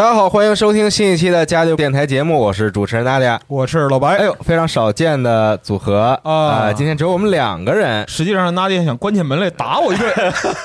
[0.00, 3.38] 大家好，欢迎收听新一期的家就电台节目，我是主持人大家。
[3.46, 4.16] 我是老白。
[4.16, 8.08] 哎呦，非常少见的组合啊今天只有我们两个人。
[8.08, 10.10] 实际上，娜迪想关起门来打我一顿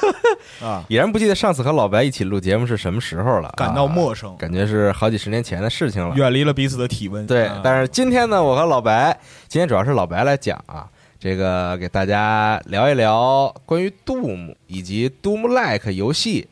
[0.64, 6.16] 啊，已然不记得上次和老白一起录节目是什么时候了，感到啊陌生，感觉是好几十年前的事情了。
[6.16, 7.28] 远离了彼此的体温。
[7.28, 10.88] 对啊，但是今天呢，我和老白，今天主要是老白来讲啊，
[11.20, 16.48] 这个给大家聊一聊关于 Doom 以及 Doom Like 游戏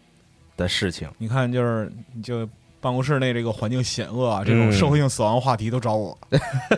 [0.58, 1.08] 的事情。
[1.18, 2.46] 你看，就是你就
[2.84, 6.18] 办公室内这个环境险恶啊，这种嗯社会性死亡话题都找我。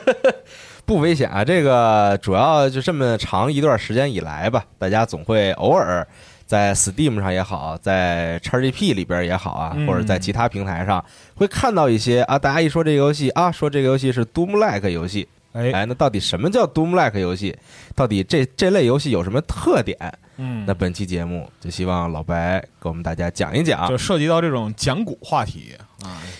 [0.85, 6.07] 不危险啊，这个主要就这么长一段时间以来吧，大家总会偶尔
[6.45, 9.87] 在 Steam 上也好，在 XGP 里边也好啊，嗯。
[9.87, 17.57] 或者在其他平台上会看到一些啊，大家一说这个游戏啊，说这个游戏是 Doom Like 游戏，哎，哎，那到底什么叫 Doom Like 游戏？
[17.95, 19.97] 到底这这类游戏有什么特点？
[20.37, 20.65] 嗯。
[20.67, 23.87] 那，本期节目就希望老白给我们大家讲一讲。
[23.87, 25.73] 就，涉及到这种讲古话题。
[25.79, 25.81] 啊，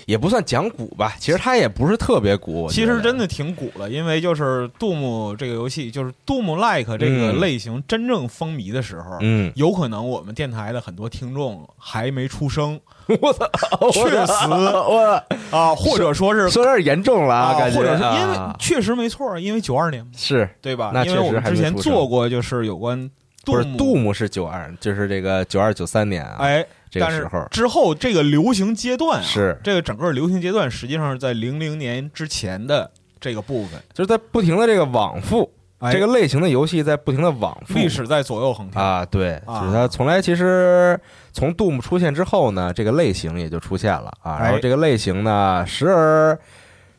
[0.05, 12.79] 也不算讲古吧，其实它也不是特别古，其实真的挺古了，因为就是 Doom 这个游戏，就是 Doom like 这个嗯类型真正风靡的时候，嗯，有可能我们电台的很多听众还没出生
[13.21, 13.47] 我操，
[13.91, 20.91] 确实我啊，或者说是说有点严重了啊，感觉或者是因为啊确实没错，因为九二年嘛，是对吧？
[20.93, 23.09] 那因为我确实们之前做过就是有关
[23.45, 26.65] 不是杜牧杜牧是九二，就是这个九二九三年啊，哎，
[26.99, 29.59] 这时候之后这个流行阶段啊，是。
[29.63, 35.91] 这个整个流行阶段，实际上是在零零年之前的这个部分，就是在不停的这个往复，哎。
[35.91, 37.73] 这个类型的游戏在不停的往复。
[37.73, 38.81] 历史在左右横跳。
[38.81, 39.61] 啊，对，啊。
[39.61, 40.99] 就是它从来其实
[41.31, 46.37] 从杜牧出现之后呢，这个类型也就出现了啊，然后哎这个类型呢，时而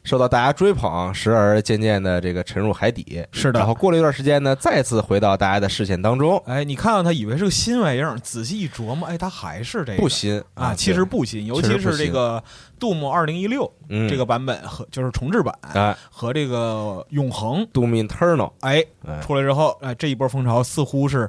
[0.06, 3.58] 受到大家追捧，时而渐渐的这个沉入海底，是的。
[3.58, 12.40] 然后过了一段时间呢，再次回到大家的视线当中，哎，你看到他以为是个新玩意儿，仔细一琢磨，哎，它还是这个不新啊，其实不新，尤其是这个
[12.78, 21.28] 杜牧二零一六嗯这个版本和就是重置版哎和这个永恒，，Doom Eternal，哎，哎出来之后，哎，这一波风潮似乎是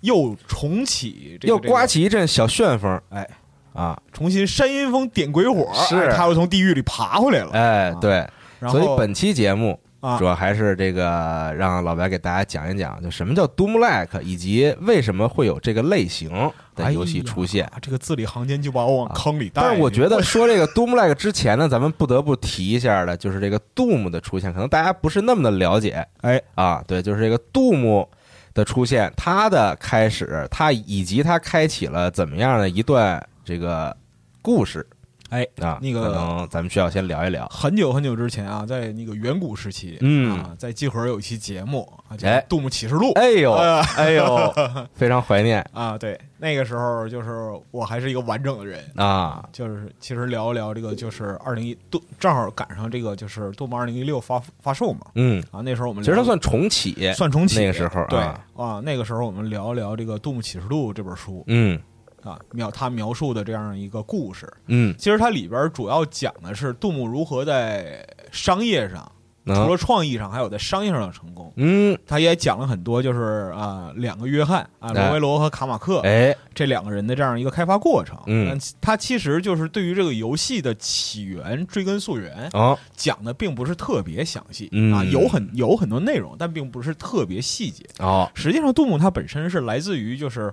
[0.00, 3.28] 又重启这个，又刮起一阵小旋风，哎
[3.76, 7.50] 啊，重新山阴风点鬼火，是哎他又从地狱里爬回来了。
[7.52, 8.26] 哎，对，
[8.70, 16.30] 所以本期节目啊主，要还是这个让老白给大家讲一讲，就什么叫 Doom Like，以及为什么会有这个类型
[16.74, 17.78] 的游戏出现哎。
[17.82, 19.62] 这个字里行间就把我往坑里带。
[19.62, 26.82] 但是我觉得说这个 Doom Like 之前呢，咱们不得不提一下的，就是这个 Doom 的出现，可能大家不是那么的了解哎，啊。
[26.86, 28.06] 对，就是这个 Doom
[28.54, 33.96] 的出现，它的开始，它以及它开启了怎么样的一段这个
[34.42, 34.84] 故事
[35.30, 35.78] 哎，啊。
[35.80, 37.46] 那个可能咱们需要先聊一聊。
[37.48, 40.36] 很久很久之前啊，在那个远古时期，嗯。
[40.36, 43.12] 啊，在集合有一期节目啊，叫哎《杜牧启示录》。
[43.12, 44.52] 哎呦，呃哎呦，
[44.94, 45.64] 非常怀念。
[45.72, 48.84] 啊，对，那个时候就是我还是一个完整的人。
[48.96, 49.48] 啊。
[49.52, 55.06] 就是其实聊一聊这个，就是二零一杜正好赶上这个就是杜牧二零一六发发售嘛。
[55.14, 58.44] 嗯，啊，那时候我们其实它算重启，算重启那个时候对啊。
[58.56, 61.80] 啊，那个时候我们聊一聊这个《杜牧启示录》这本书，嗯
[62.26, 64.52] 啊，描他描述的这样一个故事。
[64.66, 69.10] 嗯，其实它里边主要讲的是杜牧如何在商业上，
[69.54, 71.52] 除了创意上，还有在商业上的成功。
[71.56, 75.06] 嗯，他也讲了很多，就是啊、两个约翰啊，哎。
[75.06, 78.18] 罗维罗和卡马克哎，这两个人的这样一个开发过程。
[78.26, 84.92] 嗯，他其实就是对于这个游戏的起源追根溯源，哦，讲的并不是特别详细、嗯。
[84.92, 87.84] 啊，有很有很多内容，但并不是特别细节。
[87.98, 90.52] 哦，实际上，杜牧他本身是来自于就是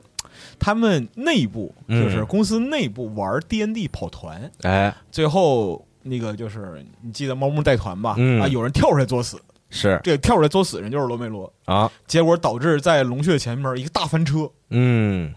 [0.60, 8.16] 他们内部，嗯就是公司内部玩 D N D 跑团，哎，最后那个就是你记得猫木带团吧？
[8.18, 8.42] 嗯。
[8.42, 10.00] 啊，有人跳出来作死，是。
[10.04, 15.34] 这个跳出来作死人就是罗梅罗，啊，结果导致在龙穴前面一个大翻车，嗯。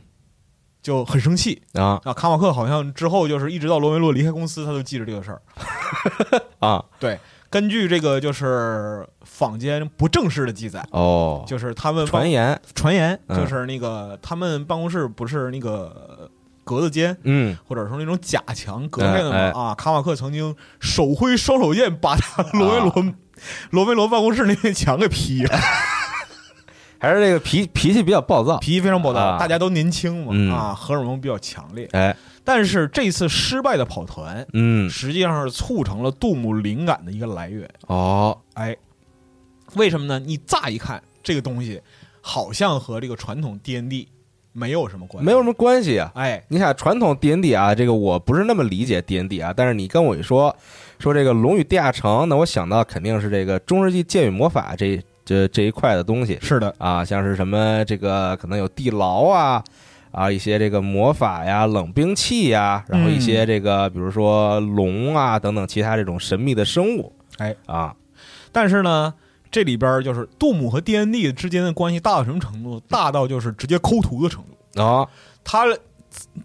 [0.82, 2.00] 就很生气啊。
[2.04, 2.12] 啊。
[2.12, 5.42] 卡马克好像之后就是一直到罗梅罗离开公司，他都记着这个事儿。
[6.60, 7.18] 啊，对，
[7.50, 13.36] 根据这个就是坊间不正式的记载，哦，就是他们传言，传言嗯。
[13.36, 16.30] 就是那个他们办公室不是那个
[16.66, 19.74] 格子间，嗯，或者说那种假墙隔开的嘛、哎哎啊。
[19.76, 23.14] 卡马克曾经手挥双手剑把他罗维罗、
[23.70, 25.56] 罗维罗办公室那面墙给劈了，
[26.98, 29.20] 还是这个脾脾气比较暴躁，脾气非常暴躁。
[29.20, 31.88] 啊大家都年轻嘛、嗯啊，荷尔蒙比较强烈。
[31.92, 37.70] 哎，但是这次失败的跑团，嗯，实际上是促成了杜牧灵感的一个来源。
[37.86, 38.76] 哦，哎，
[39.74, 40.18] 为什么呢？
[40.18, 41.80] 你乍一看这个东西，
[42.20, 44.08] 好像和这个传统 D N D
[44.56, 46.11] 没有什么关系，没有什么关系啊。
[46.14, 50.55] 哎，你想传统 D N D 啊，这个我不是那么理解 D N D 啊，但是你跟我一说
[50.99, 56.38] 说这个《龙与地下城》，那我想到肯定是这个中世纪剑与魔法这这这一块的东西。
[56.41, 59.62] 是的，啊，像是什么这个可能有地牢啊
[60.11, 67.55] 啊，一些这个魔法呀、冷兵器呀，然后一些这个比如说龙啊等等其他这种神秘的生物，哎。
[67.67, 67.94] 啊，
[68.52, 69.12] 但是呢，
[69.50, 72.81] 这里边就是杜姆和 D N D 之间的关系大到什么程度？
[72.88, 74.82] 大到就是直接抠图的程度。
[74.82, 75.06] 啊，
[75.44, 75.64] 他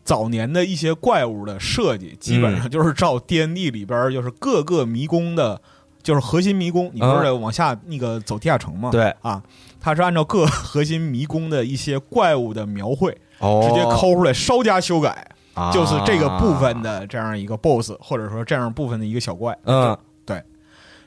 [0.04, 5.62] 早年的一些怪物的设计，基本上就是照 D N D 里边就是各个迷宫的，
[6.02, 8.90] 就是核心迷宫，你不是得往下那个走地下城吗？
[8.92, 9.42] 对，啊，
[9.80, 19.58] 他是按照各核心迷宫的一些怪物的描绘，哦，直接抠出来，稍加修改，啊，就是这个部分的这样一个 BOSS，或者说这样部分的一个小怪。
[19.64, 19.98] 嗯，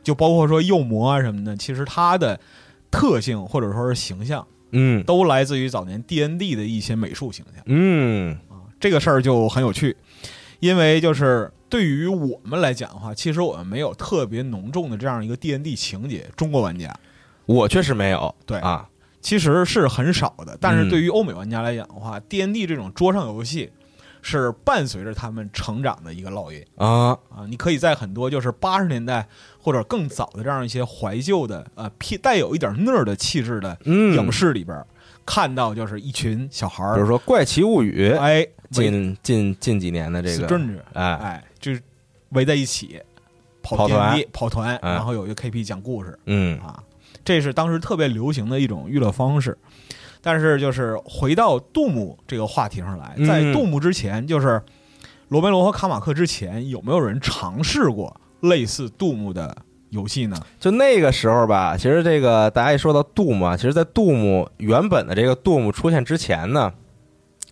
[0.05, 2.39] 就包括说幼魔啊什么的，其实它的
[2.93, 8.62] 特性或者说是形象，嗯都来自于早年 D N D 的一些美术形象嗯啊。
[8.79, 9.97] 这个事儿就很有趣，
[10.61, 16.95] 因为就是对于我们来讲的话，其实我们没有特别浓重的这样一个 D N D 情节，中国玩家
[17.47, 18.89] 我确实没有，对啊，
[19.21, 20.57] 其实是很少的。
[20.61, 23.71] 但是嗯对于欧美玩家来讲的话、d N D 这种桌上游戏
[24.23, 26.62] 是伴随着他们成长的一个烙印。
[26.77, 29.27] 啊，啊，你可以在很多就是八十年代
[29.64, 34.87] 或者更早的这样一些怀旧的呃偏带有一点那儿的气质的嗯，影视里边儿，
[35.25, 40.46] 看到就是一群小孩儿，比如说《怪奇物语》，哎，近近近几年的这个，
[40.93, 41.81] 哎，哎，就是
[42.31, 43.00] 围在一起
[43.62, 46.61] 跑跑团跑团，哎然后有一个 KP 讲故事嗯。
[46.61, 46.82] 啊，
[47.25, 49.56] 这是当时特别流行的一种娱乐方式。
[50.20, 53.52] 但是就是回到杜牧这个话题上来，在嗯。
[53.55, 54.61] 杜牧之前，就是
[55.28, 58.14] 罗梅罗和卡马克之前，有没有人尝试过
[58.49, 59.56] 类似杜牧的
[59.91, 60.37] 游戏呢？
[60.58, 66.73] 就那个时候吧，其实这个大家一说到杜牧啊，其实，在杜牧原本的这个杜牧出现之前呢，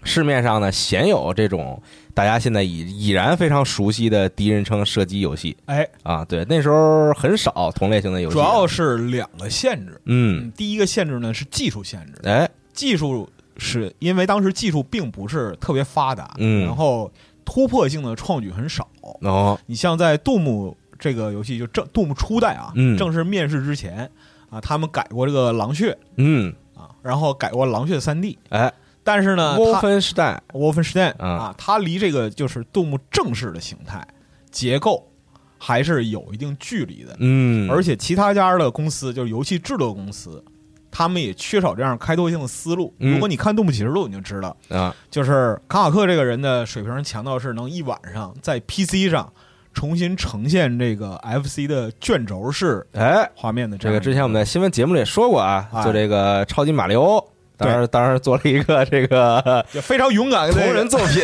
[0.03, 1.81] 市面上呢鲜有这种
[2.15, 5.57] 大家现在已已然非常熟悉的第一人称射击游戏。
[5.67, 10.01] 哎，啊，对，那时候很少同类型的游戏，主要是两个限制。
[10.07, 16.67] 嗯，第一个限制呢是技术限制，哎，技术是因为当时技术并不是特别发达，嗯。
[16.67, 17.11] 然后
[17.45, 18.89] 突破性的创举很少。
[19.21, 22.97] 哦，你像在杜牧这个游戏，就正杜牧初代啊，嗯。
[22.97, 24.09] 正式面世之前
[24.49, 31.27] 啊，他们改过这个狼穴嗯，啊，然后改过狼血三 D，哎，但是呢，沃它芬施坦，沃芬施坦啊。
[31.27, 34.07] 啊，它离这个就是杜牧正式的形态
[34.53, 35.11] 结构
[35.59, 37.17] 还是有一定距离的。
[37.19, 40.45] 嗯，而且其他家的公司，就是游戏制作公司，
[40.91, 42.95] 他们也缺少这样开拓性的思路。
[43.01, 43.13] 嗯。
[43.13, 49.33] 如果你看《杜牧启示录》，你就知道，啊，就是卡马克这个人的水平强到是能一晚上在 PC 上
[49.73, 57.25] 重新呈现这个 FC 的卷轴式哎，画面的这个之前我们在新闻节目里也说过啊，哎就这个超级马里奥，
[57.57, 61.23] 当然当然做了一个这个 非常勇敢的同人作品，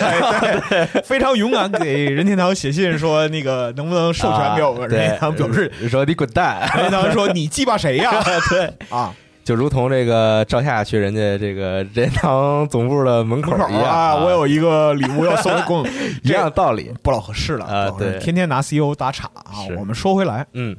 [1.04, 4.82] 非常勇敢给任天堂写信说那个能不能授权给我们？
[4.84, 8.10] 啊任天堂表示，说你滚蛋，任天堂说你鸡巴谁呀？
[8.50, 9.14] 对，啊，
[9.48, 15.50] 就如同这个赵夏去人家这个任天堂总部的门口一样啊，我有一个礼物要送
[16.22, 19.64] 一样的道理，不老合适了对天天拿 CEO 打岔啊。
[19.78, 20.76] 我们说回来，嗯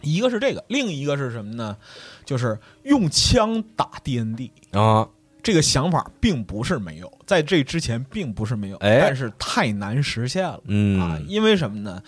[0.00, 1.76] 一个是这个，另一个是什么呢？
[2.24, 4.50] 就是用枪打 D N D。
[4.72, 5.06] 啊，
[5.40, 10.54] 这个想法并不是没有，在这之前并不是没有，哎但是太难实现了。
[10.54, 12.02] 啊嗯，因为什么呢？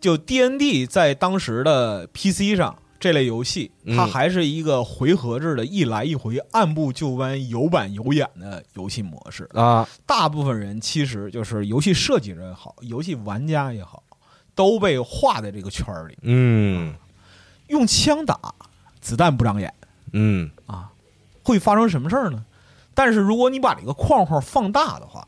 [0.00, 3.96] 就 D N D 在当时的 P C 上这类游戏，嗯。
[3.96, 9.48] 它还是一个回合制的，一来一回、按部就班、有板有眼的游戏模式。
[9.54, 14.04] 啊，大部分人其实就是游戏设计人也好，游戏玩家也好，
[14.54, 16.94] 都被画在这个圈儿里，嗯。
[17.66, 18.38] 用枪打，
[19.00, 19.74] 子弹不长眼。
[20.12, 20.48] 嗯。
[20.66, 20.92] 啊，
[21.42, 22.44] 会发生什么事儿呢？
[22.94, 25.26] 但是如果你把这个框框放大的话，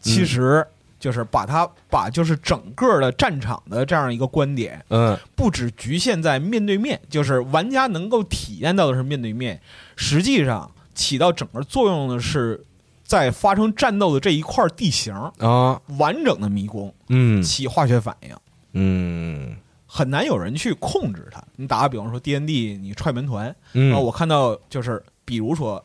[0.00, 0.66] 其实
[1.00, 9.60] 就是把它把就是整个的战场的这样一个观点，嗯不只局限在面对面，就是玩家能够体验到的是面对面，
[9.96, 12.62] 实际上起到整个作用的是
[13.02, 18.36] 在发生战斗的这一块地形啊，完整的迷宫嗯起化学反应。
[18.74, 19.56] 嗯
[19.92, 21.42] 很难有人去控制它。
[21.56, 25.84] 你打个比方说 D N D，你踹门团，嗯啊，我看到就是，比如说，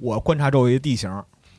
[0.00, 1.10] 我观察周围的地形，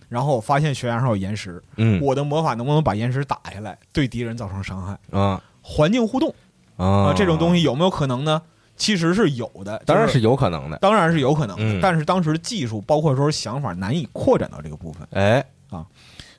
[0.10, 2.02] 然后我发现悬崖上有岩石，嗯。
[2.02, 5.00] 我的魔法能不能把岩石打下来，对敌人造成伤害？
[5.18, 5.42] 啊。
[5.62, 6.34] 环境互动
[6.76, 7.10] 啊。
[7.10, 8.42] 啊，这种东西有没有可能呢？
[8.76, 10.78] 其实是有的，当然是有可能的。
[10.80, 11.80] 当然是有可能的，嗯。
[11.82, 15.46] 但是当时的技术包括说想法难以扩展到这个部分，哎。
[15.70, 15.86] 啊，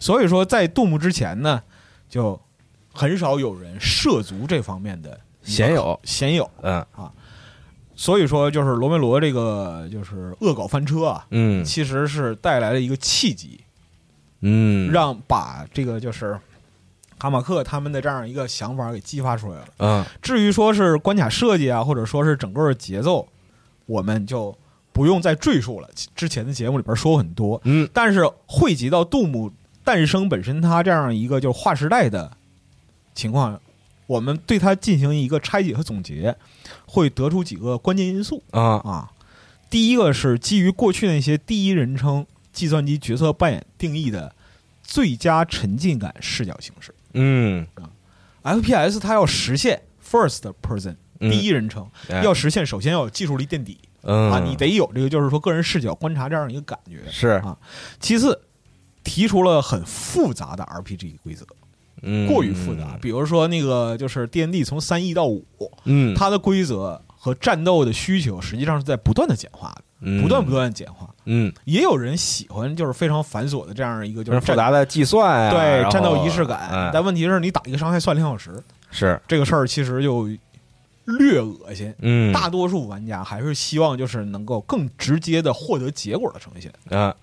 [0.01, 1.63] 所以说在杜牧之前呢，
[2.09, 2.41] 就
[2.93, 6.01] 很少有人涉足这方面的鲜有。
[6.03, 6.85] 鲜有，嗯
[8.01, 11.63] 所以说就是罗梅罗这个就是恶搞翻车啊，嗯。
[11.63, 13.61] 其实是带来了一个契机，
[14.41, 16.41] 嗯，让把这个就是
[17.19, 19.69] 卡马克他们的这样一个想法给激发出来了。
[19.81, 20.05] 嗯。
[20.23, 23.29] 至于说是关卡设计啊，或者说是整个的节奏，
[23.85, 24.57] 我们就
[24.95, 25.91] 不用再赘述了。
[26.17, 27.87] 之前的节目里边说很多，嗯。
[27.93, 29.53] 但是汇集到杜姆
[29.85, 32.35] 诞生本身它这样一个就是划时代的
[33.15, 33.61] 情况，
[34.07, 36.35] 我们对它进行一个拆解和总结，
[36.91, 38.43] 会得出几个关键因素。
[38.51, 38.61] 啊。
[38.79, 39.11] 啊。
[39.71, 44.35] 第一个是基于过去那些第一人称计算机角色扮演定义的
[44.83, 46.93] 最佳沉浸感视角形式。
[47.13, 47.65] 嗯
[48.43, 51.31] ，FPS 它要实现 first person 嗯。
[51.31, 52.23] 第一人称，哎。
[52.25, 53.79] 要实现首先要有技术力垫底。
[54.03, 54.33] 嗯。
[54.33, 57.05] 啊，你得有这个就是说个人视角观察这样一个感觉。
[57.09, 57.29] 是。
[57.29, 57.57] 啊。
[58.01, 58.43] 其次，
[59.05, 61.47] 提出了很复杂的 RPG 规则，
[62.03, 62.99] 嗯过于复杂。
[63.01, 65.45] 比如说那个就是 D N D 从三 E 到五，
[65.85, 66.15] 嗯。
[66.15, 70.23] 它的规则和战斗的需求实际上是在不断的简化的，嗯。
[70.23, 71.09] 不断不断的简化。
[71.27, 76.91] 嗯，也有人喜欢就是非常繁琐的这样一个就就是是复杂的计算啊，对战斗仪式感，嗯。
[76.93, 78.51] 但问题是你打一个伤害算两小时，
[78.91, 79.21] 是。
[79.29, 80.29] 这个事儿其实就
[81.05, 81.95] 略恶心。
[82.01, 82.33] 嗯。
[82.33, 86.73] 大多数玩家还是希望就是能够更直接的获得结果的呈现。
[86.99, 87.15] 啊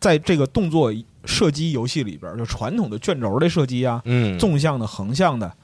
[0.00, 0.92] 在这个动作
[1.28, 4.38] 射击游戏里边，就传统的卷轴的射击啊，嗯。
[4.38, 5.54] 纵向的、横向的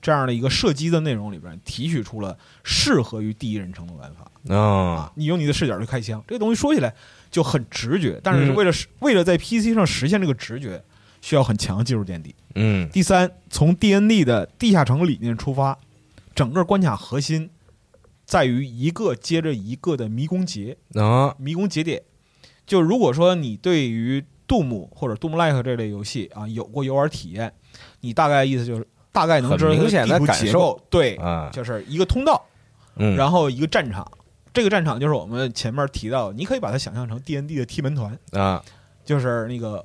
[0.00, 4.54] 这样的一个射击的内容里边，提取出了适合于第一人称的玩法。
[4.56, 5.12] 啊。
[5.14, 6.94] 你用你的视角去开枪，这个东西说起来
[7.30, 8.54] 就很直觉，但是嗯。
[8.54, 10.82] 为了实、为了在 PC 上实现这个直觉，
[11.20, 12.34] 需要很强的技术垫底。
[12.54, 12.88] 嗯。
[12.88, 15.78] 第三，从 DND 的地下城理念出发，
[16.34, 17.50] 整个关卡核心
[18.24, 21.34] 在于一个接着一个的迷宫节，啊。
[21.38, 22.02] 迷宫节点。
[22.66, 27.52] 就如果说你对于杜牧或者杜牧 like 这类游戏啊有过游玩体验，
[28.00, 31.50] 你大概意思就是大概能知道明显的感受，对，啊。
[31.52, 32.44] 就是一个通道，
[32.96, 34.10] 嗯，然后一个战场。
[34.52, 38.64] 这个战场就是我们前面提到，你可以把它想象成 D N D 的踢门团，啊。
[39.04, 39.84] 就是那个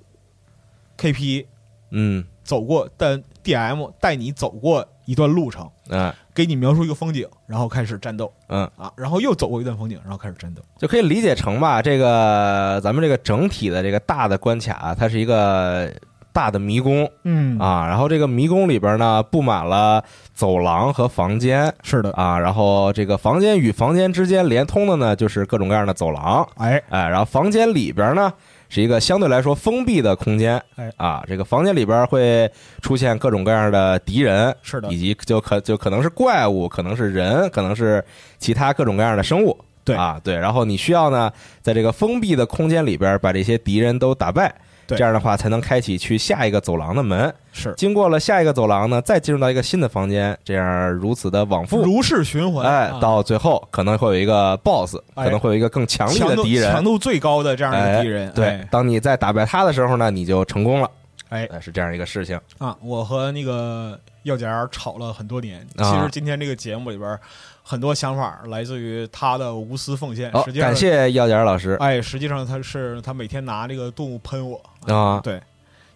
[0.98, 1.46] K P
[1.92, 2.26] 嗯。
[2.44, 8.32] 走过，但 D M 带你走过一段路程，嗯给你描述一个风景，然后开始战斗。
[8.48, 10.62] 嗯，啊，然后又走过一段风景，然后开始战斗。
[10.78, 15.94] 就可以理解成吧，这个咱们这个整体的这个大的关卡，它是一个
[16.32, 17.08] 大的迷宫。
[17.24, 21.72] 嗯，啊，然后这个迷宫里边呢布满了走廊和房间。
[21.84, 28.34] 是的，啊，然后这个房间与房间之间连通的呢就是各种各样的走廊，哎，哎，然后房间里边呢
[28.74, 32.52] 是一个相对来说封闭的空间，哎啊，这个房间里边会
[32.82, 38.04] 出现各种各样的敌人，是的以，及就可就可能是怪物，可能是人，可能是
[38.40, 44.52] 其他各种各样的生物，对啊，对，然后你需要呢在这个封闭的空间里边把这些敌人都打败。
[44.88, 44.98] 对。
[44.98, 47.34] 这样的话才能开启去下一个走廊的门。
[47.52, 47.74] 是。
[47.78, 53.00] 经过了下一个走廊呢，再进入到一个新的房间，这样如此的往复，如是循环，哎，啊。
[53.00, 55.26] 到最后可能会有一个 BOSS，哎。
[55.26, 60.90] 可能会有一个更强力的敌人，强度最高的这样一个敌人，对哎，当你在打败他的时候呢，你就成功了。
[61.30, 61.50] 哎。
[61.62, 62.40] 是这样一个事情。
[62.58, 65.60] 啊，我和那个药姐吵了很多年。
[65.78, 65.92] 啊。
[65.92, 67.20] 其实今天这个节目里边，
[67.64, 70.32] 很多想法来自于他的无私奉献。
[70.32, 70.76] 好实，际上感。
[70.76, 71.78] 谢耀点老师。
[71.80, 74.62] 哎，实际上他是他每天拿这个动物喷我，
[74.94, 75.42] 啊，对，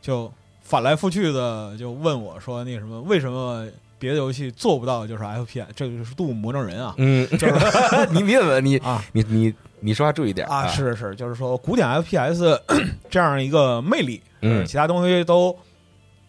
[0.01, 0.31] 就
[0.63, 3.67] 反来覆去的就问我说那什么，为什么
[3.99, 7.53] 别的游戏做不到就是 FPS，这个是动物魔怔人啊，嗯，就是
[8.11, 12.59] 你你怎么你啊，你你你说话注意点啊，是是，就是说古典 FPS
[13.09, 14.65] 这样一个魅力，嗯。
[14.65, 15.55] 其他东西都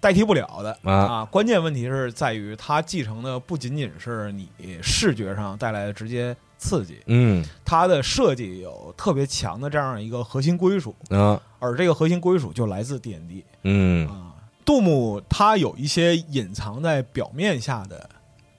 [0.01, 1.25] 代替不了的啊啊。
[1.25, 4.49] 关键问题是在于它继承的不仅仅是你
[4.83, 14.35] 视觉上带来的直接刺激，嗯它的设计有特别强的这样一个核心归属，嗯而这个核心归属就来自 D N D 嗯啊。
[14.65, 18.09] 杜牧它有一些隐藏在表面下的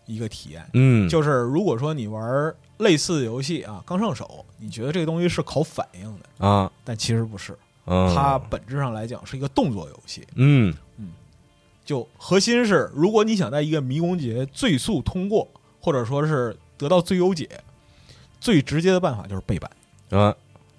[0.05, 7.55] 一个体验，嗯，就是如果说你玩类似的游戏啊，刚上手，你觉得这个东西是考反应的，啊，但其实不是，
[7.85, 10.25] 嗯，它本质上来讲是一个动作游戏。
[10.33, 11.09] 嗯嗯
[11.89, 15.47] 就核心是，如果你想在一个迷宫节最速通过，
[15.81, 17.49] 或者说是得到最优解，
[18.39, 19.71] 最直接的办法就是背板。
[20.11, 20.31] 嗯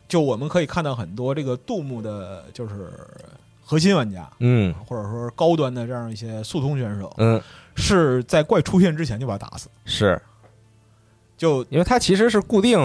[0.06, 2.92] 就我们可以看到很多这个杜牧的，就是
[3.60, 7.42] 核心玩家，嗯或者说高端的这样一些速通选手，嗯，
[7.74, 9.68] 是在怪出现之前就把他打死。
[9.84, 10.22] 是。
[11.40, 12.78] 就因为它其实是固定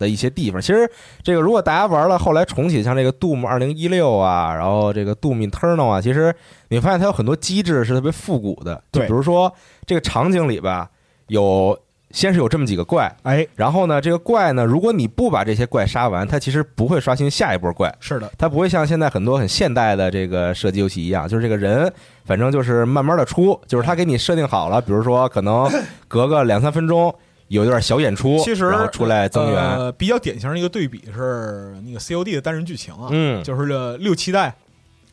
[0.00, 0.60] 的一些地方。
[0.60, 0.90] 其实
[1.22, 6.34] 这个如果大家玩了后来重启，像这个 Doom 二零一六啊，然后这个 Doom Eternal 啊，其实
[6.70, 8.74] 你发现它有很多机制是特别复古的。
[8.90, 9.54] 就对比如说
[9.86, 10.90] 这个场景里吧，
[11.28, 11.78] 有
[12.10, 17.94] 先是有这么几个怪，哎，然后呢，这个怪呢，如果你不把这些怪杀完，它其实不会刷新下一波怪。
[18.00, 21.92] 是的，它不会像现在很多很现代的这个射击游戏一样，就是这个人
[22.24, 25.70] 反正就是慢慢的出，就是他给你设定好了，比如说可能
[26.08, 27.14] 隔个两三分钟
[27.54, 34.52] 有一段小演出，其实然后出来增援，呃，比较典型的一个对比是那个 COD 的单人剧情啊，嗯，就是这六七代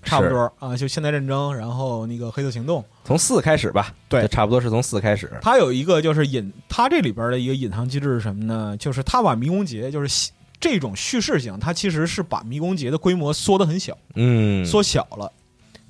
[0.02, 4.28] 差不多啊，就现代战争，然后那个黑色行动，从四开始吧，对。
[4.28, 8.76] 差不多是从四开始，它有一个就是隐，它这里边的一个隐藏机制是什么呢？
[8.78, 15.32] 就是它把迷宫节就是这种叙事性，它其实是把迷宫节的规模缩得很小，嗯，缩小了，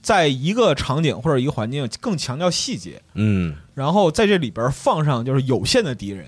[0.01, 3.55] 在一个场景或者一个环境更强调细节，嗯。
[3.74, 6.27] 然后在这里边放上就是有限的敌人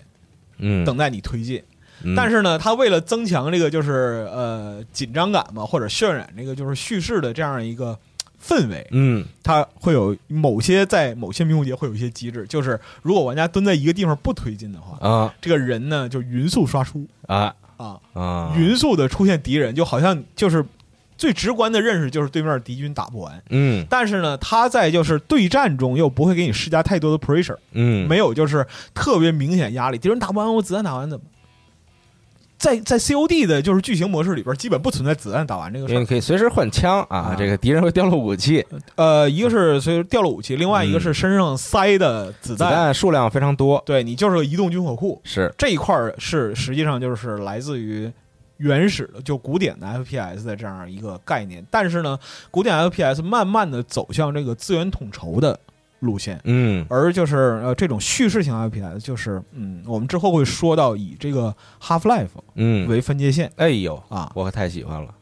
[0.63, 1.61] 嗯，等待你推进。
[2.03, 2.15] 嗯。
[2.15, 7.97] 但是呢，他为了增强这个就是呃紧张感嘛，或者渲染这个就是叙事的这样一个
[8.41, 9.25] 氛围，嗯。
[9.43, 15.35] 他会有某些在某些迷宫节会有一些机制，就是如果玩家蹲在一个地方不推进的话，啊。
[15.41, 17.05] 这个人呢就匀速刷出。
[17.27, 17.53] 啊。
[17.75, 20.63] 啊，啊，匀速的出现敌人，就好像就是
[21.23, 23.41] 最直观的认识就是对面敌军打不完。
[23.49, 31.23] 嗯但是呢，他在就是对战中又不会给你施加太多的 pressure，嗯，没有就是特别明显压力，敌人打不完我子弹打完怎么？
[32.57, 36.05] 在在 COD 的就是剧情模式里边，基本不存在子弹打完这个事你。
[36.05, 42.73] 可以随时换枪啊啊，这个敌人会掉落武器，呃，一个是随着掉落武器，另外一个是身上塞的子子弹。
[42.73, 48.11] 弹数量非常多，对你就是个移动军火库，是这一块儿是实际上就是来自于
[48.63, 51.63] 原始的就古典的 FPS 的这样一个概念。
[51.69, 52.17] 但是呢，
[52.49, 55.59] 古典 FPS 慢慢的走向这个资源统筹的
[55.99, 56.39] 路线。
[56.45, 65.13] 嗯而就是呃，这种叙事型 FPS，就是嗯，我们之后会说到以这个 Half Life 嗯，为分界线哎呦，啊，我可太喜欢了，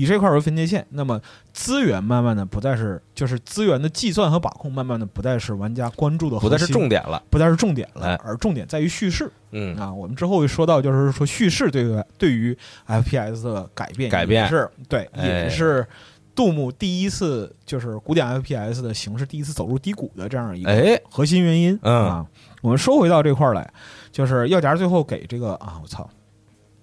[0.00, 1.20] 以这块为分界线，那么
[1.52, 9.92] 资源慢慢的不再是，就是资源的计算和把控，慢慢的不再是玩家关注的不再是重点了，不再是重点了，哎而重点在于叙事嗯啊。
[9.92, 12.56] 我们之后会说到，就是说叙事对于对于
[12.86, 15.84] FPS 的改变，改变是对，哎也是
[16.32, 21.76] 杜牧第一次就是古典 FPS 的形式第一次走入低谷的这样一个哎，核心原因。
[21.82, 22.26] 嗯啊，
[22.62, 23.68] 我们说回到这块儿来，
[24.12, 26.08] 就是药夹最后给这个啊，我操，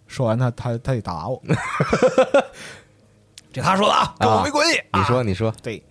[0.07, 1.41] 说完他他他得打我，
[3.55, 4.81] 这他说的啊，跟我没关系。
[4.93, 5.81] 你说啊你说，对，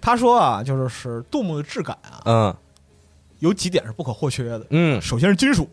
[0.00, 2.56] 他说啊，就是是杜牧的质感啊，嗯
[3.40, 4.66] 有几点是不可或缺的。
[4.70, 5.68] 嗯首先是金属，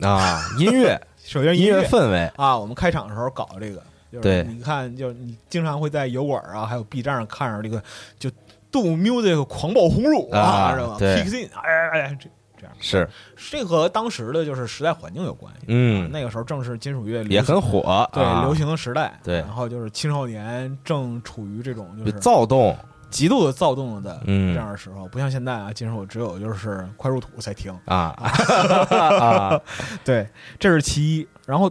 [0.00, 7.82] 啊，音乐 首先音乐乐氛围，啊，我们开场的时候搞这个，就是对你看，就是你经常会在油管啊，还有 B 站上看着这个，
[8.18, 8.30] 就
[8.70, 12.28] 杜牧 music 狂暴轰入啊是吧对？Kick in，哎哎哎，这
[12.62, 13.08] 这样，是。
[13.36, 15.64] 这和当时的就是时代环境有关系。
[15.66, 16.08] 嗯。
[16.12, 18.42] 那个时候正是金属乐流也很火，对啊。
[18.44, 19.38] 流行的时代，对。
[19.40, 22.76] 然后就是青少年正处于这种就就是躁动，
[23.10, 24.54] 极度的躁动的嗯。
[24.54, 27.76] 这样的时候，不像现在啊，金属只有就是快入土才听。
[27.86, 28.14] 啊。
[28.88, 29.60] 啊，
[30.04, 30.28] 对，
[30.60, 31.28] 这是其一。
[31.44, 31.68] 然后，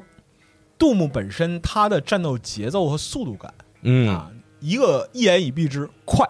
[0.77, 6.27] 杜牧本身他的战斗节奏和速度感嗯，啊，一个一言以蔽之，快。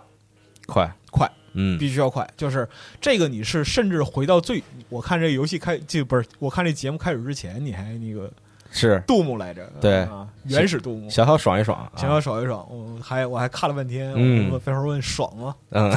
[0.68, 1.78] 快，快，嗯。
[1.78, 2.28] 必须要快。
[2.36, 2.68] 就是
[3.00, 8.32] 这个，你是甚至回到最，我看这个游戏开就不是，我看这节目开始之前，你还那个
[8.72, 9.04] 是。
[9.08, 10.00] 杜牧来着，对。
[10.02, 11.10] 啊，原始杜牧。
[11.10, 11.92] 小小爽一爽，啊。
[11.96, 14.52] 想要爽一爽，我还我还看了半天，嗯。
[14.52, 15.56] 我飞猴问爽吗？
[15.70, 15.92] 嗯。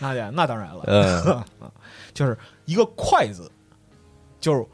[0.00, 1.70] 那点，那当然了，嗯。
[2.14, 3.50] 就是一个快字，
[4.38, 4.64] 就是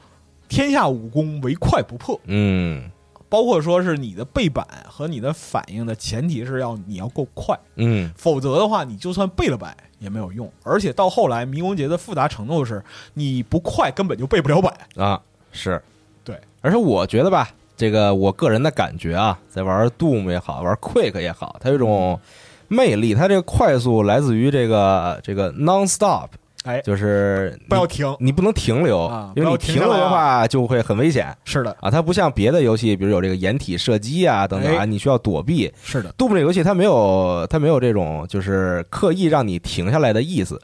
[0.48, 2.90] 天下武功唯快不破，嗯
[3.29, 10.51] 包括说是你的背板和你的反应的前提是要你要够快，嗯否则的话你就算背了板也没有用。
[10.62, 12.83] 而且到后来迷宫节的复杂程度是，
[13.14, 14.73] 你不快根本就背不了板。
[14.97, 15.83] 啊是，
[16.25, 22.21] 对，而且我觉得吧，这个我个人的感觉啊，在玩 Doom 也好，玩 Quake 也好，它有一种
[22.69, 26.29] 魅力，它这个快速来自于这个这个 non-stop，
[26.68, 31.90] 哎，就是不要停，你不能停留，啊因为你停留的话就会很危险是的，啊。
[31.90, 35.72] 它不像别的游戏，比如有这个掩体射击啊等等啊，哎你需要躲避。
[35.83, 40.61] 是的，Doom 这游戏它没有它没有这种就是刻意让你停下来的意思，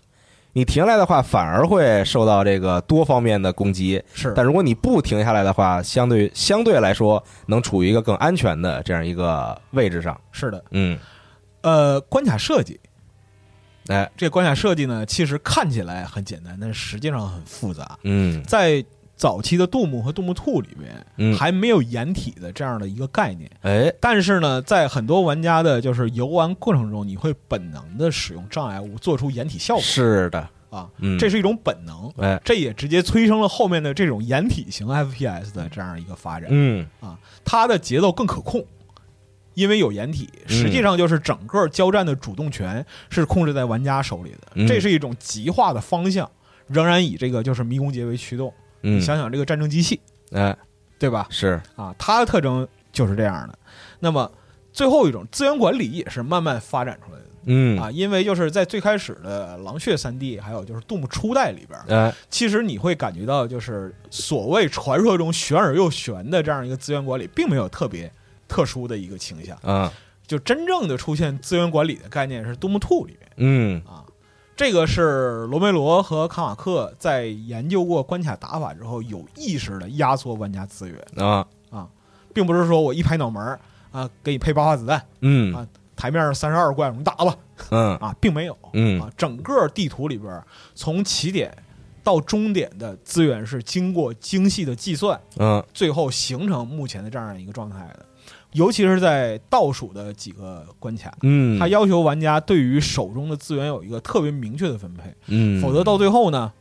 [0.52, 4.02] 你停下来的话反而会受到这个多方面的攻击。
[4.12, 10.20] 是但如果你不停下来的话，相对相对来说能处于一个更安全的这样一个位置上。
[10.32, 10.62] 是的。
[10.70, 10.98] 嗯，
[11.62, 12.78] 呃，关卡设计，
[13.88, 17.98] 哎，这个关卡设计呢，其实看起来很简单，但是实际上很复杂。
[18.02, 18.84] 嗯在
[19.16, 23.48] 早期的杜牧和杜牧兔里边，嗯，还没有掩体的这样的一个概念。
[23.62, 32.12] 哎，但是呢，在很多玩家的就是游玩过程中，你会本能的使用障碍物做出掩体效果是的，啊，嗯，这是一种本能。
[32.16, 36.48] 哎，这也直接催生了后面的这种掩体型 FPS 的这样一个发展。
[36.50, 38.64] 嗯啊它的节奏更可控，
[39.54, 46.30] 因为有掩体，嗯实际上就是整个交战的主动权是控制在玩家手里的，嗯这是一种极化的方向，
[46.66, 48.52] 仍然以这个就是迷宫结为驱动。
[48.82, 49.98] 嗯你，想想这个战争机器，
[50.32, 50.54] 哎，
[50.98, 51.26] 对吧？
[51.30, 53.58] 是，啊，它的特征就是这样的。
[54.00, 54.30] 那么
[54.72, 57.24] 最后一种资源管理也是慢慢发展出来的。
[57.46, 68.10] 嗯啊，因为就是在最开始的狼血三 D，还有就是杜牧初代里边，哎，其实你会感觉到，就是所谓传说中玄而又玄的这样一个资源管理，并没有特别
[68.48, 69.58] 特殊的一个倾向。
[69.62, 69.90] 嗯
[70.26, 73.30] 就真正的出现资源管理的概念是《杜牧兔》里面。
[73.36, 73.82] 嗯。
[73.86, 74.02] 啊，
[74.56, 81.46] 这个是罗梅罗和卡马克在研究过关卡打法之后，有意识的压缩玩家资源，啊。
[81.68, 81.86] 啊，
[82.32, 83.60] 并不是说我一拍脑门儿
[83.92, 84.86] 啊，给你配八发子。
[84.86, 85.54] 弹，嗯。
[85.54, 87.36] 啊台面三十二怪物你打吧。
[87.68, 87.94] 嗯。
[88.00, 88.56] 啊，并没有。
[88.72, 88.98] 嗯。
[89.02, 90.42] 啊，整个地图里边
[90.74, 91.54] 从起点
[92.02, 95.62] 到终点的资源是经过精细的计算，嗯。
[95.74, 98.06] 最后形成目前的这样一个状态的。
[98.54, 106.52] 尤其是在倒数的几个关卡，嗯，它要求玩家对于手中的资源有一个特别明确的分配，嗯，否则到最后呢，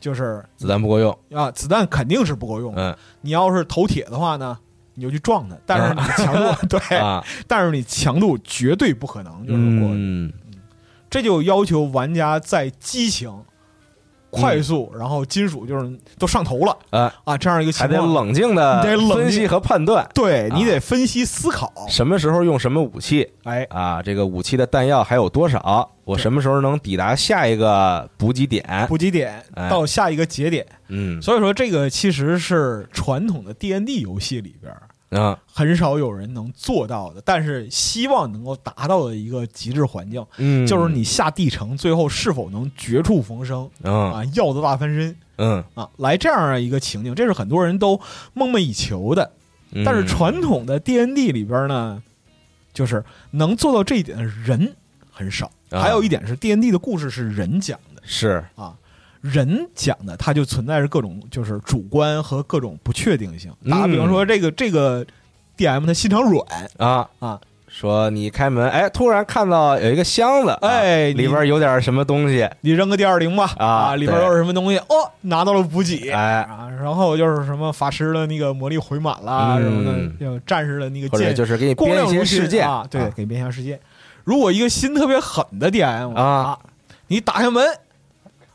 [0.00, 2.92] 就是子弹不够用，啊，子弹肯定是不够用的。
[2.92, 2.96] 嗯。
[3.20, 4.58] 你要是投铁的话呢，
[4.94, 9.94] 你就去撞它，但是你强度 对，啊，但是你强度绝对不可能就是过去。
[9.96, 10.32] 嗯。
[11.10, 13.30] 这就要求玩家在激情、
[14.32, 18.54] 快速，然后金属就是都上头了啊，啊，这样一个情还得况，冷静。
[18.54, 18.82] 的
[19.14, 20.04] 分析和判断。
[20.04, 21.72] 啊对你得分析思考。
[21.88, 28.86] 什么时候用什么武器哎，啊，这个武器的弹药还有多少，我什么时候能抵达下一个补给点？
[28.88, 29.68] 补给点哎。
[29.68, 31.20] 到下一个节点，嗯。
[31.20, 34.72] 所以说这个其实是传统的 D N D 游戏里边
[35.12, 35.38] 啊。
[35.52, 44.12] 很少有人能做到的，但是希望能够达到的一个极致环境，嗯，就是你下地城最后是否能绝处逢生嗯。
[44.12, 45.62] 啊，鹞子大翻身嗯。
[45.74, 48.00] 啊，来这样一个情景，这是很多人都
[48.34, 49.30] 梦寐以求的。
[49.72, 52.02] 嗯，但是传统的 D N D 里边呢，
[52.72, 54.74] 就是能做到这一点的人
[55.10, 55.50] 很少。
[55.70, 55.80] 啊。
[55.80, 58.02] 还有一点是 D N D 的故事是人讲的。
[58.04, 58.44] 是。
[58.56, 58.74] 啊，
[59.22, 63.50] 人讲的它就存在着各种就是主观和各种不确定性。
[63.62, 63.70] 嗯。
[63.70, 65.06] 打比方说，这个这个
[65.56, 66.44] D M 他心肠软。
[66.76, 73.54] 啊啊，说你开门，哎，突然看到有一个箱子，啊哎里边有点什么东西，你扔个 D 二零吧。
[73.58, 76.10] 啊里边对有什么东西哦，拿到了补给。
[76.10, 79.62] 哎，啊，然后就是什么法师的那个魔力回满啦，嗯。
[79.62, 83.78] 什么的，就战士的那个或者剑就是给你编一些光亮如新事件啊，对，给编一下事件。
[84.24, 86.58] 如果一个心特别狠的 DM 啊，
[87.08, 87.64] 你打开门，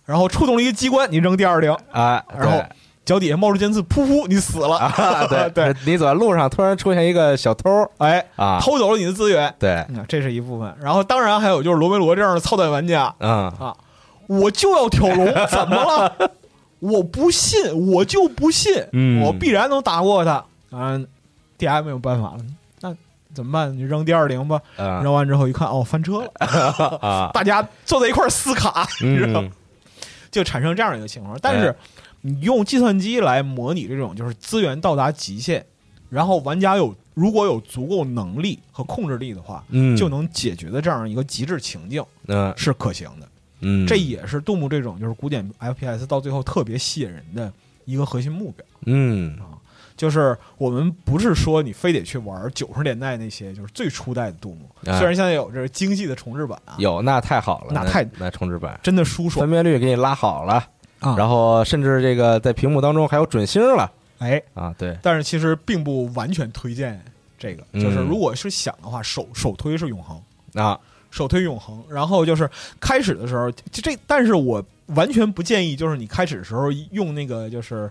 [0.08, 2.63] 然后触动了一个机关，你扔第二零，啊，然后
[3.06, 4.78] 脚底下冒出尖刺，噗噗，你死了。
[4.78, 5.50] 啊，对。
[5.54, 10.74] 对，你走在路上突然出现一个小偷哎，啊，偷走了你的资源，对，嗯这是一部分。
[10.82, 13.52] 然后当然还有就是罗梅罗这样的操蛋玩家，嗯。
[14.28, 16.13] 我就要挑龙，怎么了？
[16.80, 17.60] 我不信，
[17.91, 19.22] 我就不信，嗯。
[19.22, 20.43] 我必然能打过他。
[20.70, 21.06] 当然
[21.58, 22.39] ，DM 没有办法了，
[22.82, 22.93] 那
[23.34, 23.78] 怎么办？
[23.78, 24.60] 你扔第二零吧。
[24.76, 25.00] 啊。
[25.02, 26.32] 扔完之后一看，哦，翻车了，
[27.02, 29.41] 啊，大家坐在一块儿撕卡，你知道
[30.32, 31.38] 就产生这样一个情况。
[31.42, 31.76] 但是哎
[32.22, 35.63] 你用计算机来模拟这种就是资源到达极限，
[36.10, 43.30] 然后玩家有如果有足够能力和控制力的话，嗯，就能解决的这样一个极致情境嗯是可行的。
[43.62, 47.54] 嗯，这也是杜牧这种就是古典 FPS 到最后特别吸引人的
[47.86, 48.66] 一个核心目标。
[48.86, 49.38] 嗯
[49.98, 54.96] 就是我们不是说你非得去玩九十年代那些就是最初代的杜牧，哎。
[54.98, 58.80] 虽然现在有这个精细的重置版啊，有那太好了，那太那重置版。
[58.84, 59.42] 真的舒爽。
[59.42, 60.64] 分辨率给你拉好了，
[61.00, 61.16] 啊。
[61.18, 63.92] 然后甚至这个在屏幕当中还有准星了。
[64.20, 67.04] 哎，啊，对，但是其实并不完全推荐
[67.38, 67.82] 这个，嗯。
[67.82, 70.22] 就是如果是想的话，首首推是永恒，
[70.54, 70.80] 啊。
[71.10, 71.84] 首推永恒。
[71.90, 72.48] 然后就是
[72.80, 77.90] 开始的时候，就这，但是我完全不建议，就是你开始的时候用那个就是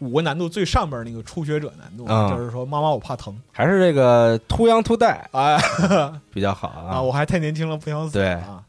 [0.00, 5.58] 五个难度最上边那个初学者难度，嗯就是说妈妈我怕疼，还是这个 too young to die 哎
[6.32, 7.02] 比较好啊，啊。
[7.02, 8.62] 我还太年轻了，不想死对啊。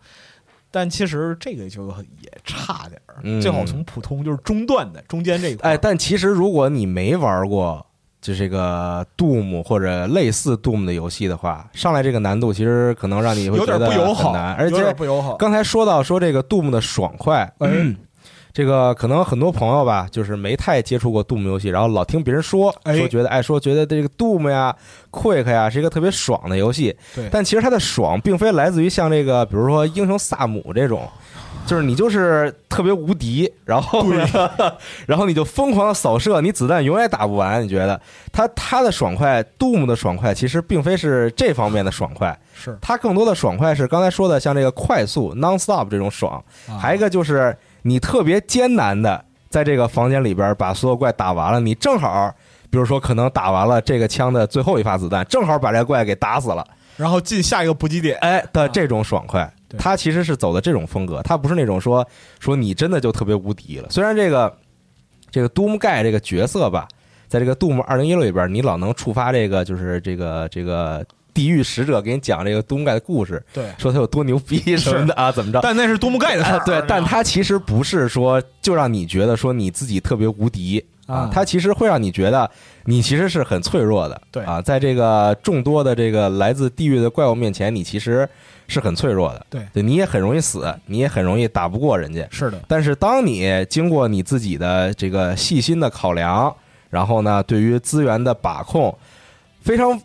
[0.69, 1.87] 但其实这个就
[2.21, 5.73] 也差点儿，嗯最好从普通就是中段的中间这一块儿。
[5.73, 7.83] 哎，但其实如果你没玩过
[8.21, 15.35] 就这个 Doom 或者类似 Doom 的游戏的话，上来这个难度其实可能让你会有点不友好，难，而有点且不友好。
[15.35, 17.95] 刚才说到说这个 Doom 的爽快，哎
[18.57, 22.97] 这个可能很多朋友吧，就是没太接触过 Doom 游戏，然后老听别人说，哎。
[22.97, 24.75] 说觉得哎说觉得这个 Doom 呀、
[25.11, 27.29] Quick 呀是一个特别爽的游戏，对。
[27.31, 31.07] 但其实它的爽并非来自于像这个比如说英雄萨姆这种。
[31.67, 34.25] 就是你就是特别无敌，然后呢，
[35.05, 37.61] 然后你就疯狂的扫射，你子弹永远打不完。
[37.61, 37.99] 你觉得？
[38.31, 46.79] 它它的爽快，Doom 的爽快其实并非是这方面的爽快，是，它更多的爽快是刚才说的像这个快速 non-stop 这种爽，啊。
[46.79, 47.53] 还有一个就是
[47.87, 52.29] 你特别艰难的在这个房间里边把所有怪打完了，你正好，
[52.69, 58.17] 比如说可能打完了这个枪的最后一发子弹，正好把这个怪给打死了，然后进下一个补给点。
[58.17, 62.05] 哎的这种爽快对，它其实是走的这种风格，他不是那种说
[62.41, 63.87] 说你真的就特别无敌了。
[63.89, 64.53] 虽然这个
[65.31, 66.89] 这个 Doom Guy 这个角色吧，
[67.29, 71.05] 在这个 Doom 二零一六里边，你老能触发这个就是这个这个
[71.37, 75.59] 地狱使者给你讲这个 Doom Guy 的故事，对，说他有多牛逼什么的啊，怎么着？
[75.61, 76.57] 但那是多姆盖的事儿。
[76.57, 82.49] 啊对，但他其实不是说就让你觉得说你自己特别无敌啊啊，它其实会让你觉得
[82.85, 84.43] 你其实是很脆弱的，对。
[84.45, 88.27] 啊，在这个众多的这个来自地狱的怪物面前，你其实
[88.67, 89.61] 是很脆弱的，对。
[89.71, 92.27] 对，你也很容易死，你也很容易打不过人家。
[92.31, 96.51] 是的，但是当你经过你自己的这个细心的考量，
[96.89, 98.97] 然后呢，对于资源的把控，
[99.61, 100.01] 非常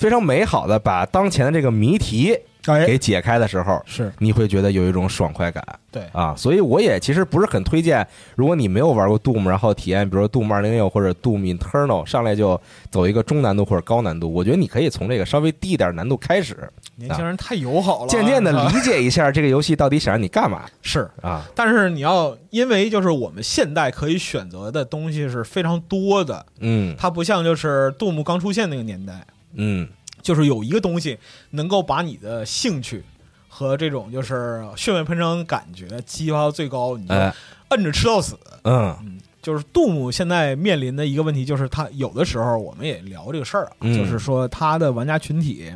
[0.00, 2.34] 非常美好的把当前的这个谜题
[2.64, 4.10] 哎，给解开的时候，是。
[4.18, 5.62] 你会觉得有一种爽快感。
[5.90, 6.02] 对。
[6.12, 12.58] 啊，所以我也其实不是很推荐，如果你没有玩过 Doom，然后体验比如说 Doom 二零六或者 Doom Eternal，上来就
[12.90, 16.56] 走一个中难度或者高难度，我觉得你可以从这个稍微低一点难度开始，
[16.96, 20.62] 年轻人太友好了，渐渐的理解一下这个游戏到底想让你干嘛。
[20.80, 21.10] 是。
[21.20, 21.44] 啊。
[21.54, 26.94] 但是你要，因为就是我们现代可以选择的东西是非常多的，嗯。
[26.98, 29.88] 它不像就是杜牧刚出现那个年代，嗯。
[30.22, 31.18] 就是有一个东西
[31.50, 33.02] 能够把你的兴趣
[33.48, 37.34] 和这种就是血脉喷张感觉激发到最高，你就哎。
[37.70, 38.38] 摁着吃到死。
[38.64, 38.94] 嗯。
[39.02, 43.96] 嗯，就是杜牧现在面临的一个问题，就是他有的时候我们也聊这个事儿啊，嗯。
[43.96, 45.72] 就是说他的玩家群体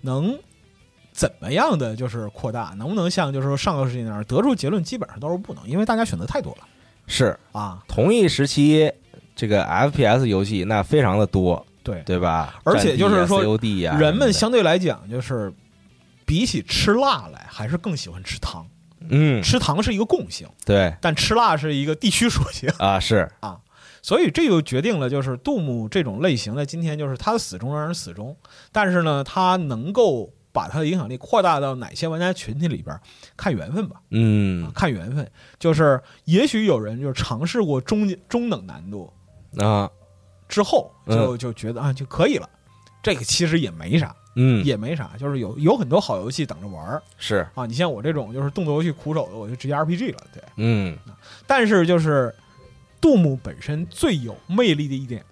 [0.00, 0.38] 能
[1.12, 6.66] 怎么样的就是扩大，能不能像就是说上个世纪那样得出结论，基本上都是不能，因为大家选择太多了。
[7.06, 7.38] 是。
[7.52, 7.82] 啊。
[7.86, 8.90] 同一时期
[9.34, 12.60] 这个 FPS 游戏那非常的多，对，对吧？
[12.64, 15.52] 而且就是说啊，人们相对来讲就是。
[16.28, 18.66] 比起吃辣来，还是更喜欢吃糖。
[19.10, 22.68] 嗯吃糖是一个共性，对但吃辣是一个地区属性。
[22.82, 23.60] 啊是啊
[24.02, 28.36] 所以这就决定了，就是杜牧这种类型的今天就是他的死忠让人死忠，
[28.72, 32.98] 但是呢，他能够把他的影响力扩大到哪些玩家群体里边，
[33.36, 35.30] 看缘分吧，嗯看缘分。
[35.60, 39.12] 就是也许有人就是尝试过中中等难度
[39.58, 39.88] 啊
[40.48, 41.38] 之后，就嗯。
[41.38, 42.48] 就觉得啊就可以了，
[43.02, 44.64] 这个其实也没啥，嗯。
[44.64, 47.02] 也没啥，就是有有很多好游戏等着玩儿。
[47.18, 47.46] 是。
[47.54, 47.66] 啊。
[47.66, 50.42] 你像我这种就是动作游戏苦手的，我就直接 RPG 了，对。
[50.56, 50.96] 嗯。
[51.46, 52.34] 但是就是
[53.00, 55.24] 杜牧本身最有魅力的一点，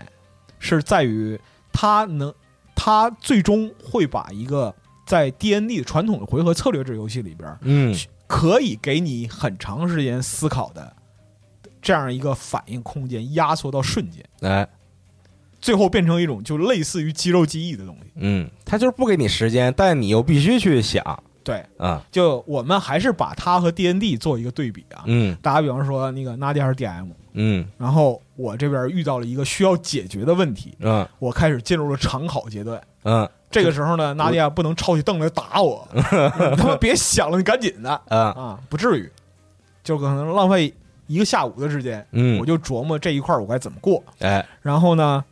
[0.58, 1.38] 是在于
[1.72, 2.32] 他能，
[2.74, 4.74] 他最终会把一个
[5.06, 7.94] 在 D N D 传统的回合策略制游戏里边，嗯。
[8.26, 10.96] 可以给你很长时间思考的
[11.82, 14.66] 这样一个反应空间压缩到瞬间，哎
[15.64, 18.10] 最后变成一种就类似于肌肉记忆的东西。
[18.16, 21.02] 嗯，他就是不给你时间，但你又必须去想。
[21.42, 22.04] 对，啊。
[22.12, 25.04] 就我们还是把它和 D N D 做一个对比啊。
[25.06, 25.34] 嗯。
[25.40, 27.66] 打个比方说，那个 Nadia 是 D M，嗯。
[27.78, 31.08] 然后我这边遇到了一个需要解决的问题，嗯。
[31.18, 32.78] 我开始进入了长考阶段。
[33.04, 33.26] 嗯。
[33.50, 38.02] 这个时候呢，娜迪亚不能抄起凳来打我， 你他妈别想了，你赶紧的。
[38.10, 38.30] 嗯。
[38.32, 39.10] 啊，不至于，
[39.82, 40.74] 就可能浪费
[41.06, 42.38] 一个下午的时间，嗯。
[42.38, 44.02] 我就琢磨这一块我该怎么过。
[44.18, 45.24] 哎，然后呢，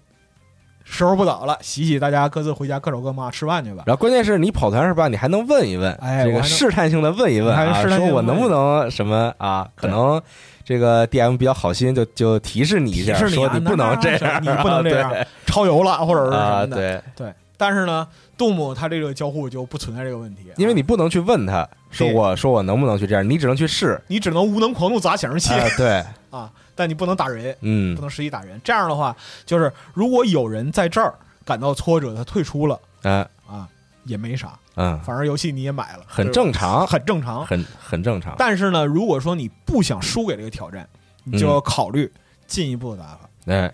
[0.84, 3.84] 时候不早了，洗洗，大家各自回家各找各妈吃饭去吧。
[3.86, 5.08] 然后关键是你跑团是吧？
[5.08, 9.68] 你还能问一问，这个试探性的问一问啊，说我能不能什么啊？
[9.74, 10.20] 可能
[10.64, 15.12] 这个 DM 比较好心，就就提示你一下，说你不能这样，你不能 这样
[15.46, 16.76] 超油了或者是什啊，么的。
[16.76, 24.00] 对，对，但是呢，杜牧他这个交互就不存在这个问题，因为啊你不能去问他说我说我能不能去这样，你只能去试。
[24.08, 25.52] 你只能无能狂怒砸显示器。
[25.52, 27.56] 啊，对， 啊，但你不能打人。
[27.60, 28.60] 嗯不能实际打人。
[28.64, 33.68] 这样的话，就是如果有人在这儿感到挫折，他退出了嗯啊，
[34.04, 37.44] 也没啥，嗯，反正游戏你也买了，很正常，很正常。
[37.46, 40.88] 很很正常，但是呢，如果说你不想输给这个挑战，
[41.24, 42.10] 你就要考虑
[42.46, 43.28] 进一步的打法。
[43.46, 43.72] 哎，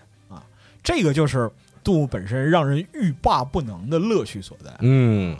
[0.82, 1.50] 这个就是
[1.84, 4.70] 动物本身让人欲罢不能的乐趣所在。
[4.80, 5.36] 嗯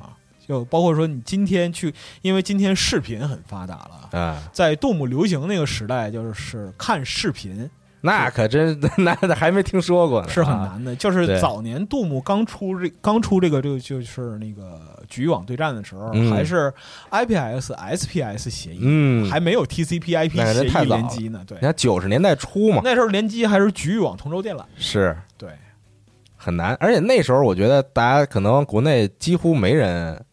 [0.49, 7.69] 就包括说你今天去，因为今天视频很发达了，啊，在杜牧流行那个时代，就是看视频
[8.01, 10.69] 那可真 那那还没听说过呢，是很啊。
[10.73, 10.95] 难的。
[10.95, 16.73] 就是早年杜牧刚出这刚出这个这个就是那个局域网对战的时候，嗯还是
[17.11, 21.43] IPS SPS 协议，嗯，还没有 TCP/IP 协议联机呢。
[21.45, 24.63] 对你，看九十年代初嘛，那时候联机还是局域网同轴电缆。
[24.77, 25.51] 是对，
[26.37, 30.25] 很难，而且那时候我觉得大家可能国内几乎没人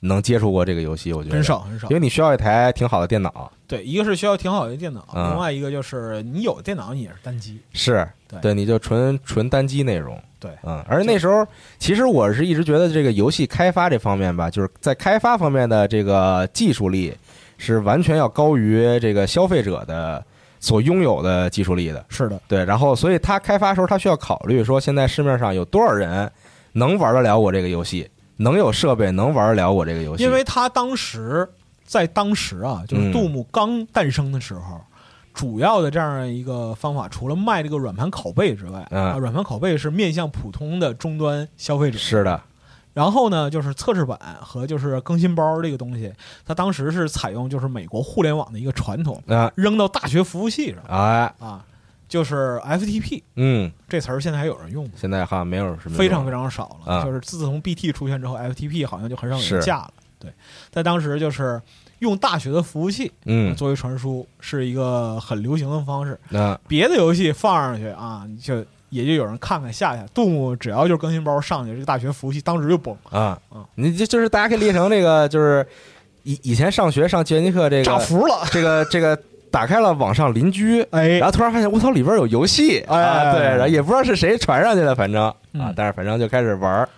[0.00, 1.34] 能接触过这个游戏，我觉得。
[1.34, 1.88] 很，少很少。
[1.88, 1.94] 因。
[1.94, 5.30] 为你需要一台挺好的电脑，对，一个是需要挺好的电脑，嗯。
[5.30, 7.58] 另外一个就是你有电脑你也是单机。
[7.72, 8.08] 是
[8.40, 8.54] 对。
[8.54, 10.50] 你就纯纯单机内容，对。
[10.62, 11.46] 嗯，而那时候
[11.78, 17.12] 其实我是一直觉得这个游戏开发这方面吧，就是在开发方面的这个技术力
[17.56, 20.24] 是完全要高于这个消费者的
[20.60, 22.04] 所拥有的技术力的。
[22.08, 26.30] 是的，对，然后所以他开发的时候，他需要考虑说，现在市面上有多少人
[26.72, 30.24] 能玩得了我这个游戏，能有设备能玩得了我这个游戏。
[30.24, 31.48] 因为他当时
[31.84, 33.12] 在当时啊，就是嗯。
[33.12, 34.80] 杜牧刚诞生的时候，
[35.34, 39.12] 主要的这样一个方法，除了卖这个软盘拷贝之外，嗯。
[39.12, 41.98] 啊，软盘拷贝是面向普通的终端消费者。
[41.98, 42.40] 是的，
[42.94, 46.12] 然后呢，就是测试版和就是更新包这个东西，
[46.44, 50.82] 它当时是采用就是美国互联网的一个传统，啊，扔到大学服务器上。
[50.88, 51.64] 哎，啊，
[52.08, 54.90] 就是 FTP 嗯，这词儿现在还有人用吗？
[54.96, 56.92] 现在好像没有什么非常非常常少了。
[56.94, 59.92] 啊就是自从 BT 出现之后，FTP 好像就很少有人架了。
[60.18, 60.32] 对，
[60.70, 61.60] 在当时就是
[62.00, 66.18] 用大学的服务器嗯，作为传输，是一个很流行的方式。
[66.30, 70.04] 那别的游戏放上去啊，就也就有人看看下下。
[70.12, 75.64] 杜牧只要就是更新包上去，这个大学服务器当时就崩，啊啊，你这就是大家可以列成这个，就是
[76.24, 78.44] 以以前上学上计算机课这个炸服了。
[78.50, 79.16] 这个这个
[79.50, 80.82] 打开了网上邻居。
[80.90, 81.18] 哎。
[81.18, 82.78] 然，后突然发现，我操，里边有游戏。
[82.88, 83.02] 哎。
[83.02, 83.32] 啊！
[83.32, 85.24] 对，然后也不知道是谁传上去的，反正。
[85.24, 86.88] 啊嗯，但是反正就开始玩儿，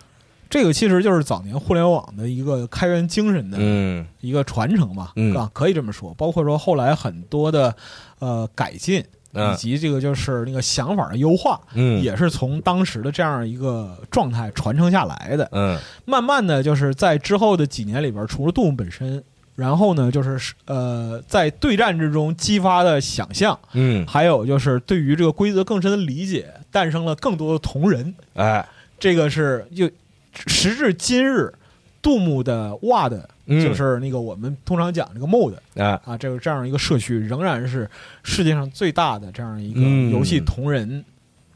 [0.50, 4.04] 这个其实就是早年互联网的一个开源精神的嗯。
[4.20, 5.34] 一个传承嘛，嗯。
[5.34, 6.12] 啊，可以这么说。
[6.14, 7.74] 包括说后来很多的
[8.18, 15.48] 呃改进，以嗯及这个就是那个想法的优化，嗯，也是从当时的这样一个状态传承下来的。
[15.52, 15.78] 嗯。
[16.04, 19.22] 慢慢的就是在之后的几年里边，除了动物本身，
[19.60, 28.14] 然后呢就是呃在对战之中激发的想象，嗯，还有就是对于这个规则更深的理解，诞生了更多的同人。
[28.34, 28.66] 哎，
[28.98, 29.90] 这个是就
[30.46, 31.52] 时至今日，
[32.00, 33.62] 杜牧的 WAD 嗯。
[33.62, 37.90] 就是那个我们通常讲这个 MOD 啊，啊，这个这样一个社区仍然是
[38.22, 40.10] 世界上最大的这样一个嗯。
[40.10, 41.04] 游戏同人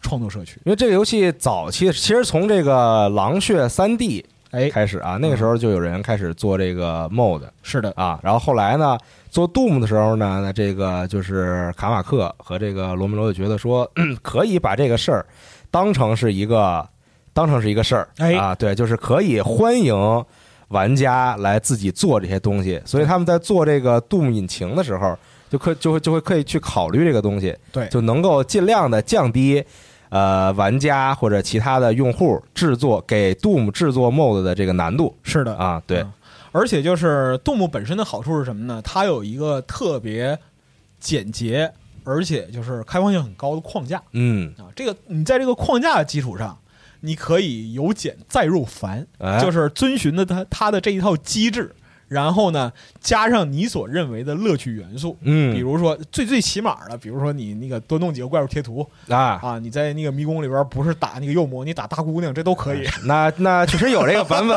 [0.03, 0.61] 创作社区。
[0.67, 8.97] 因为这个游戏早期其实从这个狼血三 D 哎，开始啊，那个时候就有人开始做这个 mod 是的，啊，然后后来呢，
[9.29, 15.27] 做 Doom 的时候呢，那这个就是卡马克和这个罗梅罗就觉得说，嗯 可以把这个事儿
[15.73, 16.89] 当成是一个
[17.33, 18.35] 当成是一个事儿，哎。
[18.35, 20.25] 啊，对，就是可以欢迎
[20.69, 25.19] 玩家来自己做这些东西，所以他们在做这个 Doom 引擎的时候，
[25.51, 27.89] 就可就会就会可以去考虑这个东西，对。
[27.89, 29.65] 就能够尽量的降低。
[30.15, 35.57] 呃，玩家或者其他的用户制作给 Doom 制作 mod 的这个难度是的。
[35.57, 36.13] 啊，对嗯，
[36.53, 38.81] 而且就是杜牧本身的好处是什么呢？
[38.85, 40.39] 它有一个特别
[41.01, 41.73] 简洁，
[42.05, 44.71] 而且就是开放性很高的框架嗯，啊。
[44.77, 46.57] 这个你在这个框架的基础上，
[47.01, 51.75] 你可以由简再入繁，哎就是遵循的它它的这一套机制，
[52.15, 55.17] 然后呢加上你所认为的乐趣元素。
[55.23, 64.57] 嗯，比如说最最起码的，比如说你那个多弄几个怪物贴图啊，啊，你在那个迷宫里边不是打那个幼魔，你打大姑娘，这都可以， 那那确实有这个版本，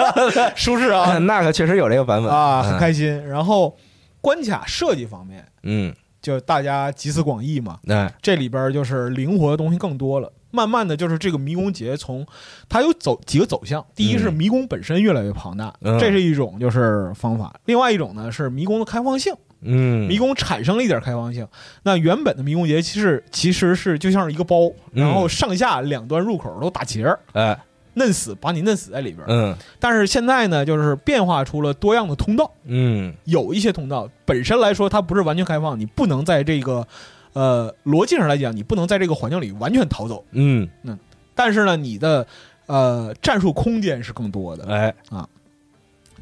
[0.56, 1.18] 舒适啊。
[1.28, 2.32] 那可确实有这个版本。
[2.32, 3.26] 啊，很嗯开心。
[3.28, 3.76] 然后
[4.20, 10.32] 关卡设计方面，嗯，就大家集思广益嘛，哎，这里边就是灵活的东西更多了。
[10.54, 12.24] 慢慢的就是这个迷宫节从
[12.68, 21.46] 它有走几个走向，第一是嗯迷宫本身越来越庞大，嗯这是一种就是方法；另外一种呢是迷宫的开放性，嗯，迷宫产生了一点开放性。
[21.82, 27.58] 那原本的迷宫节其实其实是就像是一个包，嗯然后上下两端入口都打结儿，哎，
[27.94, 29.24] 嫩死把你嫩死在里边。
[29.28, 32.50] 嗯但是现在呢，就是变化出了多样的通道。
[32.66, 36.86] 嗯有一些通道本身来说它不是完全开放，你不能在这个
[37.34, 40.24] 呃逻辑上来讲，你不能在这个环境里完全逃走。
[40.32, 40.66] 嗯。
[40.82, 40.98] 嗯，
[41.34, 42.26] 但是呢，你的
[42.66, 44.64] 呃战术空间是更多的。
[44.72, 44.94] 哎。
[45.10, 45.28] 啊，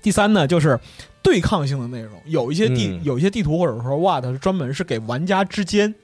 [0.03, 0.79] 第三呢，就是
[1.23, 3.01] 对抗性的内容，有一些地、嗯。
[3.05, 5.95] 有一些地图或者说 What 是专门是给玩家之间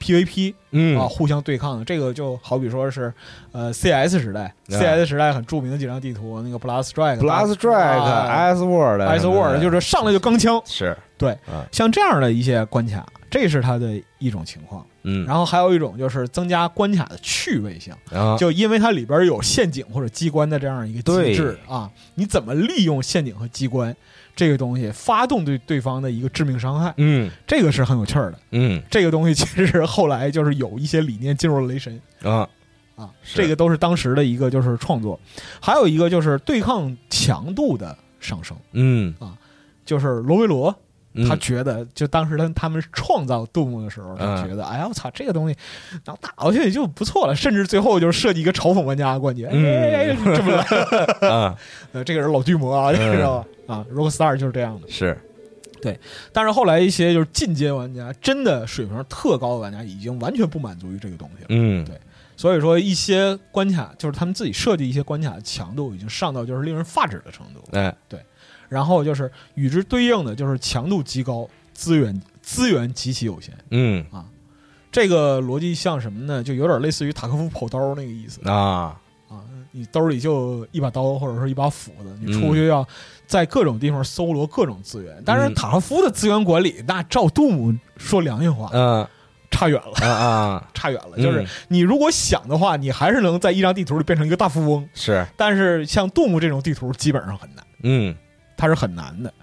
[0.00, 0.98] PVP 嗯。
[0.98, 1.84] 啊互相对抗的。
[1.84, 3.12] 这个就好比说是
[3.52, 4.52] 呃 CS 时代、啊。
[4.70, 10.62] C s 时代很著名的几张地图，那个 Blast Strike、，Blast Strike、啊 Ice World、Ice 就是上来就钢枪。
[10.64, 14.86] 是，对啊，像这样的一些关卡，这是它的一种情况。
[15.04, 23.96] 嗯，然后还有一种就是增加关卡的趣味性，啊，就因为它里边有陷阱或者机关的这样一个机制啊，你怎么利用陷阱和机关
[24.36, 27.30] 这个东西发动对对方的一个致命伤害，嗯。
[27.46, 28.38] 这个是很有趣儿的。
[28.50, 28.80] 嗯。
[28.90, 32.00] 这个东西其实后来就是有一些理念进入了雷神。
[32.22, 32.48] 啊，
[32.94, 35.18] 啊，这个都是当时的一个就是创作，
[35.60, 39.12] 还有一个就是对抗强度的上升，嗯。
[39.18, 39.36] 啊，
[39.84, 40.76] 就是罗维罗嗯
[41.28, 44.48] 他觉得，就当时他他们创造杜牧的时候，他嗯。
[44.48, 45.56] 觉得，哎呀，我操，这个东西，
[46.04, 49.64] 然后打过去也就不错了，甚至最后就是设计一个嘲讽玩家的冠军，嗯。
[49.64, 51.56] 哎，这么来，啊
[51.92, 53.74] 呃，这个人老巨魔啊，你知道吧？
[53.74, 54.88] 啊，Rockstar 就是这样的。
[54.88, 55.18] 是，
[55.80, 55.98] 对
[56.32, 61.46] 但是后来一些就是进阶玩家，真的水平特高的玩家，已经完全不满足于这个东西了。
[61.50, 61.84] 嗯。
[61.84, 61.98] 对。
[62.34, 67.62] 所以说，一些关卡就是他们自己设计一些关卡的强度已经上到就是令人发指的程度。
[67.72, 67.94] 哎，
[68.72, 73.52] 然后就是与之对应的就是强度极高，资源资源极其有限。
[73.70, 74.24] 嗯啊
[74.90, 76.42] 这个逻辑像什么呢？
[76.42, 78.94] 就有点类似于塔科夫跑刀那个意思啊，
[79.28, 82.86] 啊，你兜里就一把刀或者说一把斧子，你嗯出去要
[83.26, 85.24] 在各种地方搜罗各种资源。
[85.24, 89.08] 当然，嗯塔科夫的资源管理，那照杜姆说良心话，嗯
[89.50, 91.16] 差远了，啊啊， 差远了。
[91.16, 94.86] 就是嗯你如果想的话，你还是能在一张地图里变成一个大富翁。
[94.92, 98.14] 是，但是像杜牧这种地图，基本上很难，嗯
[98.62, 99.34] 它是很难的。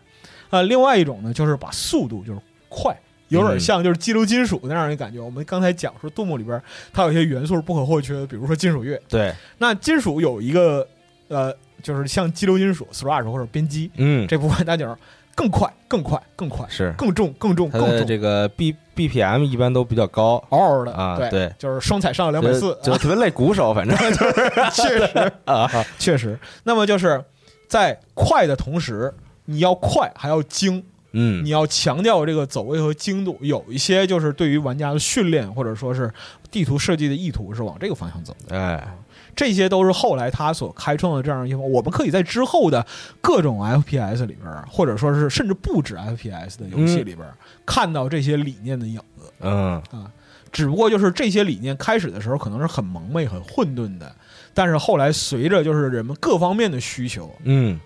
[0.50, 2.40] 呃，另外一种呢，就是把速度就是
[2.70, 2.98] 快，
[3.28, 5.20] 有点像就是激流金属那样的感觉。
[5.20, 6.62] 我们刚才讲说，杜牧里边
[6.94, 8.98] 它有一些元素是不可或缺的，比如说金属乐。
[9.10, 10.88] 对，那金属有一个
[11.28, 11.54] 呃，
[11.84, 14.26] 就是像激流金属 thrash 或者编辑嗯。
[14.26, 14.96] 这部分，它就是
[15.36, 20.44] 更快、更快、更快、是，更重、更重、它更重，的这个 B BPM 一般都比较高。
[20.50, 23.96] 嗷嗷的啊，对，对，就是双踩上两百四，就就 特别累鼓手，反正。
[24.14, 26.40] 就 是确实 啊，确实。
[26.64, 27.24] 那么就是
[27.70, 29.14] 在快的同时，
[29.46, 33.38] 你要快还要精，嗯你要强调这个走位和精度。
[33.40, 36.12] 有一些就是对于玩家的训练或者说是
[36.52, 38.60] 地图设计的意图是往这个方向走的。
[38.60, 38.98] 哎，
[39.36, 42.86] 这些都是后来他所开创的这样一些，我们可以在之后的
[43.22, 47.20] 各种 FPS 里边，或者说是甚至不止 FPS 的游戏里边，
[47.66, 49.32] 看到这些理念的影子。
[49.42, 50.12] 嗯啊
[50.52, 54.16] 只不过就是这些理念开始的时候可能是很蒙昧、很混沌的，
[54.60, 57.80] 但是后来随着就是人们各方面的需求嗯。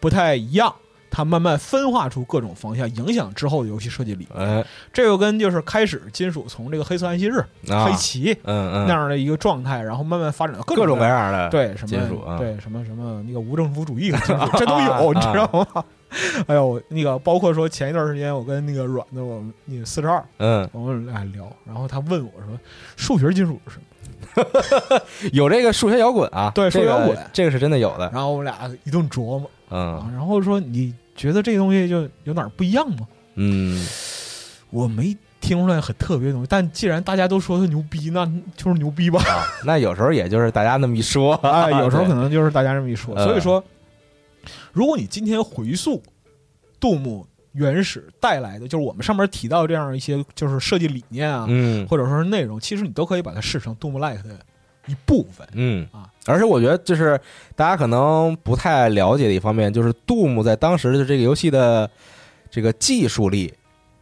[0.00, 0.74] 不太一样，
[1.10, 4.48] 它慢慢分化出各种方向，影响之后的游戏设计理念。
[4.48, 4.64] 哎。
[4.90, 7.84] 这个跟就是开始金属从这个黑色安息日、啊。
[7.84, 8.86] 黑旗嗯嗯。
[8.88, 12.38] 那样的一个状态，然后慢慢发展到各各种种各样各样的对什么金属啊。
[12.38, 14.10] 对什么什么那个无政府主义
[14.56, 15.84] 这都有，啊你知道吗？
[16.46, 22.58] 哎呦，那个包括说前一段时间我跟那个软的我们那个四十二，嗯我们俩聊，然后他问我说
[22.96, 23.84] 数学金属是什么？
[25.32, 33.06] 有这个数学摇滚啊，对数学摇滚这个是真的有的，然后我们俩一顿琢磨嗯啊，然后说你觉得这个东西就有哪儿不一样吗？
[33.36, 33.84] 嗯
[34.70, 39.20] 我没听出来很特别的东西，但既然大家都说它牛逼，那就是牛逼吧。
[39.22, 43.62] 啊，那有时候也就是大家那么一说，哎， 有时候可能能就是大家这么一说，嗯所以说，
[44.72, 46.02] 如果你今天回溯
[46.80, 54.38] 杜牧原始带来的，就是我们上面提到这样一些就是设计理念啊，嗯或者说是内容，其实你都可以把它视成杜牧 like 的
[54.86, 55.46] 一部分。
[55.52, 57.20] 嗯啊，而且我觉得就是
[57.56, 61.90] 大家可能不太了解的一方面，就是杜牧在当时的这个游戏的
[62.50, 63.52] 这个技术力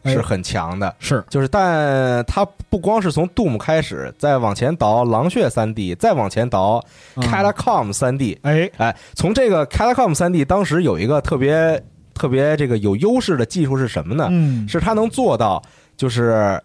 [0.07, 0.95] 是哎很强的。
[0.99, 6.83] 是，就是，但它不光是从 Doom 开始，再往前倒狼血三 D，再往前倒
[7.15, 11.81] 嗯 Catacomb 三 D，哎，哎，从这个 Catacomb 三 D 当时有一个特别
[12.13, 14.27] 特别这个有优势的技术是什么呢？
[14.31, 15.61] 嗯，是它能做到，
[15.95, 16.61] 就是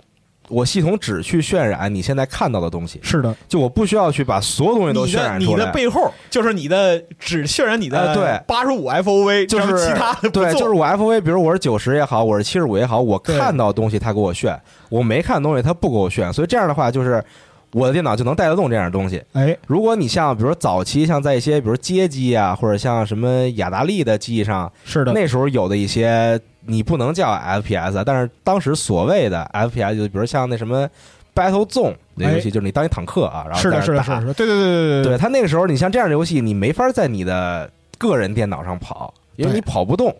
[0.52, 5.72] 我系统只去渲染你现在看到的东西，是的，就我不需要去把所有东西都你渲的你的染出来。
[5.72, 8.40] 背后就是你的只渲染你的哎对。
[8.46, 17.24] 八十五 FOV，就是其他的对，就是我 FOV，比如我是九十也好，我是七十五也好，我看到东西它给我炫，我没看东西它不给我炫，所以这样的话就是
[17.72, 19.22] 我的电脑就能带得动这样的东西。
[19.32, 30.88] 哎，如果你像比如说早期像在一些比如街机啊，或者像什么雅达利的机上，是的，那时候有的一些你不能叫 FPS，啊但是当时所谓的 FPS 就比如像那什么
[31.34, 40.14] Battle Zone 那游戏，就是你当一坦克啊，然后是的，是的，是的，对对对对对，他那个时候，你像这样的游戏，你没法在你的个人电脑上跑，因为你跑不动，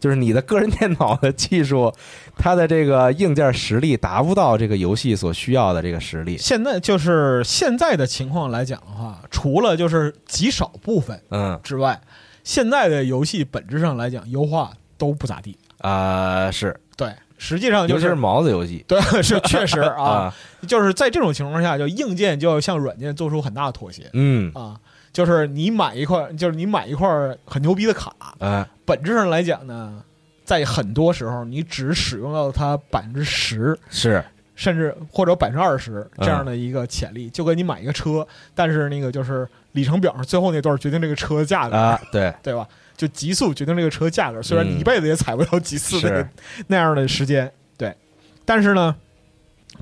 [0.00, 1.92] 就是你的个人电脑的技术，
[2.36, 6.38] 它的这个硬件实力达不到这个游戏所需要的这个实力。
[6.38, 11.60] 现在就是现在的情况来讲的话，除了就是极少部分嗯。
[11.62, 12.00] 之外，
[12.42, 15.58] 现在的游戏本质上来讲优化都不咋地。
[15.78, 20.34] 啊、是，对，实际上就是尤其是毛子游戏对， 是确实啊，啊，
[20.66, 24.76] 就是在这种情况下，就硬件就要向软件做出很大的妥协嗯啊。
[25.10, 27.08] 就是你买一块，就是你买一块
[27.44, 30.00] 很牛逼的卡，啊本质上来讲呢，
[30.44, 34.22] 在很多时候你只使用到它百分之十，是
[34.54, 38.24] 甚至或者百分之二十这样的一个潜力，就跟你买一个车，
[38.54, 42.68] 但是那个就是里程表上最后那段决定这个车的价格，啊，对，对吧？
[42.98, 44.80] 就极速决定这个车价格，虽然你嗯。
[44.80, 46.28] 一辈子也踩不了几次那个是。
[46.66, 47.96] 那样的时间，对，
[48.44, 48.94] 但是呢。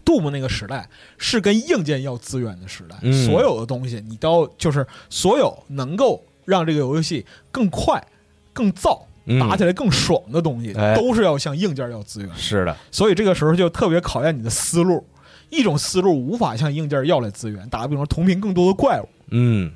[0.05, 0.87] 杜牧那个时代
[1.17, 3.13] 是跟硬件要资源的时代，嗯。
[3.25, 8.05] 所有的东西你都要就是所有能够让这个游戏更快、
[8.53, 9.41] 更燥、嗯。
[9.41, 10.95] 打起来更爽的东西，哎。
[10.95, 12.31] 都是要向硬件要资源。
[12.37, 15.07] 是的，所以这个时候就特别考验你的思路。
[15.49, 19.73] 一种思路无法向硬件要来资源，打个比方，同频更多的怪物，嗯，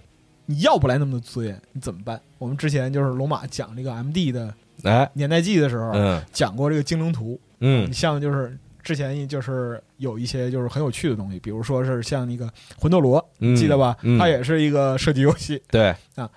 [0.50, 2.20] 你要不来那么多资源，你怎么办？
[2.38, 6.20] 我们之前就是龙马讲这个 M D 的哎，年代记的时候，嗯。
[6.32, 7.40] 讲过这个精灵图。
[7.60, 7.88] 嗯。
[7.88, 13.54] 你像就是之前就是有一些就是很有趣的东西，比如说是像那个魂斗罗，嗯。
[13.54, 13.96] 记得吧？
[14.02, 14.18] 嗯。
[14.18, 15.94] 它也是一个射击游戏，对。
[16.16, 16.28] 啊，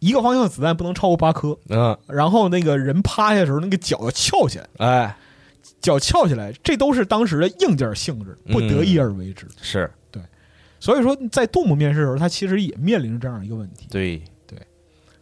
[0.00, 5.16] 一个方向的子弹不能超过八颗，嗯，然后那个人趴下的时候，那个脚要翘起来，哎，
[5.80, 9.46] 脚翘起来，这都是当时的硬件性质，不得已而为之。
[9.62, 9.90] 是
[10.84, 13.86] 所以说，在杜牧面试的时候，他其实也面临着这样一个问题。
[13.90, 14.22] 对。
[14.46, 14.58] 对，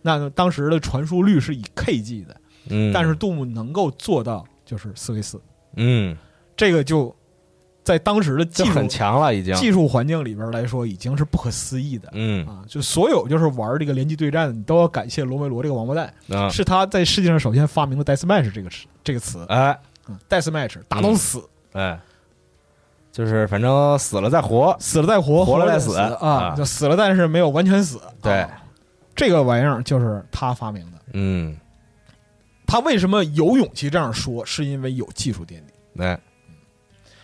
[0.01, 2.37] 那当时的传输率是以 K 计的，
[2.69, 5.41] 嗯，但是杜牧能够做到就是四 v 四，
[5.77, 6.17] 嗯，
[6.57, 7.15] 这个就
[7.85, 12.09] 在当时的技术就很强了，已经，技术环境里边来说，已经是不可思议的。
[12.15, 12.45] 嗯。
[12.49, 19.79] 啊，就所有就是玩这个联机对战的，你都要感谢罗梅罗这个王八蛋，啊，是他在世界上首先发明的 deathmatch 这个词这个词哎。
[20.09, 21.41] 嗯，deathmatch 打到死，
[21.75, 21.97] 哎，
[23.13, 28.01] 就是反正死了再活，死了再活，活了再了死死啊啊，就死了，但是没有完全死。
[28.23, 28.63] 对啊
[29.15, 30.99] 这个玩意儿就是他发明的。
[31.13, 31.55] 嗯，
[32.67, 34.45] 他为什么有勇气这样说？
[34.47, 36.03] 是因为有技术垫底。
[36.03, 36.19] 哎，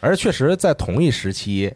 [0.00, 1.74] 而确实在同一时期，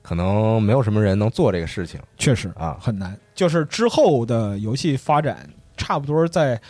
[0.00, 3.18] 可能没有什么人能做这个事情确实啊，很难。
[3.34, 6.60] 就是之后的游戏发展，差不多在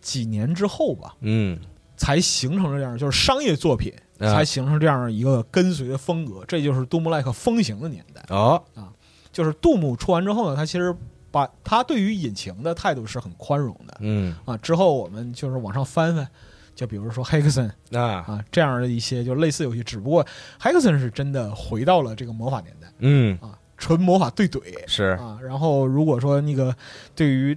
[0.00, 1.60] 几年之后吧，嗯，
[1.98, 6.44] 才形成了这样，就是商业作品啊才形成这样一个跟随的风格。
[6.46, 8.24] 这就是杜牧 like 风行的年代。
[8.28, 8.62] 哦，
[9.32, 10.94] 就是杜牧出完之后呢，他其实
[11.30, 14.56] 把他对于引擎的态度是很宽容的嗯，啊。
[14.58, 16.28] 之后我们就是往上翻翻，
[16.74, 20.26] 就比如说 Hexon 啊啊这样的一些就类似游戏，只不过
[20.60, 25.38] Hexon 是真的回到了这个魔法年代嗯啊，纯魔法对怼是，啊。
[25.42, 26.76] 然后如果说那个
[27.14, 27.56] 对于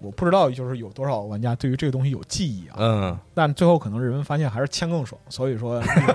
[0.00, 6.06] 我不知道就是有多少玩家对于这个东西有记忆啊，嗯，但最后可能人们发现还是枪更爽，所以说 那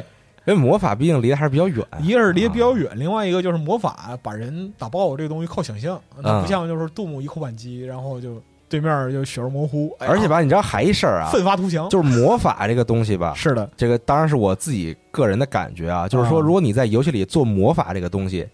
[0.00, 0.04] 个
[0.46, 16.42] 因为魔法毕竟离得还是比较远，一个是离得比较远，另外一个就是魔法把人打爆这个东西靠想象，那不像就是杜牧一口扳机，然后就对面就血肉模糊，哎而且吧，你知道还一事儿啊，奋发图强，就是魔法这个东西吧，是的，这个当然是我自己个人的感觉啊，就是说，啊。
[16.44, 18.46] 如果你在游戏里做魔法这个东西，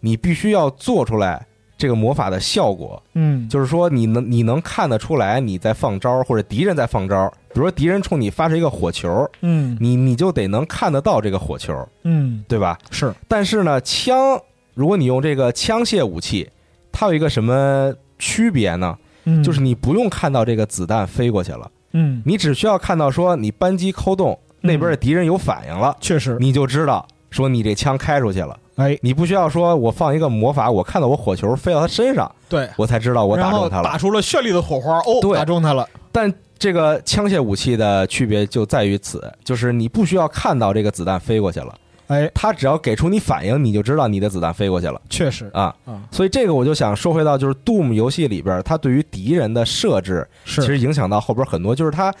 [0.00, 1.46] 你必须要做出来
[1.78, 12.78] 这个魔法的效果，嗯，就是说你能你能看得出来你在放招，或者敌人在放招，比如说敌人冲你发射一个火球，嗯你你就得能看得到这个火球，嗯对吧？
[12.90, 14.40] 是但是呢，枪
[14.74, 16.48] 如果你用这个枪械武器，
[16.90, 18.96] 它有一个什么区别呢？
[19.24, 25.96] 嗯就是你不用看到这个子弹飞过去了，嗯，你只需要看到说你扳机扣动，那边的敌人有反应了。
[26.00, 28.58] 确实，你就知道说你这枪开出去了。
[28.76, 33.84] 哎，你不需要说我放一个魔法，我看到我火球飞到他身上，对，我才知道我打中他了。
[33.84, 33.98] 打。
[33.98, 35.34] 出了绚丽的火花，哦，对。
[35.34, 41.74] 打中他了，但这个枪械武器的区别就在于此，就是你不需要看到这个子弹飞过去了，
[42.08, 45.00] 哎，他只要给出你反应，你就知道你的子弹飞过去了。
[45.08, 45.50] 确实。
[45.54, 45.74] 啊。
[45.86, 52.12] 啊，所以这个我就想说回到，就是 Doom 游戏里边，它对于敌人的设置，其实影响到后边很多，就是它，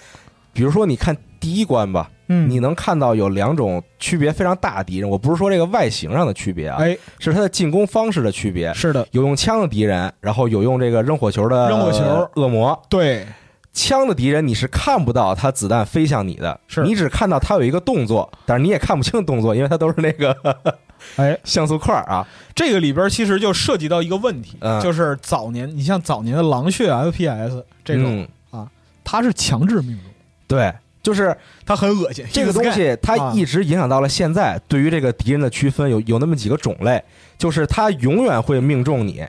[0.56, 8.72] 比如说你看第一关吧，嗯，你能看到有两种区别非常大的敌人，我不是说这个外形上的区别啊，哎，是它的进攻方式的区别。
[8.72, 11.98] 是的，有用枪的敌人，然后有用这个扔火球的扔火球。
[12.02, 12.82] 呃恶魔。
[12.88, 13.26] 对，
[13.74, 16.82] 枪的敌人你是看不到他子弹飞向你的，是。
[16.84, 20.34] 你只看到他有一个动作，但是你也看不清动作，因为它都是那个
[21.16, 22.26] 哎， 像素块儿啊。
[22.54, 24.80] 这个里边其实就涉及到一个问题，嗯。
[24.80, 28.66] 就是早年你像早年的狼血 FPS 这种，嗯。
[29.08, 30.10] 它是强制命中，
[30.46, 30.72] 对，
[31.02, 32.24] 就是它很恶心。
[32.32, 34.60] 这个东西，它啊一直影响到了现在。
[34.68, 37.02] 对于这个敌人的区分，有有那么几个种类，
[37.38, 39.24] 就是它永远会命中你，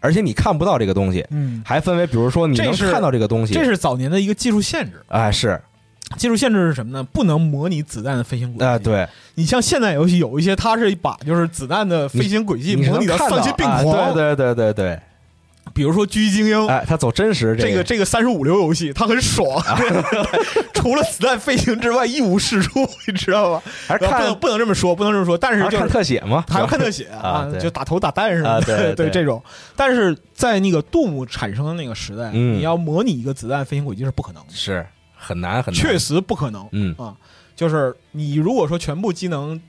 [0.00, 1.26] 而且你看不到这个东西。
[1.30, 5.02] 嗯，还分为，比如说你能看到这个东西，这是早年的一个技术限制。
[5.08, 5.60] 哎是
[6.18, 7.02] 技术限制是什么呢？
[7.02, 8.64] 不能模拟子弹的飞行轨迹。
[8.64, 14.12] 啊对，你像现代游戏有一些，它是把就是子弹的飞行轨迹模拟的丧心病啊狂。
[14.12, 15.00] 对对对对对，
[15.74, 17.62] 比如说《狙击精英》哎，他走真实个。
[17.62, 19.44] 这个这个三十五流游戏，他很爽，
[20.72, 23.62] 除了子弹飞行之外一无是处， 你知道吗？
[23.88, 25.36] 还是看不能不能这么说，不能这么说。
[25.36, 27.60] 但是看就是看特写嘛，还要看特写啊对。
[27.60, 29.10] 就打头打弹什么的，啊对 对。
[29.10, 29.42] 这种。
[29.74, 32.56] 但是在那个杜牧产生的那个时代，嗯。
[32.56, 36.68] 你要模拟一个子弹飞行轨迹是不可能的，是很难很难，确实不可能。
[36.70, 36.94] 嗯。
[36.96, 37.16] 啊，
[37.56, 39.60] 就是你如果说全部机能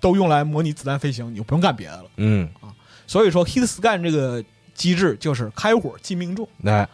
[0.00, 2.04] 都用来模拟子弹飞行，你就不用干别的了。
[2.16, 2.48] 嗯。
[2.60, 2.74] 啊，
[3.06, 4.42] 所以说 hit scan 这个
[4.74, 6.88] 机制就是开火即命中，哎，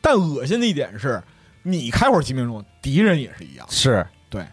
[0.00, 1.22] 但恶心的一点是，
[1.62, 4.44] 你开火即命中，敌人也是一样，是，对，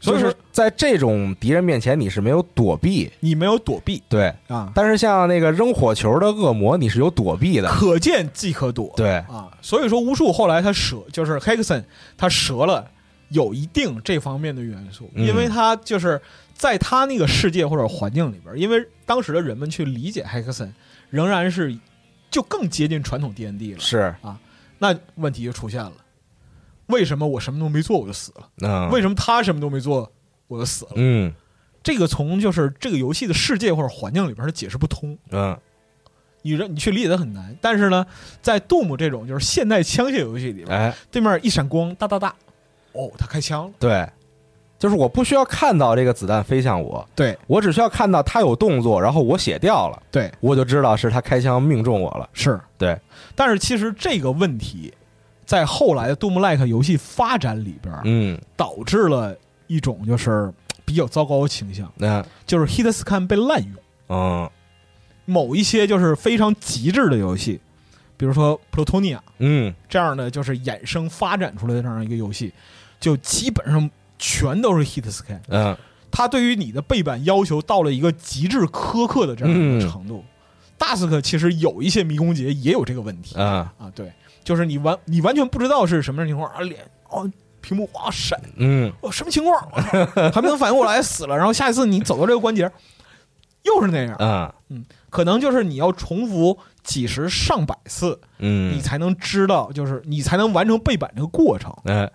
[0.00, 4.02] 所以说就是在这种敌人面前，你是没有躲避，你没有躲避。
[4.08, 4.32] 对。
[4.48, 11.82] 啊，但是像那个扔火球的恶魔，你是有躲避的，可见即可躲，对，啊，所以说巫术后来他折就是 Hexen
[12.16, 12.88] 他折了
[13.30, 15.26] 有一定这方面的元素，嗯。
[15.26, 16.20] 因为他就是
[16.58, 20.72] 在他那个世界或者环境里边，因为当时的人们去理解 Hexen
[21.08, 21.78] 仍然是
[22.30, 24.38] 就更接近传统 D N D 了，是啊，
[24.78, 25.92] 那问题就出现了，
[26.88, 28.50] 为什么我什么都没做我就死了？
[28.62, 30.12] 嗯，为什么他什么都没做
[30.48, 30.90] 我就死了？
[30.96, 31.32] 嗯
[31.80, 35.56] 这个从就是这个游戏的世界或者环境里边它解释不通，嗯
[36.42, 37.56] 你让你去理解它很难。
[37.62, 38.04] 但是呢，
[38.42, 42.34] 在 Doom 这种就是现代枪械游戏里边，哎，对面一闪光，哒哒哒，
[42.92, 43.72] 哦，他开枪了。
[43.78, 44.08] 对，
[44.78, 47.36] 就是我不需要看到这个子弹飞向我，对。
[47.48, 52.28] 我只需要看到他有动作，然后我血掉了，对，我就知道是他开枪命中我了。
[52.32, 52.60] 是。
[52.78, 52.96] 对，
[53.34, 54.94] 但是其实这个问题，
[55.44, 60.52] 在后来的 Doom Like 游戏发展里边，嗯，导致了一种就是
[60.84, 63.72] 比较糟糕的倾向，那就是 Hit Scan 被滥用。
[64.10, 64.48] 嗯。
[65.24, 67.60] 某一些就是非常极致的游戏，
[68.16, 69.74] 比如说 Plutonia 嗯。
[69.88, 72.52] 这样的，就是衍生发展出来的这样一个游戏，
[73.00, 75.40] 就基本上全都是 Hit Scan。
[75.48, 75.76] 嗯。
[76.10, 79.90] 它对于你的背板要求到了一个极致苛刻的这样一个嗯。
[79.90, 80.24] 程度。
[80.78, 83.36] Dusk 其实有一些迷宫节也有这个问题。
[83.38, 83.72] 啊。
[83.78, 84.12] 啊，对，
[84.42, 88.92] 就是你完你完全不知道是什么样情况啊，脸哦屏幕哇闪，嗯。
[89.00, 89.70] 哦什么情况，
[90.32, 92.70] 还没能反应过来死了，然后下一次你走到这个关节
[93.64, 94.54] 又是那样，啊。
[95.10, 101.74] 可能就是你要重复几十上百次，嗯，你才能知道，就是你才能完成背板这个过程。
[101.84, 102.10] 哎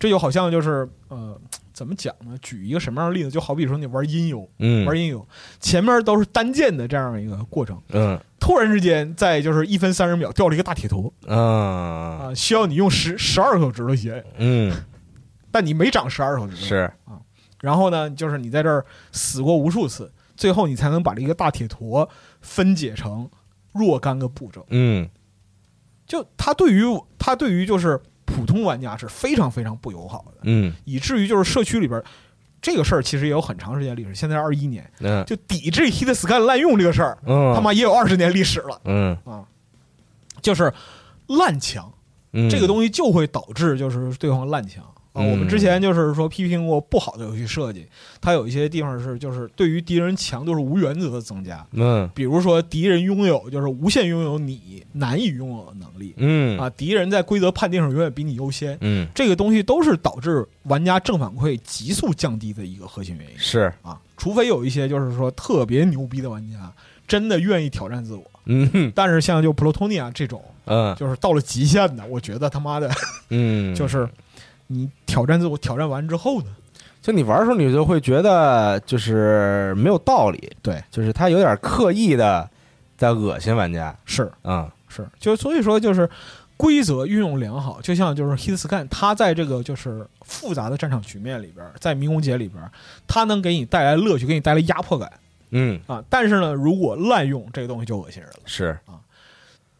[0.00, 1.38] 这就好像就是呃，
[1.72, 2.36] 怎么讲呢？
[2.40, 3.30] 举一个什么样的例子？
[3.30, 5.24] 就好比说你玩音游，嗯玩音游，
[5.60, 14.74] 前面都是单键的这样一个过程，嗯突然之间在就是一分三十秒掉了一个大铁坨嗯啊，需要你用十十二手指头写，嗯
[15.52, 16.90] 但你没长十二手指头，是
[17.60, 18.82] 然后呢，就是你在这儿
[19.12, 22.08] 死过无数次，最后你才能把这个大铁坨
[22.40, 23.28] 分解成
[23.72, 24.64] 若干个步骤。
[24.70, 25.06] 嗯
[26.06, 26.82] 就它对于
[27.18, 28.00] 它对于就是
[28.34, 30.72] 普通玩家是非常非常不友好的，嗯。
[30.84, 32.02] 以至于就是社区里边
[32.62, 35.24] 这个事儿其实也有很长时间历史，现在二一年嗯。
[35.26, 37.54] 就抵制 Hit Scan 滥用这个事儿，嗯。
[37.54, 38.80] 他妈也有二十年历史了。
[38.84, 39.16] 嗯。
[39.24, 39.44] 啊！
[40.40, 40.72] 就是
[41.26, 41.92] 烂墙
[42.32, 42.48] 嗯。
[42.48, 44.82] 这个东西就会导致就是对方烂枪。
[45.12, 47.86] 啊，嗯我们之前就是说批评过不好的游戏设计，
[48.20, 52.08] 它有一些地方是就是对于敌人强度是无原则的增加，嗯。
[52.14, 56.58] 比如说敌人拥有就是无限拥有你难以拥有的能力嗯。
[56.58, 59.08] 啊，敌人在规则判定上永远比你优先，嗯。
[59.14, 63.72] 这个东西都是导致玩家正反馈急速降低的一个核心原因是。
[63.82, 64.00] 啊。
[64.16, 66.70] 除非有一些就是说特别牛逼的玩家
[67.08, 70.94] 真的愿意挑战自我，嗯但是像就 Plutonia 这种嗯。
[70.94, 72.88] 就是到了极限的，我觉得他妈的
[73.30, 73.74] 嗯。
[73.74, 74.08] 就是
[74.72, 76.46] 你挑战自我，挑战完之后呢，
[77.02, 82.48] 就你玩的时候，你就会觉得就是没有道理，对，就是他有点刻意的
[82.96, 84.30] 在恶心玩家，是。
[84.44, 84.70] 嗯。
[84.88, 86.08] 是，就所以说就是
[86.56, 92.62] 规则运用良好，就像就是 Hit Scan，他在这个就是复杂的战场局面里边，在迷宫节里边，
[93.08, 95.12] 他能给你带来乐趣，给你带来压迫感。
[95.50, 95.80] 嗯。
[95.88, 96.02] 啊。
[96.08, 98.40] 但是呢，如果滥用这个东西就恶心人了。
[98.44, 98.78] 是。
[98.86, 98.94] 啊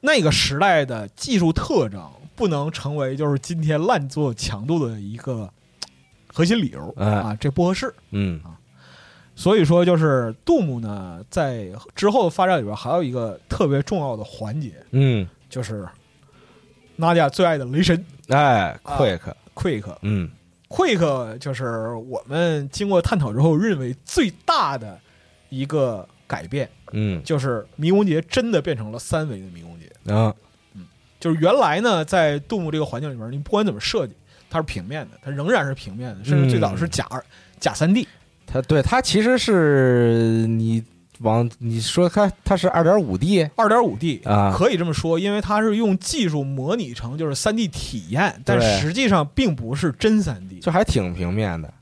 [0.03, 2.01] 那个时代的技术特征
[2.35, 5.51] 不能成为就是今天烂做强度的一个
[6.26, 7.07] 核心理由哎。
[7.07, 7.95] 啊，这不合适。
[8.11, 8.41] 嗯。
[9.37, 15.26] 所以说，就是杜牧呢，在之后的发展里边还有一个特别重要的环节，嗯。
[15.49, 15.89] 就是
[16.97, 18.05] 娜迦最爱的雷神。
[18.28, 19.97] 哎啊，quick，Quick。
[20.03, 20.31] 嗯。
[20.68, 25.01] Quick 就是我们经过探讨之后认为最大的
[25.49, 27.22] 一个改变，嗯。
[27.24, 30.12] 就是迷宫节真的变成了三维的迷宫节。
[30.12, 30.35] 啊
[31.20, 34.14] 就是原来呢，在杜牧这个环境里边，你不管怎么设计，
[34.48, 37.22] 它是平面的，它仍然是平面的，甚至最早是假二、
[37.60, 38.08] 假三 D。
[38.46, 40.82] 它对它其实是你
[41.18, 44.52] 往你说它它是二点五 D 二点五 D 啊。
[44.56, 50.58] 可以这么说，因为它是用技术模拟成就是三 D 体验，但实际上并不是真三 D。
[50.58, 51.72] 就还挺平面的，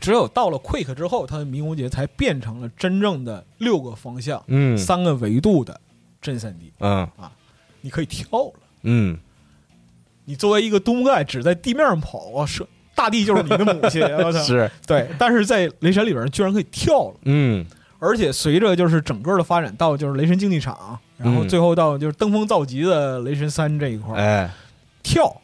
[0.00, 4.76] 只有到了 Quick 之后，它的迷宫节才变成了真正的六个方向、嗯。
[4.76, 5.80] 三个维度的
[6.20, 7.08] 真三 D，嗯。
[7.16, 7.30] 啊
[7.84, 8.52] 你可以跳了。
[8.82, 9.18] 嗯。
[10.24, 12.64] 你作为一个东盖只在地面上跑啊，是
[12.94, 14.38] 大地就是你的母亲， 我操！
[14.42, 14.70] 是。
[14.86, 17.14] 对，但是在雷神里边居然可以跳了。
[17.24, 17.66] 嗯。
[17.98, 21.48] 而且随着就是整个的发展到就是雷神竞技场，然后嗯。
[21.48, 24.50] 最后到就是登峰造极的雷神三这一块儿，哎。
[25.02, 25.40] 跳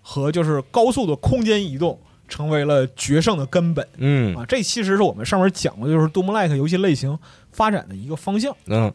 [0.00, 1.98] 和就是高速的空间移动
[2.28, 3.86] 成为了决胜的根本。
[3.98, 4.34] 嗯。
[4.34, 4.46] 啊。
[4.48, 7.18] 这其实是我们上面讲过，就是 Doom-like 游戏类型
[7.52, 8.90] 发展的一个方向，嗯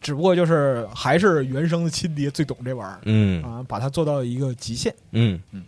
[0.00, 3.42] 只不过就是还是原生的亲爹最懂这玩意儿嗯。
[3.42, 4.94] 啊，把它做到一个极限。
[5.12, 5.40] 嗯。
[5.52, 5.62] 嗯。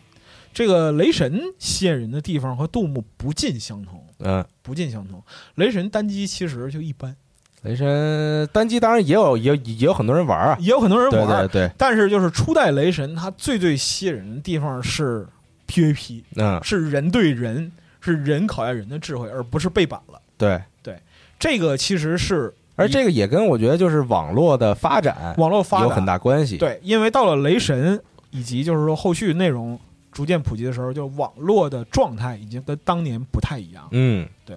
[0.55, 5.23] 这个雷神吸引人的地方和杜牧不尽相同，嗯，不尽相同。
[5.55, 7.15] 雷神单机其实就一般，
[7.63, 15.25] 雷神单机当然也有也也有很多人玩啊，也有很多人对玩，对对，但是就是初代雷神，它最最吸引人的地方是
[15.69, 16.59] PVP，嗯。
[16.65, 17.71] 是人对人，
[18.01, 20.21] 是人考验人的智慧，而不是背板了。
[20.37, 20.61] 对。
[20.83, 21.01] 对，
[21.39, 28.01] 这个其实是而这个也跟我觉得就是网络的发展网络发展有很大关系。，对，因为到了雷神
[28.31, 29.79] 以及就是说后续内容
[30.13, 33.87] 逐渐普及的时候，就网络的状态已经跟当年不太一样。
[33.91, 34.57] 嗯对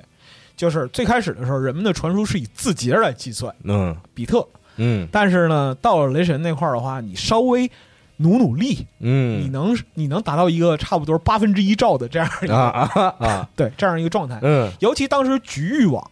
[0.55, 4.47] 就是最开始的时候，人们的传输是以字节来计算嗯比特，
[4.77, 7.69] 嗯但是呢，到了雷神那块儿的话，你稍微
[8.17, 14.39] 努努力，嗯你嗯能你能达到一个差不多八分之一兆的这样一个、啊啊啊， 对这样一个状态。
[14.43, 16.07] 嗯尤其当时局域网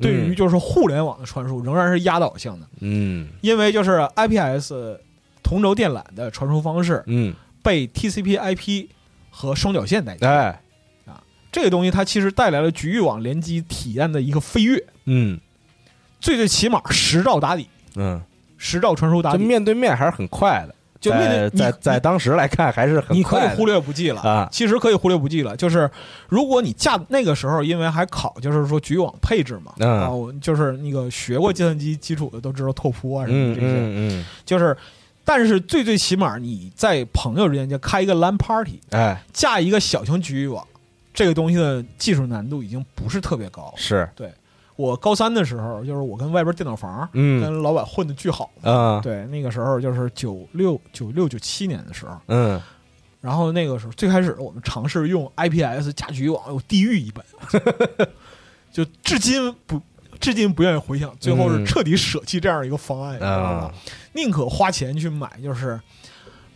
[0.00, 4.72] 对于就是互联网的传输仍然是压倒性的，嗯因为就是 IPS
[5.42, 8.88] 同轴电缆的传输方式嗯，被 TCP/IP
[9.30, 10.24] 和双绞线代替。
[10.24, 10.60] 哎，
[11.50, 15.40] 这个东西它其实带来了局域网联机体验的一个飞跃，嗯
[16.20, 18.20] 最最起码十兆打底，嗯，
[18.56, 25.56] 十兆传输打底，就面对面还是很快的，就面对在在在当时来看还是很你可以忽略不计了啊其实可以忽略不计了。
[25.56, 25.90] 就是
[26.28, 34.76] 如果你架那个时候，因为还考就是说局域网配置嘛，嗯啊，我就是那个学过计算机基础的都知道拓扑啊什么这些，嗯嗯，就是。
[35.30, 40.66] 但是最最起码你在朋友之间就开一个 LAN party，哎，架一个小型局域网，
[41.12, 43.70] 这个东西的技术难度已经不是特别高。
[43.76, 44.08] 是，
[44.78, 52.62] 我高三的时候，就是我跟外边电脑房嗯跟老板混的巨好，嗯对，那个时候就是九六九六九七年的时候，嗯，
[53.20, 57.24] 然后那个时候最开始我们尝试用 IPS 加局域网，有地狱一般，
[58.70, 59.82] 就至今不
[60.20, 63.72] 至今不愿意回想，最后是嗯彻底舍弃这样一个方案，你知道啊吗？
[64.12, 65.80] 宁可花钱去买，就是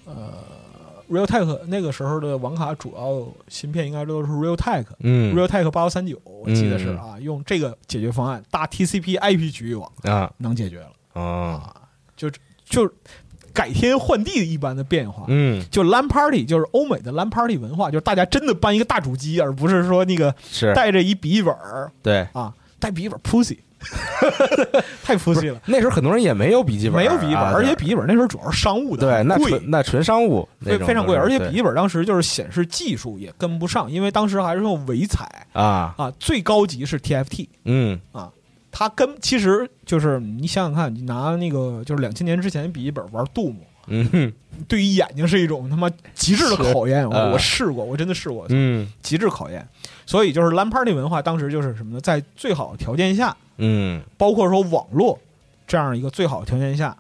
[0.05, 0.33] 呃
[1.11, 4.85] Realtek 那个时候的网卡主要芯片应该都是 Realtek。
[5.01, 11.77] 嗯 Realtek 八幺三九，我记得是啊，用这个解决方案搭 TCP/IP 局域网啊能解决了啊啊，
[12.17, 12.31] 就
[12.65, 12.91] 就
[13.53, 15.25] 改天换地一般的变化。
[15.29, 22.27] 嗯就 LAN Party 就是欧美的 LAN Party 文化，就是大家真的搬一个大主机，而不是说那个是带着一笔记本儿对。
[22.33, 23.59] 啊，带笔记本 pussy，
[25.03, 25.61] 太 pussy 了。
[25.67, 38.31] 那时候很多人也没有笔记本，没有笔记本，啊而且笔记本那时候主要是商务的，对那贵纯那纯商务，那种非非常贵，而且笔记本当时就是显示技术也跟不上，因为当时还是用维彩啊，啊，最高级是 TFT，嗯啊
[38.75, 43.57] 它跟其实就是你想想看，你拿那个就是两千年之前笔记本玩 Doom，
[43.87, 44.33] 嗯
[44.69, 47.09] 对于眼睛是一种他妈极致的考验。
[47.09, 49.67] 我呃我试过，我真的试过，嗯极致考验。
[50.07, 52.01] 所以就是 LAN Party 文化，当时就是什么呢？
[52.01, 54.03] 在最好的条件下，嗯。
[54.19, 55.19] 包括说网络
[55.67, 56.97] 这样一个最好的条件下，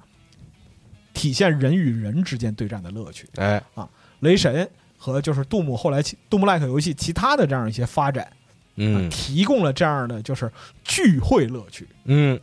[1.12, 3.28] 体现人与人之间对战的乐趣。
[3.36, 3.62] 哎。
[3.74, 3.88] 啊
[4.20, 8.30] 雷神和就是杜姆后来其杜姆 like 游戏其他的这样一些发展，
[8.76, 9.10] 嗯。
[9.10, 10.50] 提供了这样的就是
[10.84, 11.88] 聚会乐趣。
[12.04, 12.38] 嗯，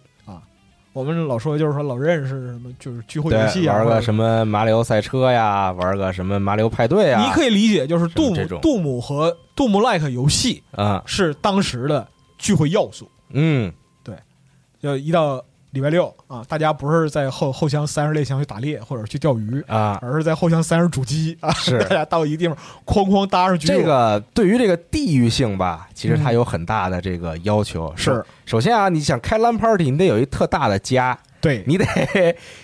[0.92, 12.06] 我们老说就是说老认识什么就是聚会游，戏啊，玩个什么马里奥赛车呀，玩个什么马里奥派对啊，你可以理解就是杜姆杜姆和杜姆 like 游戏啊，是当时的
[12.38, 13.10] 聚会要素。
[13.30, 13.72] 嗯
[14.82, 23.68] 就一到礼拜六啊，大家不是在后后箱三十类箱去打猎或者去钓鱼，啊，而是在后箱三十主机啊， 是大家到一个地方哐哐搭上去。
[23.68, 27.94] 这个对于这个地域性吧，其实它嗯有很大的这个要求。
[27.96, 31.64] 是首先啊，你想开 LAN party，你得有一特大的家，对。
[31.66, 31.86] 你得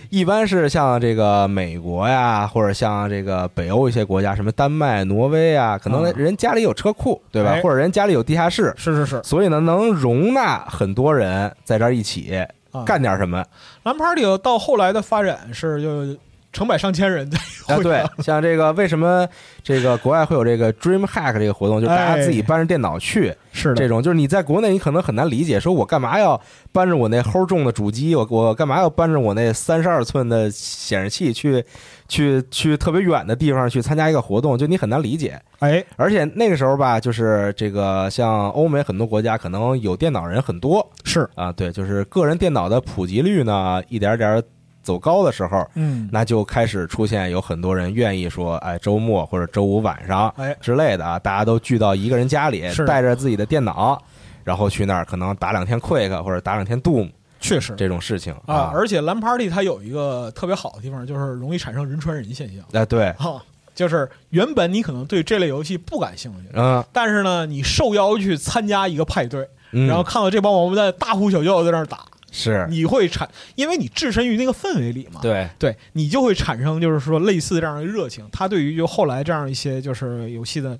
[0.09, 7.51] 一般是像这个美国呀，或者像这个北欧一些国家，什么丹麦、挪威啊，可能啊人家里有车库，对吧？
[7.51, 7.61] 哎。
[7.61, 9.21] 或者人家里有地下室，是是是。
[9.23, 13.43] 所以呢，能容纳很多人在这儿一起啊，干点什么。
[13.83, 16.19] 蓝 party 到后来的发展是就
[16.55, 17.37] 成百上千人在
[17.67, 19.27] 啊，对，像这个为什么
[19.61, 26.39] 这个国外会有这个 Dream Hack 这个活动，就是大家自己搬着电脑去，是这种就是你在国内你可能很难理解，说我干嘛要
[26.71, 31.61] 搬着我那齁重的主机，我我干嘛要搬着我那三十二寸的显示器去
[32.07, 35.37] 去去特别远的地方去参加一个活动，就你很难理解。
[35.59, 44.41] 哎而且那个时候吧，就是这个像欧美很多国家可能有电脑人很多是啊，对，就是个人电脑的普及率呢一点点
[44.85, 46.07] 走高的时候，嗯。
[46.11, 50.55] 那就开始出现有很多人愿意说，哎，周末或者周五晚上哎。
[50.61, 54.01] 之类的啊，大家都聚到一个人家里是，带着自己的电脑，
[54.43, 57.09] 然后去那儿可能打两天 Quick 或者打两天 Doom
[57.41, 57.73] 确实。
[57.75, 62.63] 这种事情啊，而且蓝 party 它有一个特别好的地方，就是容易产生人传人现象。
[62.71, 63.41] 哎对，哈。
[63.73, 66.81] 就是原本你可能对这类游戏不感兴趣，嗯。
[66.93, 72.05] 但是呢，你受邀去参加一个派对，嗯，然后看到这帮王八蛋大呼小叫在那儿打，
[72.35, 72.67] 是。
[72.69, 78.27] 你会产，因为你置身于那个氛围里嘛，对，对你就会产生就是说类似这样的热情。
[78.31, 80.77] 他对于就后来这样一些就是游戏的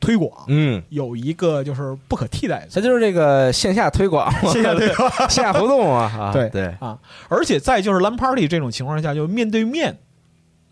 [0.00, 2.66] 推广，嗯，有一个就是不可替代的。
[2.68, 4.30] 这就是这个线下推广。
[4.30, 5.10] 嘛，线下推广。
[5.30, 6.98] 线下活动啊，啊对对，啊。
[7.28, 9.96] 而且在就是 LAN party 这种情况下，就面对面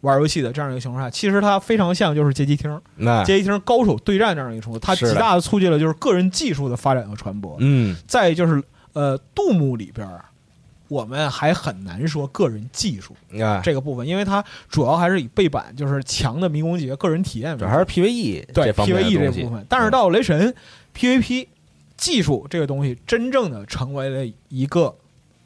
[0.03, 3.25] 玩游戏的这样一个情况下，其实它非常像就是街机厅，那。
[3.25, 7.57] 街机厅高手对战这样一个冲突，它极大的促进了就是个人技术的发展和传播。
[7.61, 7.97] 嗯。
[8.07, 8.63] 在就是
[8.95, 10.25] 呃杜牧里边儿，
[10.89, 19.65] 我们还很难说个人技术啊，这个部分，因为它主要还是以背板就是强的迷宫节个人体验为主，主要还是 PVE 对 PVE 这部分。
[19.69, 20.55] 但是到雷神
[20.97, 21.47] PVP
[21.97, 24.95] 技术这个东西，真正的成为了一个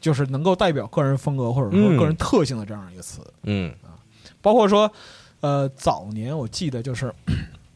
[0.01, 3.21] 就是能够代表个人风格或者说嗯个人特性的这样一个词。
[3.43, 3.73] 嗯
[4.41, 4.91] 包括说，
[5.41, 7.13] 呃，早年我记得就是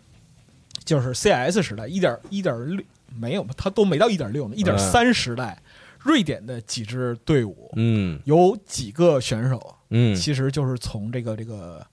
[0.84, 2.84] 就是 CS 时代一点一点六
[3.18, 5.62] 没有，他都没到一点六呢，一点三时代，
[6.00, 8.20] 瑞典的几支队伍嗯。
[8.24, 10.14] 有几个选手，嗯。
[10.14, 11.84] 其实就是从这个这个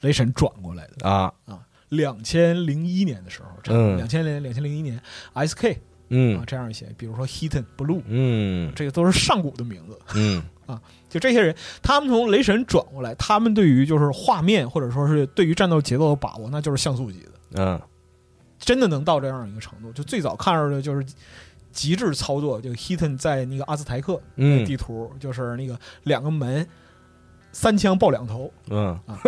[0.00, 1.32] 雷神转过来的啊。
[1.46, 1.60] 啊。
[1.90, 3.96] 两千零一年的时候，嗯。
[3.96, 5.00] 两千零两千零一年
[5.34, 6.42] ，SK 啊嗯。
[6.46, 8.72] 这样一些，比如说 Heaton Blue，嗯。
[8.74, 9.98] 这个都是上古的名字。
[10.14, 10.42] 嗯。
[10.68, 17.80] 啊就这些人，他们从雷神转过来，他们对于就是画面或者说是对于战斗节奏的把握，那就是像素级的，嗯
[18.58, 19.92] 真的能到这样一个程度。
[19.92, 21.06] 就最早看着的就是
[21.72, 26.66] 极致操作，就 Heaton 在那个阿兹台克嗯地图，就是那个两个门，
[27.52, 29.18] 三枪爆两头，嗯啊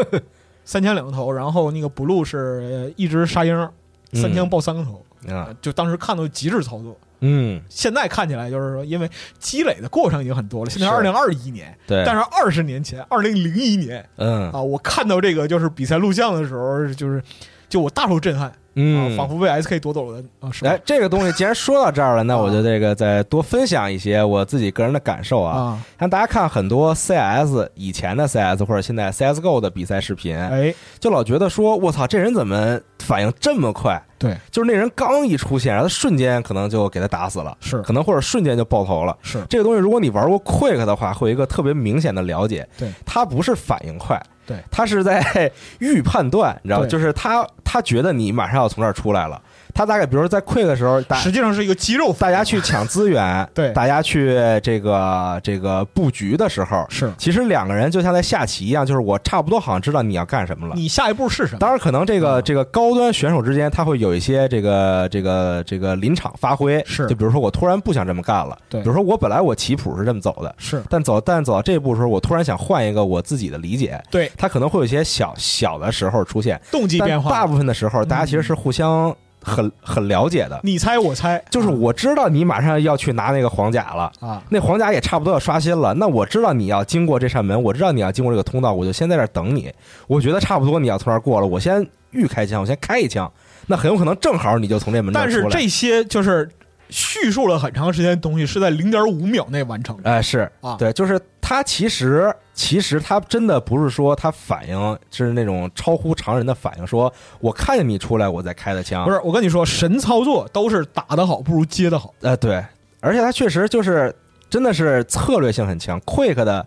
[0.64, 3.68] 三枪两头，然后那个 Blue 是呃一只沙鹰，
[4.12, 6.96] 三枪爆三个头，啊就当时看到极致操作。
[7.22, 10.70] 嗯现在看起来就是说，因为积累的过程已经很多了。
[10.70, 17.22] 现在是二零二一年，对，但是二十年前，二零零一年嗯啊，我看到这个就是比赛录像的时候，就是
[17.68, 20.50] 就我大受震撼啊，嗯仿佛被 SK 夺走了啊！
[20.52, 25.58] 是吧哎，这个东西既然说到这儿了，那我就这个再多分享一些我自己个人的感受啊。
[25.58, 32.78] 啊，像大家看很多 CS 以前的 CS 或者现在 CSGO 的比赛视频，哎，就老觉得说，我操，这人怎么
[33.10, 34.00] 反应这么快？
[34.16, 39.16] 对，就是那人刚一出现，然后他瞬间可能就给他打死了，是可能或者瞬间就爆头了。
[39.20, 42.68] 是，这个东西，如果你玩过 Quick 的话，会有一个特别明显的了解。
[42.78, 45.50] 对，他不是反应快，对他是在
[45.80, 46.86] 预判断，你知道吗？
[46.86, 49.42] 就是他他觉得你马上要从这儿出来了，
[49.80, 53.72] 他大概比如说在 Quick 的时候，大实际上是一个肌肉大家去抢资源， 对。
[53.72, 57.10] 大家去这个这个布局的时候，是。
[57.16, 60.74] 其实两个人就像在下棋一样，就是我差不多好像知道你要干什么了。
[60.76, 61.58] 你下一步是什么？
[61.58, 62.42] 当然，可能这个嗯。
[62.44, 67.06] 这个高端选手之间，他会有一些这个这个这个临场发挥，是。
[67.06, 68.82] 就比如说我突然不想这么干了，对。
[68.82, 70.82] 比如说我本来我棋谱是这么走的，是。
[70.90, 74.30] 但走但走到这一步的时候，我突然想换一个我自己的理解，对。
[74.36, 84.12] 他可能会有一些小小的时候出现，动机变化，大部分的时候，大家其实是互相很很了解的，你猜我猜，就是我知道你马上要去拿那个黄甲了。
[84.20, 89.72] 啊，那黄甲也差不多要刷新了，那我知道你要经过这扇门，我知道你要经过这个通道，我就先在这等你。
[90.06, 93.30] 我觉得差不多你要从这儿过了，我先预开枪，我先开一枪，
[93.66, 95.46] 那很有可能正好你就从这门但是。
[95.50, 96.48] 这些就是
[96.90, 100.10] 叙述了很长时间的东西，是在零点五秒内完成的。
[100.10, 112.14] 哎、是啊对，就是他其实其实他真的不是说他反应是那种超乎常人的反应，说我看见你出来我再开的枪，不是，我跟你说，神操作都是打得好不如接得好。
[112.20, 112.64] 呃，对，
[113.00, 114.14] 而且他确实就是
[114.48, 116.66] 真的是策略性很强，Quick 的，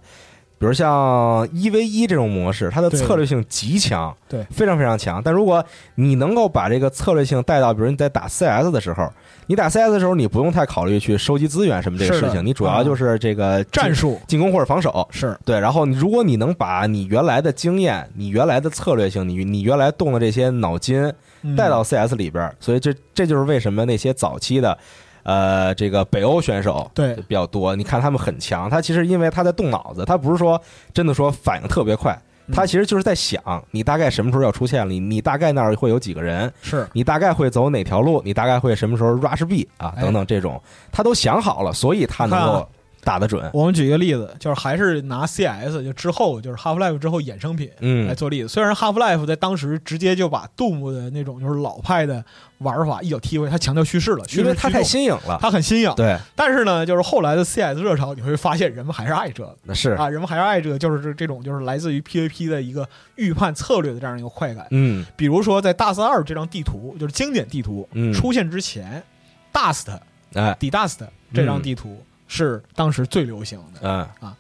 [0.64, 4.46] 比如像一 v 一这种模式，它的策略性极强，对。
[4.50, 5.22] 非常非常强。
[5.22, 5.62] 但如果
[5.96, 9.12] 你能够把这个策略性带到，比如你在打 CS 的时候，
[9.48, 14.18] 你打 CS 的时候，你不用太考虑去收集资源什么这个事情，你主要就是这个进战术。
[14.26, 15.06] 进攻或者防守。
[15.12, 15.38] 是。
[15.44, 21.12] 对，然后如果你能把你原来的经验、你原来的策略性、你你原来动的这些脑筋，
[21.42, 21.58] 嗯。
[21.58, 24.78] 带到 CS 里边儿，所以这这就是为什么那些早期的，
[25.24, 27.16] 呃，这个北欧选手对。
[27.28, 27.76] 比较多。
[27.76, 30.62] 你看他们很强，他其实因为他在动脑子，他不是说
[30.94, 32.18] 真的说反应特别快，
[32.48, 32.54] 嗯。
[32.54, 36.88] 他其实就是在想你大概什么时候要出现了，你你大概那儿会有几个人，是。
[36.94, 40.02] 你大概会走哪条路，你大概会什么时候 rush B 啊哎。
[40.02, 40.62] 等等这种，
[40.92, 42.70] 他都想好了，所以他能够
[43.04, 43.50] 打得准。
[43.54, 48.48] 我们举一个例子，就是还是拿 CS 就之后就是 Half Life 之后衍生品来嗯，做例子。
[48.48, 52.24] 虽然 Half Life 在当时直接就把 Doom 的那种就是老派的
[52.60, 55.38] 玩法一脚踢回，它强调叙事了，叙因为他太新颖了。
[55.42, 55.94] 它很新颖。
[55.96, 64.66] 对，但是呢，就是后来的 CS 热潮，你会发现人们还是爱这个那是，啊，人们还是爱这个，就是这这种就是来自于 PVP 的一个预判策略的这样一个快感。
[64.72, 69.04] 嗯比如说在大三二这张地图，就是经典地图嗯，出现之前
[69.52, 69.92] ，Dust
[70.34, 71.00] 哎 D Dust
[71.34, 72.02] 这张地图
[72.34, 73.80] 是当时最流行的。
[74.22, 74.34] 嗯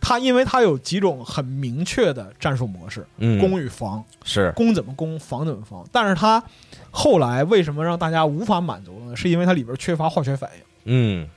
[0.00, 4.52] 它因为它有几种很明确的战术模式，嗯，攻与防，是。
[4.52, 5.84] 攻怎么攻，防怎么防。
[5.90, 6.40] 但是它
[6.92, 9.16] 后来为什么让大家无法满足呢？
[9.16, 11.28] 是因为它里边缺乏化学反应，嗯，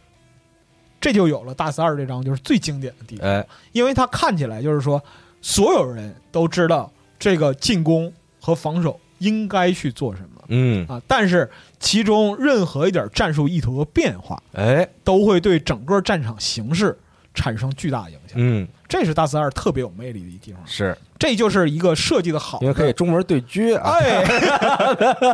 [1.02, 5.04] 这就有了大四二这张就是最经典的地方，哎，因为它看起来就是说
[5.42, 11.50] 所有人都知道这个进攻和防守应该去做什么嗯，啊，但是
[11.80, 16.98] 其中任何一点战术意图的变化哎，都会对整个战场形势
[17.34, 18.34] 产生巨大影响。
[18.36, 20.96] 嗯，这是大四二特别有魅力的一地方，是。
[21.18, 23.92] 这就是一个设计的好的，因为可以中门对狙啊。
[24.00, 24.24] 哎，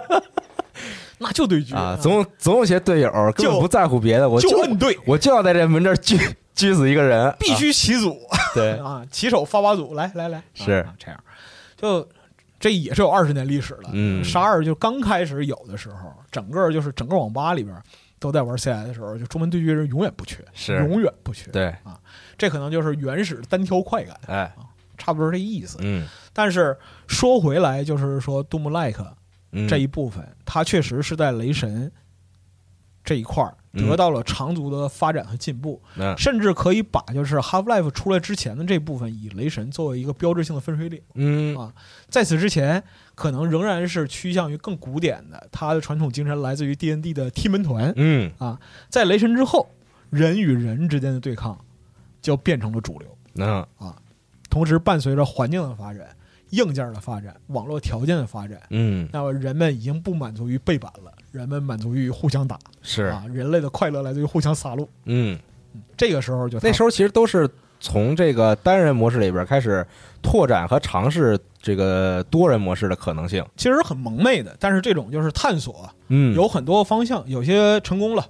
[1.17, 6.19] 那就对狙啊，总总有些队友根本就不在乎别的，我就就摁对，我就要在这门这儿狙
[6.55, 11.19] 狙死一个人，必须起组啊对，啊，起手发发组，来来来，是啊这样，
[11.75, 12.07] 就
[12.59, 13.89] 这也是有二十年历史了。
[13.93, 17.75] 嗯沙二就刚开始有的时候，整个就是整个网吧里边
[18.19, 21.51] 都在玩 CS 的时候，就中文对决人永远不缺，是永远不缺。
[21.51, 21.99] 对啊，
[22.37, 24.55] 这可能就是原始的单挑快感，哎，
[24.97, 25.77] 差不多这意思。
[25.81, 26.75] 嗯但是
[27.07, 29.03] 说回来，就是说 Doom like
[29.51, 31.91] 嗯，这一部分，它确实是在雷神
[33.03, 41.01] 这一块儿嗯得到了长足的发展和进步，那甚至可以把就是 Half Life 出来之前的这部分以雷神作为一个标志性的分水岭。
[41.15, 41.73] 嗯啊
[42.09, 42.83] 在此之前，
[43.15, 47.93] 可能仍然是趋向于更古典的，它的传统精神来自于 D N D 的踢门团。
[47.95, 48.59] 嗯啊
[48.89, 49.69] 在雷神之后，
[50.09, 51.59] 人与人之间的对抗
[52.21, 53.67] 就变成了主流，那
[54.49, 56.07] 同时伴随着环境的发展、
[56.51, 64.87] 硬件的发展、网络条件的发展，嗯那么人们已经不满足于背板了，人们满足于互相打是啊，人类的快乐来自于互相杀戮。
[65.05, 65.37] 嗯，
[65.95, 67.47] 这个时候就那时候其实都是
[67.79, 69.85] 从这个单人模式里边开始
[70.23, 73.45] 拓展和尝试这个多人模式的可能性。
[73.55, 78.25] 其实很蒙昧的，但是这种就是探索，嗯有很多方向，有些成功了，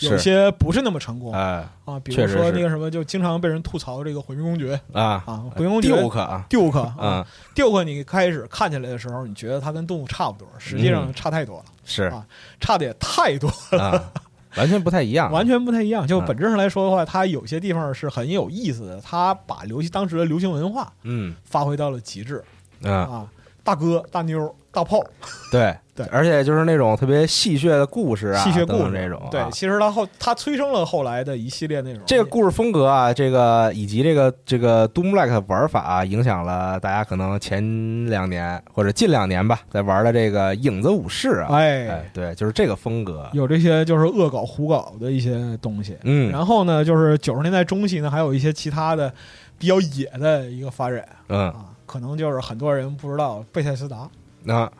[0.00, 2.00] 有些不是那么成功哎啊。
[2.02, 12.26] 比如说那个什么，就经常被人吐槽这个毁灭公爵啊啊，毁灭公爵 Duke 啊 Duke 啊啊，Duke，你开始看起来的时候，你觉得它跟动物差不多，实际上嗯差太多了，是啊
[12.60, 13.48] 差的也太多，
[13.78, 14.12] 啊，
[14.56, 16.06] 完全不太一样，完全不太一样。
[16.06, 22.42] 就啊本质上来说的话，它有些地方是很有意思的，它把流行当时的流行文化嗯发挥到了极致
[22.82, 23.28] 啊啊，
[23.64, 25.02] 大哥、大妞、大炮，
[25.50, 32.00] 对 对而且就是那种特别戏谑的故事啊，戏谑故事等等这种啊对，其实它后它催生了后来的一系列内容。
[32.06, 45.96] 这个故事风格啊，这个以及这个这个 Doom Like 的玩法、啊，影响了大家可能前两年或者近两年吧，在玩的这个影子武士啊，哎哎，对，就是这个风格，有这些就是恶搞、胡搞的一些东西。
[46.04, 49.12] 嗯然后呢，就是九十年代中期呢，还有一些其他的
[49.58, 54.08] 比较野的一个发展嗯，啊，可能就是很多人不知道贝塞斯达。
[54.44, 54.70] 那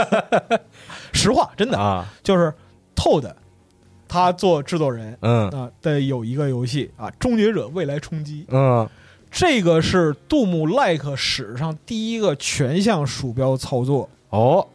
[1.12, 2.52] 实话，真的啊，就是
[2.96, 3.32] Toad，
[4.06, 5.48] 他做制作人嗯。
[5.50, 8.88] 啊的有一个游戏啊，《终结者未来冲击》，嗯
[9.30, 14.66] 这个是杜姆 Like 史上第一个全向鼠标操作、哦，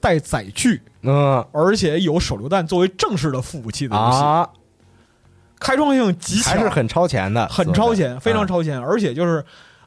[0.00, 1.46] 带载具，嗯。
[1.52, 4.50] 而且有手榴弹作为正式的副武器的游戏，啊，
[5.60, 9.44] 开创性极强，还是很超前的，很超前，非常超，超前，而且就是，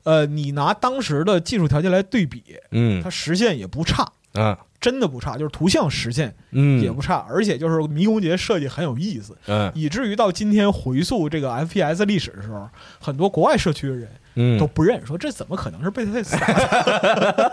[0.08, 2.41] 呃，你拿当时的技术条件来对比，
[2.72, 3.03] 嗯。
[3.03, 9.70] 它实现也不差，嗯真的不差，就是图像实现嗯，也不差，而且就是迷宫节设计很有意思，嗯。
[9.76, 12.70] 以至于到今天回溯这个 FPS 历史的时候，
[13.01, 14.58] 很多国外社区的人嗯。
[14.58, 17.51] 都不认，说这怎么可能是贝塞斯达，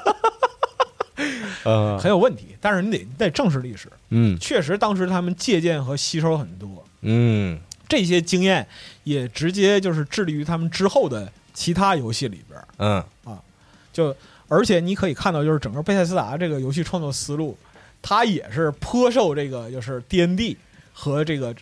[1.65, 2.57] 呃 很有问题。
[2.61, 4.39] 但是你得你得正视历史，嗯。
[4.39, 7.59] 确实当时他们借鉴和吸收很多，嗯。
[7.89, 8.65] 这些经验
[9.03, 12.69] 也直接就是致力于他们之后的其他游戏里边儿。
[12.79, 13.03] 嗯
[13.93, 14.15] 就
[14.49, 17.57] 而且你可以看到，就是整个贝塞斯达这个游戏创作思路，
[18.03, 20.59] 它也是颇受这个就是 D N D
[20.93, 21.55] 和这个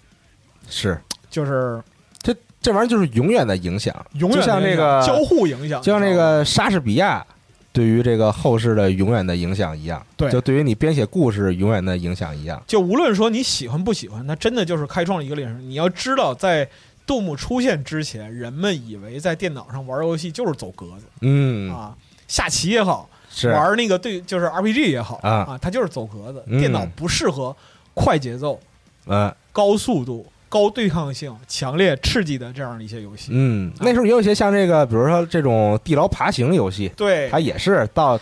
[0.68, 0.98] 是
[1.30, 1.82] 就是
[2.20, 7.24] 这这玩意儿就是永远的影响，永远就像这个交互影响，就像这个莎士比亚
[7.70, 12.62] 对于这个后世的永远的影响一样，对就对于你编写故事永远的影响一样。
[12.66, 15.52] 就无论说你喜欢不喜欢，它真的就是开创了一个历史。
[15.60, 16.66] 你要知道，在
[17.06, 21.94] 杜牧出现之前，人们以为在电脑上玩游戏就是走格子、嗯，啊，
[22.28, 26.42] 下棋也好，是玩那个对就是 R P G 也好啊它就是走格子。
[26.46, 27.54] 嗯电脑不适合
[27.94, 28.58] 快节奏、
[29.06, 33.28] 嗯高速度、高对抗性、强烈刺激的这样的一些游戏。
[33.32, 38.16] 嗯，那时候也有一些像这个，比如说这种地牢爬行游戏，对，它也是到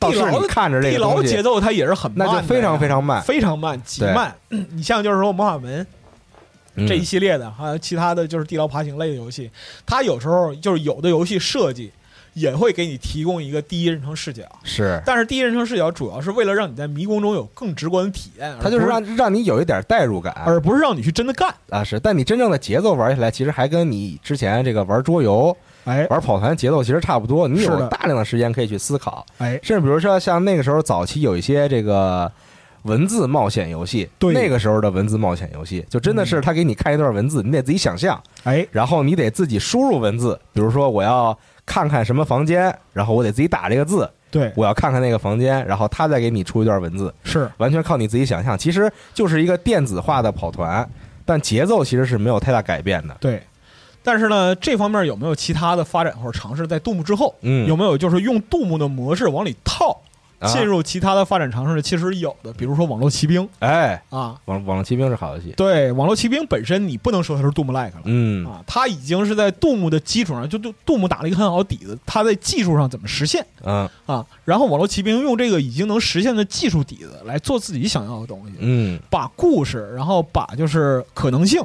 [0.00, 3.22] 地牢你看着这地牢个东西，节奏它也是很慢，那就非常非常慢。
[3.22, 4.34] 非常慢，极慢。
[4.48, 5.86] 你像就是说魔法门嗯
[6.86, 9.50] 这一系列的，还有其他的就是地牢爬行类的游戏，
[9.84, 11.90] 它有时候就是有的游戏设计
[12.34, 20.32] 也会给你提供一个第一人称视角，是，但是第一人称视角主要是为了让你在迷宫中有更直观的体验，它就是让让你有一点代入感。
[20.46, 21.54] 而不是让你去真的干。
[21.68, 22.00] 啊，是。
[22.00, 25.54] 但你真正的节奏玩起来，其实还跟你之前这个玩桌游
[25.84, 26.06] 哎。
[26.08, 32.32] 玩跑团节奏其实差不多，你有大量的时间可以去思考，哎，甚至比如说像那个时候早期有一些这个
[32.82, 34.34] 文字冒险游戏，对。
[34.34, 47.50] 那个时候的文字冒险游戏，就真的是他给你看一段文字，你得自己想象，哎，然后你得自己输入文字，比如说我要看看什么房间，然后我得自己打这个字，对，我要看看那个房间，然后他再给你出一段文字，是。
[47.58, 50.88] 完全靠你自己想象，其实就是一个电子化的跑团，
[51.24, 53.16] 但节奏其实是没有太大改变的。
[53.20, 53.42] 对。
[54.04, 56.66] 但是呢，这方面有没有其他的发展或者尝试？
[56.66, 57.68] 在杜牧之后，嗯。
[57.68, 60.11] 有没有就是用杜牧的模式往里套，啊
[60.48, 61.80] 进入其他的发展尝试？
[61.82, 68.02] 其实有的，比如说网络骑兵哎，啊，网网络骑兵是好游戏，对，网络骑兵本身你不能说它是杜牧 like 了。
[68.04, 74.24] 嗯啊，它已经是在杜牧的基础上，就杜杜牧打了一个很好的底子，它在技术上怎么实现嗯啊？
[74.44, 81.62] 然后网络骑兵用这个已经能实现的技术底子来做自己想要的东西，嗯把故事，然后把就是可能性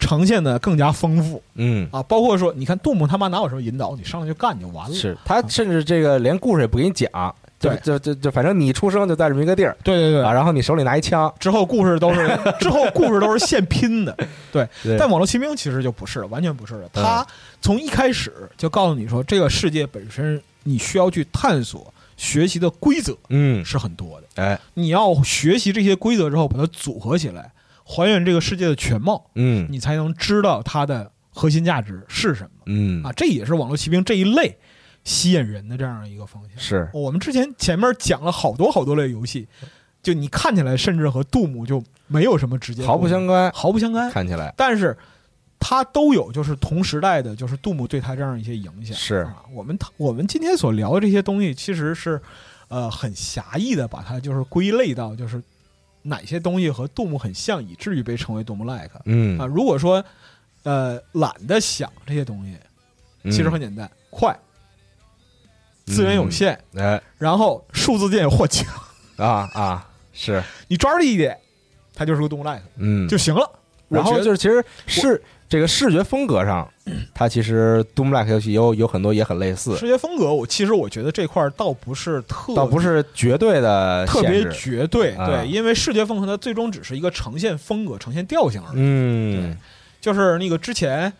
[0.00, 2.02] 呈现的更加丰富嗯，啊。
[2.02, 4.94] 包括说，你看杜牧他妈哪有什么引导，你上来就干就完了。
[4.94, 12.28] 是他甚至这个连故事也不给你讲，就对就就就反正你出生就在这么一个地儿对对对，啊，然后你手里拿一枪，之后故事都是
[12.60, 14.16] 之后故事都是现拼的。
[14.52, 16.86] 对，对但网络骑兵其实就不是了，完全不是了。
[16.86, 17.26] 嗯它
[17.60, 24.42] 从一开始就告诉你说，这个世界本身你需要去探索、学习的规则嗯，是很多的。
[24.42, 27.52] 哎，你要学习这些规则之后，把它组合起来，
[27.84, 33.10] 还原这个世界的全貌，嗯你才能知道它的核心价值是什么嗯啊！
[33.12, 34.56] 这也是网络骑兵这一类
[35.04, 36.58] 吸引人的这样一个方向。
[36.58, 36.88] 是。
[36.92, 39.46] 我们之前前面讲了好多好多类游戏，
[40.02, 44.52] 就你看起来甚至和杜牧就没有什么直接毫不相干，毫不相干，看起来。
[44.56, 44.96] 但是
[45.58, 48.96] 它都有就是同时代的，就是杜牧对他这样一些影响。
[48.96, 49.16] 是。
[49.16, 52.20] 啊，我们我们今天所聊的这些东西，其实是
[52.68, 55.42] 呃很狭义的，把它就是归类到就是
[56.02, 59.38] 哪些东西和杜牧很像，以至于被称为杜牧 like 嗯。
[59.38, 59.46] 啊。
[59.46, 60.04] 如果说
[60.64, 62.56] 呃懒得想这些东西，
[63.22, 64.38] 嗯其实很简单，快，
[65.84, 67.00] 资源有限，哎。
[67.18, 68.66] 然后数字键获奖，
[69.16, 70.42] 啊啊是。
[70.68, 71.36] 你抓住一点，
[71.94, 73.08] 它就是个杜牧 like 嗯。
[73.08, 73.50] 就行了。
[73.88, 76.68] 然后就是其实是这个视觉风格上，
[77.14, 85.26] 它其实 Doom Like 游戏有有很多也很类似，视觉风格，我其实我觉得这块儿倒不是特倒不是绝对的特别绝对，啊。
[85.26, 88.76] 对，因为视觉风格它最终只是一个呈现风格、呈现调性而已。
[88.78, 89.56] 嗯。
[90.00, 91.12] 就是那个之前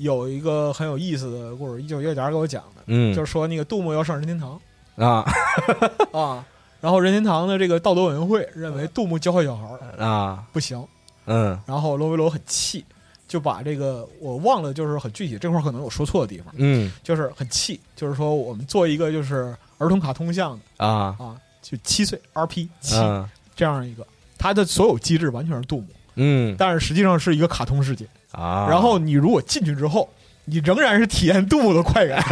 [0.00, 3.14] 有一个很有意思的故事，一九一点给我讲的，嗯。
[3.14, 4.58] 就是说那个杜牧要上任天堂。
[4.96, 5.22] 啊。
[6.10, 6.42] 啊，
[6.80, 10.42] 然后任天堂的这个道德委员会认为杜牧教坏小孩儿啊。
[10.54, 10.82] 不行，
[11.26, 11.60] 嗯。
[11.66, 12.82] 然后罗维罗很气，
[13.28, 16.90] 就把这个我忘了，就是很具体这块儿可能有说错的地方，嗯。
[17.02, 21.14] 就是很气，就是说我们做一个就是儿童卡通像的啊。
[21.18, 23.28] 啊，就七岁 RP 七、嗯。
[23.54, 24.06] 这样一个，
[24.38, 25.88] 它的所有机制完全是杜牧。
[26.14, 26.56] 嗯。
[26.58, 28.06] 但是实际上是一个卡通世界。
[28.32, 30.08] 啊，然后你如果进去之后，
[30.44, 32.22] 你仍然是体验杜牧的快感。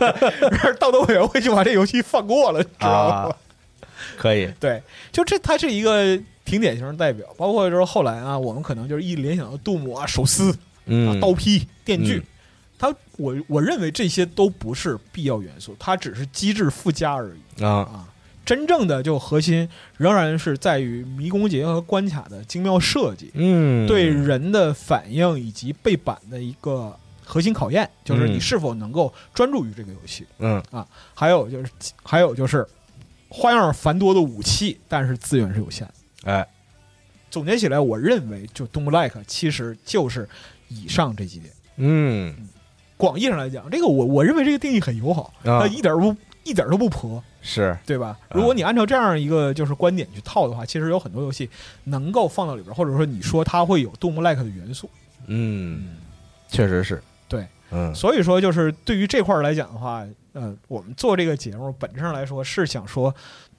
[0.62, 3.14] 而道德委员会就把这游戏放过了，知道吗？
[3.14, 3.36] 啊
[4.18, 4.82] 可以 对，
[5.12, 7.26] 就这，它是一个挺典型的代表。
[7.36, 12.26] 包括就是后来啊，我们可能就是一联想到杜牧啊，手撕啊嗯，刀劈、电锯嗯。
[12.78, 18.08] 它，我我认为这些都不是必要元素，它只是机制附加而已啊啊。
[18.44, 30.26] 真正的就核心仍然是在于迷宫结和关卡的精妙设计，嗯对人的反应以及背板的一个核心考验，就是你嗯是否能够专注于这个游戏。
[30.38, 30.62] 嗯
[31.14, 31.70] 还有就是，
[32.02, 32.66] 还有就是
[33.28, 36.32] 花样繁多的武器，但是资源是有限的。
[36.32, 36.46] 哎
[37.30, 40.28] 总结起来，我认为就 Doom Like 其实就是
[40.68, 41.50] 以上这几点。
[41.76, 42.34] 嗯
[42.98, 46.14] 广义上来讲，这个我我认为这个定义很友好，啊它一点儿不
[46.44, 47.76] 一点儿都不婆，是。
[47.84, 48.16] 对吧？
[48.28, 51.50] 啊如果你按照这样一个就是观点去套的话，其实有很多游戏
[51.84, 54.88] 能够放到里边，或者说你说它会有 Doom Like 的元素。
[55.26, 55.96] 嗯
[56.48, 57.02] 确实是。
[57.28, 57.94] 对，嗯。
[57.94, 63.14] 所以说，就是对于这块儿来讲的话，呃，我们做这个节目本质上来说是想说，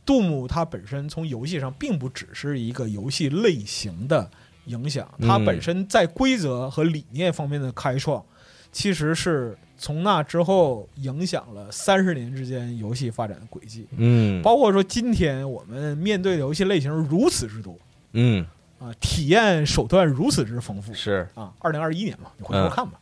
[0.06, 4.30] 杜牧它本身从游戏上并不只是一个游戏类型的
[4.66, 8.24] 影响，它嗯本身在规则和理念方面的开创，
[8.72, 13.86] 其实是从那之后影响了三十年之间游戏发展的轨迹。
[13.98, 17.76] 嗯包括说今天我们面对的游戏类型如此之多
[18.14, 18.46] 嗯
[18.80, 22.98] 啊，体验手段如此之丰富是啊，二零二一年嘛，你回头看吧，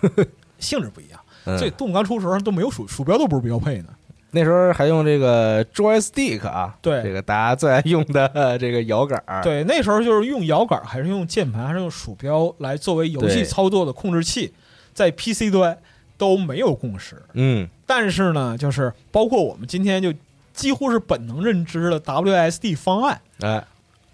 [0.58, 1.20] 性质不一样。
[1.44, 3.88] 嗯所以动物刚出的时候都没有鼠鼠标都不是标配呢。
[4.30, 14.54] 那时候还用这个 joystick 啊，对这个大家最爱用的呃 这个摇杆儿，对，那时候就是用摇杆，还是用键盘，还是用鼠标来作为游戏操作的控制器，
[14.94, 15.76] 在 PC 端
[16.16, 17.22] 都没有共识。
[17.34, 17.68] 嗯。
[17.86, 20.12] 但是呢，就是包括我们今天就
[20.52, 23.64] 几乎是本能认知的 WSD 方案，哎。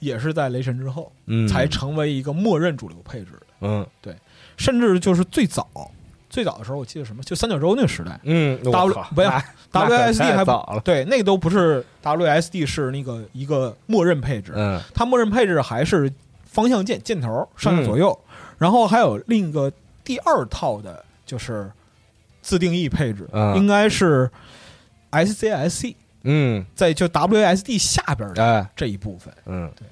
[0.01, 1.49] 也是在雷神之后嗯。
[1.49, 3.47] 才成为一个默认主流配置的。
[3.63, 3.87] 嗯。
[4.57, 5.67] 甚至就是最早
[6.31, 9.31] 最早的时候，我记得什么，就三角洲那个时代嗯，W 不要
[9.73, 14.81] WSD 还不早了，对，那个都不是 WSD，是那个一个默认配置，嗯。
[14.95, 16.13] 它默认配置还是
[16.45, 19.73] 方向键箭头上下左右，嗯然后还有另一个
[20.05, 21.71] 第二套的，就是
[22.49, 24.31] 自定义配置，嗯应该是
[25.11, 26.65] SCSC，嗯。
[26.75, 28.67] 在就 WSD 下边的哎。
[28.75, 29.71] 这一部分，嗯。
[29.77, 29.87] 对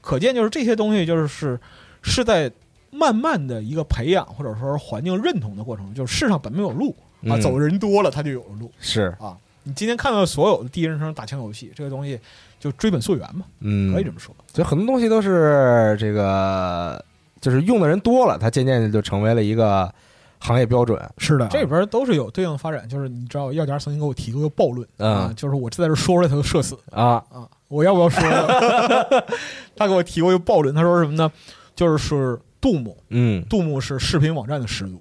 [0.00, 1.56] 可见就是这些东西就是
[2.02, 2.50] 是在
[2.90, 6.90] 慢慢的一个培养或者说环境认同的过程中，就是世上本没有路
[7.22, 7.40] 啊，嗯。
[7.40, 8.72] 走人多了它就有了路。
[8.80, 9.14] 是。
[9.20, 9.36] 啊。
[9.62, 12.18] 你今天看到所有的第一人称打枪游戏，这个东西
[12.58, 13.94] 就追本溯源嘛，嗯。
[13.94, 14.34] 可以这么说。
[14.52, 17.04] 所以很多东西都是这个，
[17.40, 19.94] 就是用的人多了，它渐渐的就成为了一个
[20.40, 20.98] 行业标准。
[21.18, 22.88] 是的，这里边都是有对应的发展。
[22.88, 28.20] 就是你知道，药家曾经给我提过一个暴论啊嗯，就是我在这说出来他就社死啊，啊，我要不要说？
[29.76, 31.30] 他给我提过一个暴论，他说什么呢？
[31.76, 35.00] 就是是杜牧，嗯杜牧是视频网站的始祖，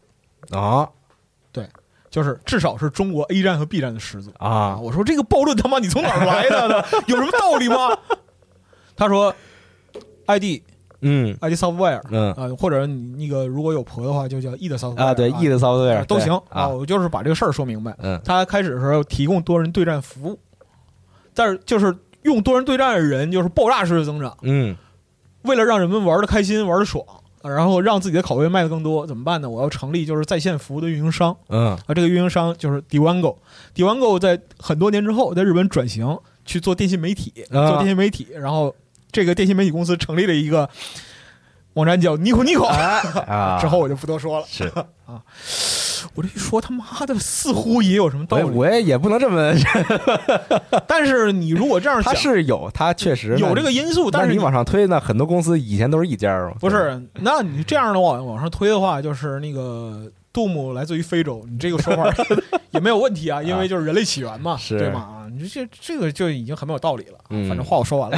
[0.57, 0.87] 啊
[1.51, 1.67] 对
[2.09, 4.49] 就是至少是中国 A 站和 B 站的始祖啊。
[4.49, 6.83] 啊，我说这个暴论他妈你从哪儿来的呢？
[7.07, 7.97] 有什么道理吗？
[8.95, 9.33] 他说
[10.27, 10.61] ，ID
[11.01, 17.95] 嗯 ID Software 嗯啊，或者你那个如果有婆的话，就叫 E 的 Software 啊，对，E 的 software 都行啊，我就是把这个事儿说明白。
[17.99, 20.39] 嗯他开始的时候提供多人对战服务，
[21.33, 24.35] 但是就是用多人对战的人就是爆炸式的增长。
[24.41, 24.75] 嗯
[25.43, 27.01] 为了让人们玩的开心、玩的爽，
[27.41, 29.49] 啊然后让自己的拷贝卖的更多，怎么办呢？
[29.49, 33.37] 我要成立就是在线服务的运营商嗯啊，这个运营商就是 Diwango。
[33.73, 38.75] Diwango 在很多年之后在日本转型去做电信媒体，啊做电信媒体，然后
[39.11, 40.69] 这个电信媒体公司成立了一个
[41.73, 42.65] 网站叫 Nico Nico。
[43.27, 44.45] 啊，之后我就不多说了。
[44.49, 44.65] 是
[45.05, 45.21] 啊，
[46.15, 48.43] 我这一说，他妈的似乎也有什么道理。
[48.43, 49.53] 我也我也也不能这么，
[50.87, 57.01] 但是你如果这样他想，是有，他确实有这个因素，但是但你往上推那，很多公司以前都是一家不是？
[57.15, 62.07] 那你这样的往往上推的话，就是那个杜牧来自于非洲，你这个说法
[62.71, 64.99] 也没有问题啊，因为就是人类起源嘛，是对吗？
[64.99, 67.17] 啊，你这这个就已经很没有道理了。
[67.31, 68.17] 嗯反正话我说完了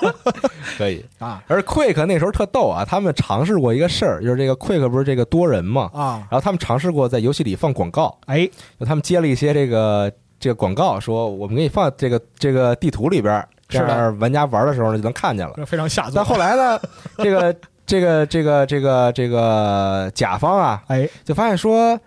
[0.76, 1.04] 可以。
[1.18, 8.48] 啊而 Quick 那时候特逗啊，他们尝试过一个事儿，就是这个 Quick 不是这个多人嘛，啊，然后他们尝试过在游戏里放广告，哎，
[8.78, 13.82] 就他们接了一些这个这个广告，说我们给你放这个这个地图里边是
[14.18, 15.54] 玩家玩的时候呢就能看见了。
[15.66, 16.12] 非常下作。
[16.16, 16.80] 但后来呢，
[17.18, 17.54] 这个
[17.88, 21.98] 这个这个这个这个甲方啊，哎，就发现说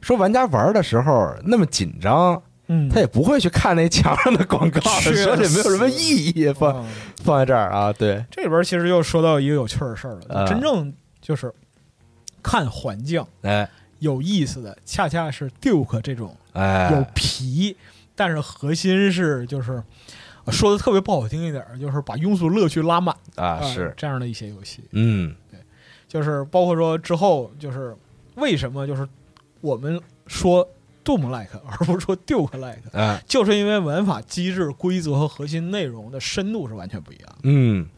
[0.00, 6.86] 说玩家玩的时候那么紧张，嗯，他也不会去看那墙上的广告， 确实说这没有什么意义，放嗯
[7.24, 10.46] 放在这儿啊，对，这里边其实又说到一个有趣儿的事儿了，啊。
[10.46, 11.52] 真正就是
[12.42, 13.68] 看环境哎。
[14.00, 16.90] 有意思的，恰恰是 Duke 这种哎。
[16.92, 17.76] 有哎，皮，
[18.14, 19.82] 但是核心是就是呃
[20.50, 25.58] 说的特别不好听一点儿，就是把庸俗乐趣拉满呃啊是，这样的一些游戏，嗯对
[26.06, 27.96] 就是包括说之后就是
[28.36, 29.08] 为什么就是
[29.60, 30.68] 我们说
[31.04, 37.38] Doom like 而不是说 Duke like，哎就是因为玩法机制、规则和核心内容的深度是完全不一样的。
[37.44, 37.88] 嗯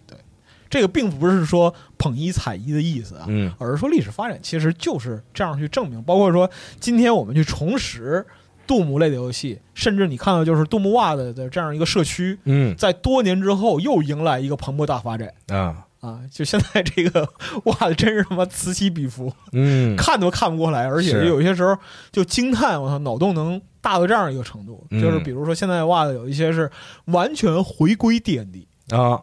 [0.68, 6.02] 这个并不是说捧一踩一的意思啊，嗯而是说历史发展其实就是这样去证明。
[6.02, 6.51] 包括说
[6.81, 8.27] 今天我们去重拾
[8.66, 16.20] 杜牧类的游戏，甚至你看到就是杜牧袜子的这样一个社区，嗯在多年之后又迎来一个蓬勃大发展啊啊！
[16.30, 17.28] 就现在这个
[17.64, 21.76] 袜子真是他妈此起彼伏，嗯看都看不过来，而且是有些时候
[22.12, 24.86] 就惊叹，我操，脑洞能大到这样一个程度。
[24.90, 26.70] 嗯就是比如说现在袜子有一些是
[27.06, 28.68] 完全回归 D N D。
[28.90, 29.20] 啊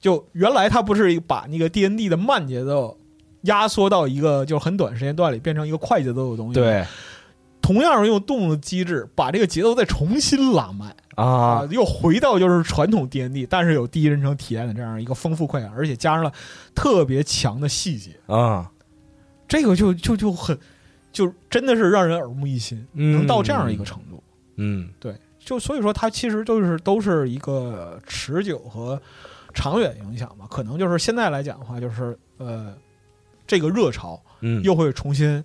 [0.00, 2.98] 就原来它不是把那个 D N D 的慢节奏
[3.42, 6.84] 压缩到一个就是很短时间段里，变成一个快节奏的东西。，对
[7.70, 11.64] 同样是用动的机制把这个节奏再重新拉慢啊。
[11.70, 16.32] 又回到就是传统 D N D，但是有第一人称体验的这样一个丰富快感，而且加上了
[16.74, 18.68] 特别强的细节，啊。
[19.46, 20.58] 这个就就就很
[21.12, 24.20] 就真的是让人耳目一新，嗯能到这样一个程度。
[24.56, 24.90] 嗯。
[24.98, 29.00] 对，就所以说它其实都是都是一个持久和
[29.54, 30.44] 长远影响嘛。
[30.50, 32.74] 可能就是现在来讲的话，就是呃，
[33.46, 34.60] 这个热潮嗯。
[34.64, 35.44] 又会重新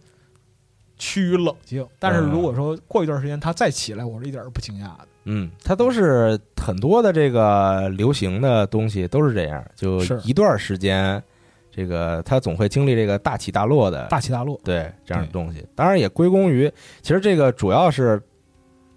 [0.98, 1.86] 趋于冷静。
[2.00, 5.08] 但是嗯如果说过一段时间它再起来，我是一点儿不惊讶的。
[5.28, 11.22] 嗯，它都是很多的这个流行的东西都是这样，就一段时间，
[11.72, 14.06] 这个它总会经历这个大起大落的。
[14.06, 15.66] 大起大落，对这样的东西。
[15.74, 18.22] 当然也归功于，其实这个主要是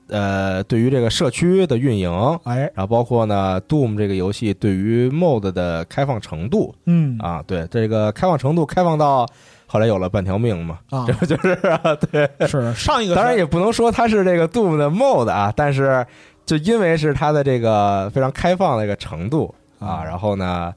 [0.08, 2.10] 呃对于这个社区的运营，
[2.44, 6.74] 哎，然后包括呢 Doom 这个游戏对于 MOD 的开放程度。
[6.84, 7.18] 嗯。
[7.20, 9.26] 啊，对这个开放程度开放到
[9.70, 11.94] 后来有了半条命嘛，啊这，不就是啊？
[12.10, 16.06] 对，是上一个当然也不能说它是这个 Doom 的 MOD 啊，但是
[16.46, 20.72] 就因为是它的这个非常开放的一个程度啊，啊然后呢，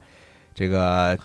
[0.54, 1.16] 这个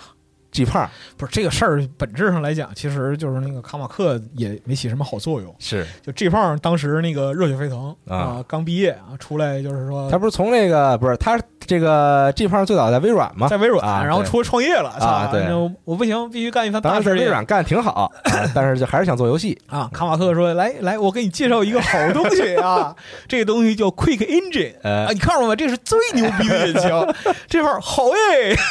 [0.52, 5.54] G 胖不是这个事儿，本质上来讲，其实就是那个卡马克也没起什么好作用。
[5.60, 13.48] 是就 G 胖当时那个热血沸腾啊啊，刚毕业啊，出来就是说他不是从那个不是他这个 G 胖最早在微软吗？
[13.48, 15.46] 在微软，啊然后出来创业了，啊对
[15.84, 19.58] 我不行，必须干一番当大事微软干的挺好，啊 但是就还是想做游戏。
[19.68, 19.90] 啊。
[19.94, 22.96] 卡马克说：“来来，我给你介绍一个好东西啊，
[23.28, 25.56] 这个东西叫 Quick Engine 呃啊，你看着没？
[25.56, 26.90] 这是最牛逼的引擎，
[27.48, 28.62] 这块好耶，就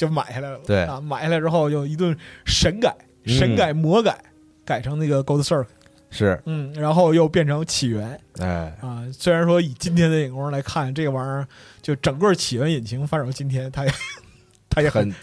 [0.00, 0.58] 就买下来了。
[0.66, 2.16] 对啊，买下来之后就一顿
[2.46, 2.94] 神改、
[3.24, 4.16] 嗯神改、魔改，
[4.64, 5.66] 改成那个 Gold Circle，
[6.08, 9.04] 是，嗯，然后又变成起源哎，啊。
[9.12, 11.46] 虽然说以今天的眼光来看，这个玩意儿
[11.82, 13.92] 就整个起源引擎发展到今天，它也
[14.70, 15.14] 它也很很，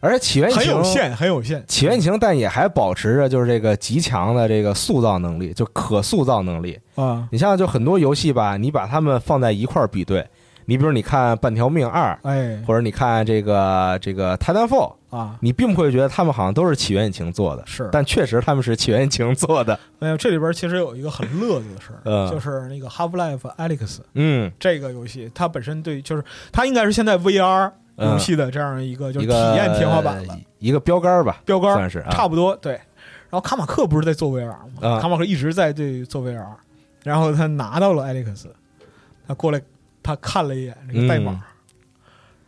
[0.00, 1.62] 而且起源引很有限，很有限。
[1.68, 6.80] 起源引擎，但也还保持着就是这个极强的这个塑造能力，就可塑造能力。
[6.94, 10.26] 啊，你像就很多游戏吧，你把它们放在一块儿比对，
[10.66, 19.78] 你比如你看《半条命二》，哎或者你看这个这个《Titanfall》，啊，你并不会觉得他们好像都是起源引擎做的，是但确实他们是起源引擎做的。
[19.98, 32.72] 没有，这里边其实有一个很乐子的事儿，嗯就是那个 Half Life Alex 嗯，这个游戏，它本身对就是它应该是现在 VR 嗯游戏的这样一个就是体验天花板了，一个标杆儿吧，标杆算是啊差不多对。
[33.28, 34.66] 然后卡马克不是在做 VR 吗？
[34.80, 36.44] 啊卡马克一直在对做 VR，
[37.02, 38.44] 然后他拿到了 Alex，
[39.26, 39.60] 他过来
[40.02, 41.40] 他看了一眼这个代码，嗯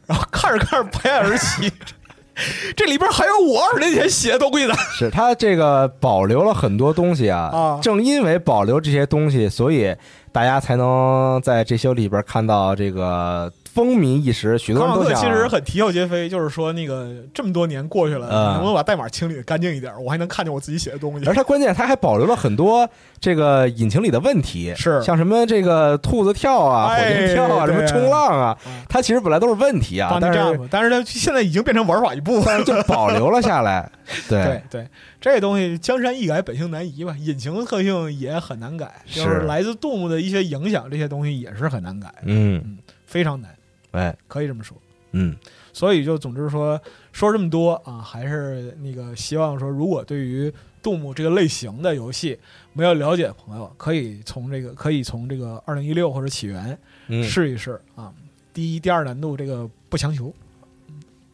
[0.07, 1.73] 然后看着看着不言而起，
[2.77, 4.75] 这里边还有我二十年前写的东西呢。
[4.93, 9.97] 是他这个保留了很多东西啊，啊正因为保留这些东西，所以
[10.31, 19.93] 大家才能在这些里边看到这个风靡一时，许多人都想其实很啼笑皆非，就是说那个这么多年过去了，嗯能不能把代码清理的干净一点？
[20.01, 21.27] 我还能看见我自己写的东西。
[21.27, 22.89] 而它关键，它还保留了很多
[23.21, 32.55] 这个引擎里的问题，是像什么这个兔子跳啊、火哎箭跳啊、什么冲浪啊啊，它其实本来都是问题啊，但是但是它现在已经变成玩法一部分。
[32.65, 33.91] 就保留了下来。
[34.29, 34.87] 对对，
[35.21, 37.17] 这东西江山易改，本性难移吧。
[37.19, 43.51] 引擎特性也很难改，就是是来自动物的一些影响，这些东西也是很难改，嗯，非常难，
[43.95, 44.77] 哎，可以这么说。
[45.13, 45.37] 嗯，
[45.73, 46.81] 所以就总之说
[47.13, 50.53] 说这么多啊，还是那个希望说，如果对于
[50.83, 52.37] 杜牧这个类型的游戏
[52.73, 56.77] 没有了解的朋友，可以从这个可以从这个二零一六或者起源
[57.07, 58.13] 嗯，试一试啊。
[58.53, 60.35] 第一、第二难度这个不强求，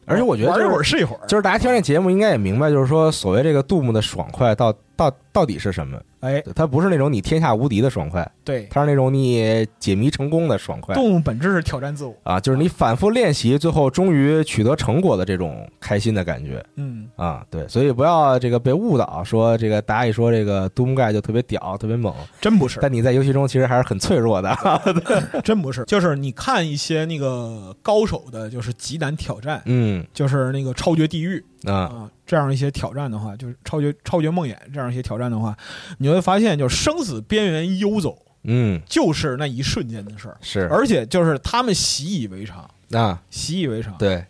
[0.05, 4.71] 而且我觉得玩一会儿是一会儿，就是大家听这节目应该也明白，就是说所谓这个杜牧的爽快到
[5.01, 5.99] 到到底是什么？
[6.19, 10.93] 哎，它不是那种你天下无敌的爽快，对，它是那种你解谜成功的爽快。
[10.93, 16.63] 动物本质是挑战自我，啊，就是你反复练习，最后终于取得成果的这种开心的感觉。
[16.75, 17.43] 嗯，啊。
[17.49, 24.55] 对，所以不要这个被误导，说这个大家一说这个杜牧盖就特别屌、特别猛，真不是，但你在游戏中其实还是很脆弱的。
[25.43, 30.05] 真不是，就是你看一些那个高手的，就是极难挑战，嗯。
[30.13, 31.43] 就是那个超绝地狱。
[31.63, 35.53] 啊，啊，这样一些挑战的话，就是超绝超绝梦魇这样一些挑战的话，
[35.97, 40.65] 你会发现，就是生死边缘游走，嗯，就是那一瞬间的事儿，是。
[40.71, 44.25] 而且就是他们习以为常，啊，习以为常，对，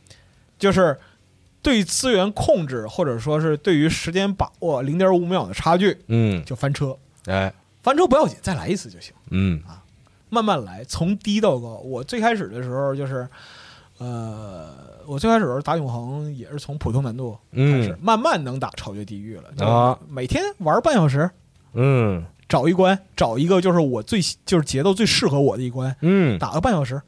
[0.58, 0.98] 就是
[1.62, 6.98] 对资源控制或者说是对于时间把握零点五秒的差距嗯，就翻车，
[7.28, 7.54] 哎，
[7.84, 9.14] 翻车不要紧，再来一次就行。
[9.30, 9.62] 嗯。
[9.68, 9.78] 啊
[10.34, 11.76] 慢慢来，从低到高。
[11.84, 13.28] 我最开始的时候就是，
[14.02, 14.74] 呃，
[15.06, 19.68] 我最开始打永恒也是从普通难度开始，嗯慢慢能打超越地狱了。
[19.68, 21.30] 啊每天玩半小时，
[21.74, 27.00] 嗯找一关，找一个就是我最就是节奏最适合我的一关，嗯，打个半小时，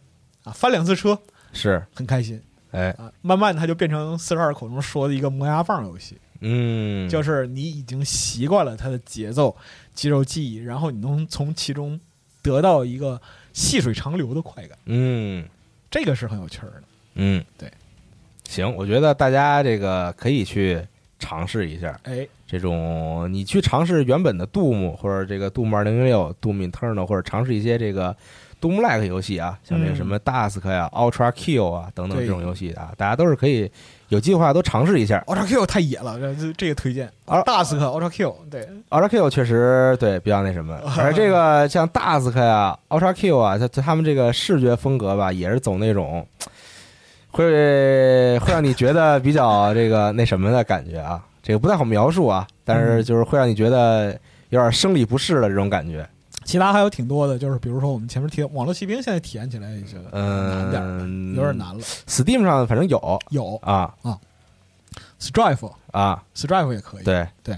[0.43, 1.17] 啊，翻两次车，
[1.51, 2.39] 是，很开心
[2.69, 3.11] 哎，啊。
[3.23, 9.55] 慢慢它就变成四十二口中说的一个磨牙棒游戏，嗯，就是你已经习惯了它的节奏、
[9.95, 11.99] 肌肉记忆，然后你能从其中
[12.43, 13.19] 得到一个
[13.51, 15.43] 细水长流的快感，嗯。
[15.93, 16.83] 这个是很有趣儿的。
[17.13, 17.71] 嗯，对，
[18.49, 20.81] 行，我觉得大家这个可以去
[21.19, 21.99] 尝试一下。
[22.05, 28.15] 哎，这种，你去尝试原本的杜牧或者这个杜牧二零零六、杜牧 Eternal，或者尝试一些这个
[28.59, 33.71] 杜牧 like 游戏啊，像这个嗯什么 Dusk 呀、Ultra Kill 啊等等这种游戏啊，大家都是可以
[34.13, 35.19] 有计划都尝试一下。
[35.25, 37.09] Ultra Q 太野了，这这这个推荐。
[37.25, 46.23] 啊大斯克 Ultra Q 对，Ultra Kill 确实对比较那什么， 而这个像 Dusk 呀、Ultra Kill 啊，它他们这个视觉风格吧，也是走那种
[47.31, 54.11] 会会让你觉得比较这个那什么的感觉啊，这个不太好描述啊，但是就是会让你觉得
[54.49, 56.07] 有点生理不适的这种感觉。
[56.45, 61.57] 其他还有挺多的，就是比如说我们前面提的网络骑兵，现在体验起来也是难点儿，嗯，有点。
[61.57, 61.83] 难了。
[62.07, 64.17] Steam 上反正有有啊啊
[65.19, 67.57] Strife 啊，Strife 也可以，对对，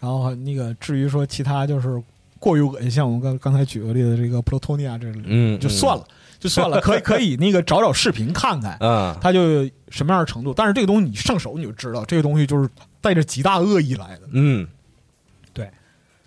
[0.00, 2.02] 然后那个至于说其他就是
[2.38, 6.04] 过于恶心，像我们刚刚才举个例子，这个 Plutonia 这嗯，就算了，
[6.38, 10.52] 就算了， 可以可以那个找找视频看看，嗯，它就什么样的程度。
[10.52, 12.68] 但是这个东西你上手你就知道，这个东西就是
[13.00, 14.22] 带着极大恶意来的。
[14.32, 14.77] 嗯，对。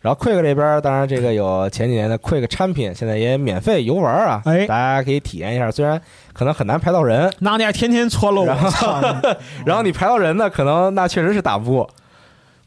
[0.02, 5.70] 然后 Quick 这边，当然这个有前几年的 Quick 产品，现在也免费游玩啊，哎大家可以体验一下。
[5.70, 6.02] 虽然
[6.34, 9.00] 可能很难排到人，那你还天天搓了我，操！
[9.66, 11.90] 然后你排到人呢，可能那确实是打不过。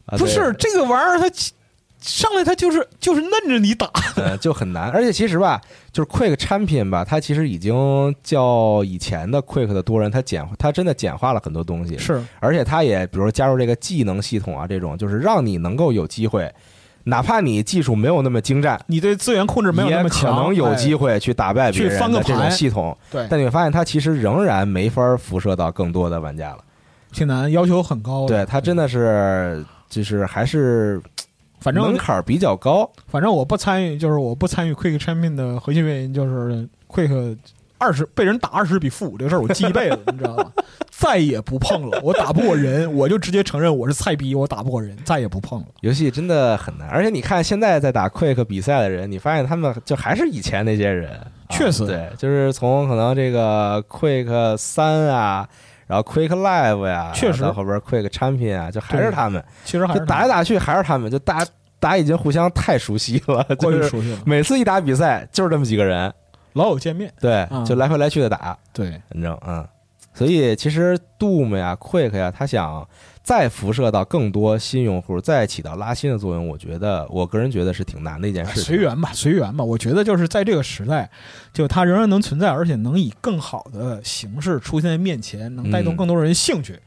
[0.06, 1.35] 啊不是这个玩意儿，它
[1.98, 3.90] 上来它就是就是嫩着你打，
[4.39, 4.90] 就很难。
[4.90, 11.97] 而且其实吧，就是 Quick 产品吧，它其实已经较以前的 Quick 的多人，它简它真的简化了很多东西。
[11.97, 16.52] 是而且它也比如说加入这个技能系统啊，这种就是让你能够有机会，
[17.05, 21.19] 哪怕你技术没有那么精湛，你对资源控制没有那么也可强，能有机会。
[21.21, 22.97] 去打败别去人的这种系统。
[23.11, 26.59] 对，但你会发现，它其实仍然没法辐射到更多的玩家了。
[27.13, 28.27] 挺难，要求很高。
[28.27, 31.01] 对，它真的是就是还是
[31.61, 32.91] 反正门槛比较高。
[33.07, 37.37] 反正我不参与，就是我不参与 Quick Champion 的核心原因就是 Quick
[37.79, 40.53] 二十被人打二十比负五这个事儿我记一辈子， 你知道吗？
[40.91, 45.67] 再也不碰了，我打不过人，我就直接承认我是菜逼，我打不过人，再也不碰了。
[45.81, 55.47] 游戏真的很难，而且你看现在在打 Quick 比赛的人，你发现他们就还是以前那些人，啊确实对，就是从可能这个 Quick 三啊，
[55.87, 66.13] 然后 Quick Live 呀，确实到后边 Quick Champion 啊，就还是他们，其实还就是打来打去还是他们，就大家大家已经互相太熟悉了，就是过于熟悉了，每次一打比赛就是这么几个人，
[66.55, 67.13] 老友见面。
[67.21, 69.65] 对，嗯就来回来去的打，对，反正嗯，
[70.13, 72.89] 所以其实 Doom 呀、Quick 呀，他想
[73.23, 78.63] 再辐射到更多新用户，再起到拉新的作用，我觉得我个人觉得是挺难的一件事情。
[78.63, 79.65] 随缘吧，随缘吧。
[79.65, 81.11] 我觉得就是在这个时代，
[81.53, 86.79] 就它仍然能存在，而且能以更好的形式出现在面前，能带动嗯更多人兴趣，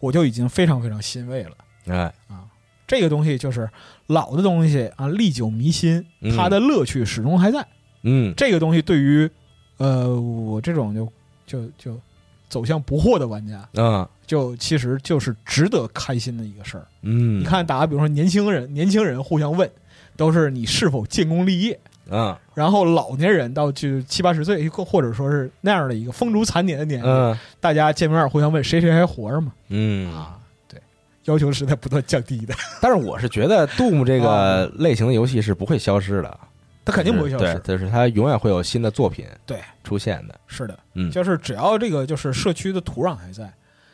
[0.00, 1.52] 我就已经非常非常欣慰了。
[1.86, 2.44] 哎啊，
[2.86, 3.68] 这个东西就是
[4.08, 7.60] 老的东西啊，历久弥新，嗯它的乐趣始终还在。
[7.60, 7.66] 嗯，
[8.36, 9.28] 这个东西对于
[9.78, 11.10] 呃我这种就
[11.46, 12.00] 就就
[12.48, 16.86] 走向不惑的玩家，嗯就其实就是值得开心的一个事儿。
[17.02, 19.70] 嗯，你，看，大家比如说年轻人，年轻人互相问，
[20.16, 21.78] 都是你是否建功立业。
[22.10, 29.52] 嗯然后老年人到就七八十岁，或或者说是那样的一个风烛残年的年龄，嗯大家见面互相问谁谁还活着吗？
[29.68, 30.80] 嗯，啊，对，
[31.24, 36.38] 要求是在不断降低的， 但是我是觉得 Doom 这个类型的游戏是不会消失的，
[36.88, 37.58] 它肯定不会消对失，。
[37.60, 40.34] 就是他永远会有新的作品对出现的。
[40.46, 43.52] 是的，嗯就是只要这个就是社区的土壤还在，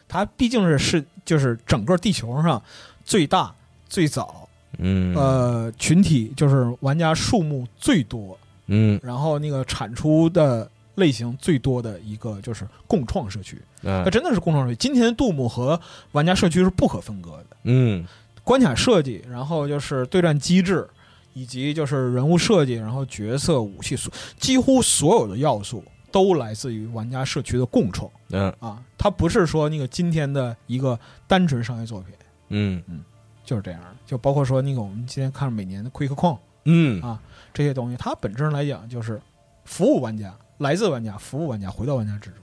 [0.09, 2.63] 它毕竟是是就是整个地球上
[3.05, 3.53] 最大、
[3.89, 4.49] 最早，
[4.79, 14.77] 嗯呃，群体就是玩家数目最多，嗯然后那个产出的类型最多的一个就是共创社区，它嗯真的是共创社区。
[14.77, 15.81] 今天的杜牧和
[16.13, 18.07] 玩家社区是不可分割的，嗯
[18.45, 20.87] 关卡设计，然后就是对战机制，
[21.35, 28.83] 以及就是人物设计，然后角色、武器，所几乎所有的要素都来自于玩家社区的共创嗯啊。
[28.97, 32.15] 它不是说那个今天的一个单纯商业作品，
[32.49, 33.05] 嗯嗯
[33.45, 33.89] 就是这样的。
[34.07, 37.21] 就包括说那个我们今天看每年的 Quick 矿嗯啊
[37.53, 39.21] 这些东西，它本质上来讲就是
[39.65, 42.39] 服务玩家，来自玩家，服务玩家，回到玩家之中。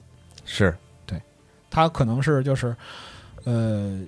[0.46, 1.22] 是对
[1.70, 2.76] 它可能是就是，
[3.46, 4.02] 呃，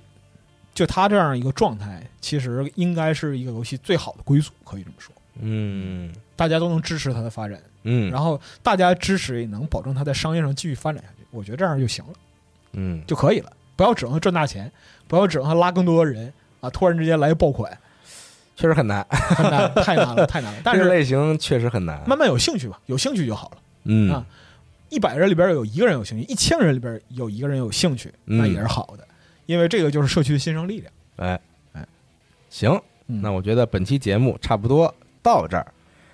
[0.74, 1.93] 就它这样一个状态，
[2.24, 5.14] 其实应该是一个游戏最好的归宿，可以这么说。
[5.40, 11.26] 嗯大家都能支持它的发展，嗯，然后大家支持也能保证它在商业上继续发展下去。
[11.30, 12.12] 我觉得这样就行了，
[12.72, 13.52] 嗯就可以了。
[13.76, 14.72] 不要指望它赚大钱，
[15.06, 16.70] 不要指望它拉更多的人啊！
[16.70, 17.76] 突然之间来个爆款，
[18.56, 20.60] 确实很难，很难，太难了，太难了。
[20.64, 22.02] 但是类型确实很难。
[22.08, 23.56] 慢慢有兴趣吧，有兴趣就好了。
[23.84, 24.24] 嗯啊
[24.88, 29.06] 一百人里边有一个人有兴趣，一千人里边有一个人有兴趣，嗯那也是好的，
[29.46, 30.92] 因为这个就是社区的新生力量。
[31.16, 31.40] 哎哎，
[32.54, 32.70] 行，
[33.08, 35.66] 嗯那我觉得本期节目差不多到这儿，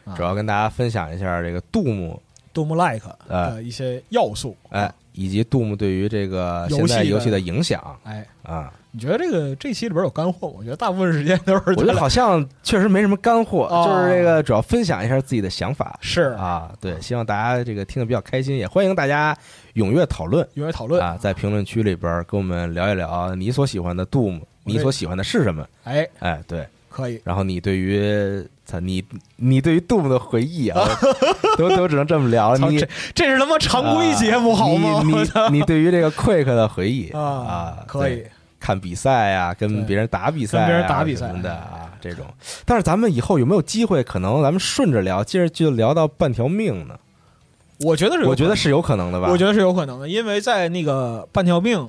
[0.06, 2.18] 啊主要跟大家分享一下这个杜牧
[2.54, 4.56] ，Doom Like 哎的一些要素。
[4.70, 8.72] 哎，以及杜牧对于这个游戏的现在游戏的影响哎，啊。
[8.92, 10.48] 你觉得这个这期里边有干货？
[10.48, 16.72] 我觉得大部分时间都是 我觉得好像确实没什么干货，哦就是这个主要分享一下自己的想法是啊。
[16.80, 19.36] 对，希望大家这个听得比较开心，也欢迎大家
[19.74, 25.66] 踊跃讨论踊跃讨论啊，在评论区里边跟我们聊一聊你所喜欢的 Doom，你所喜欢的是什么？
[25.84, 27.20] 哎，哎，对，可以。
[27.24, 29.04] 然后你对于操你
[29.36, 30.86] 你对于 Doom 的回忆啊，
[31.58, 32.56] 都都只能这么聊。
[32.56, 35.02] 操，你这这是他妈常规节目好吗？
[35.04, 38.24] 你你你对于这个 Quick 的回忆啊啊，可以。
[38.62, 42.26] 看比赛呀、跟别人打比赛、啊，跟别人打比赛的啊，这种。
[42.66, 46.94] 但是咱们以后有没有机会，可能咱们顺着聊，接着就聊到半条命呢？
[47.78, 49.30] 我觉得是我觉得是有可能的吧。
[49.30, 51.88] 我觉得是有可能的，因为在那个半条命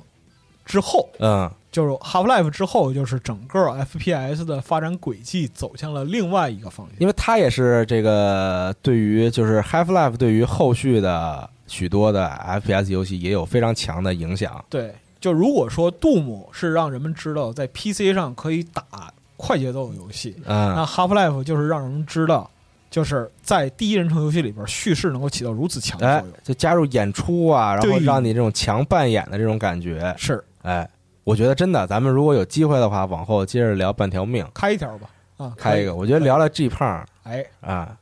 [0.64, 6.94] 之后，嗯就是 Half Life 之后，就是整个 FPS 的发展轨迹走向了另外一个方向。
[7.00, 14.64] 因为它也是这个对于就是 Half Life 对于后续的许多的 FPS 游戏也有非常强的影响。
[14.68, 18.84] 对，就如果说 Doom 是让人们知道在 PC 上可以打
[19.38, 22.48] 快节奏游戏，嗯那 Half Life 就是让人们知道，
[22.90, 30.88] 就是在第一人称游戏里边，叙事能够起到如此强的哎作用。，就加入演出啊，然后让你这种强扮演的这种感觉，是哎，
[31.24, 37.96] 我觉得真的，咱们如果有机会的话，往后接着聊半条命，开一条吧，啊，开一个，我觉得聊聊 G 胖哎，啊，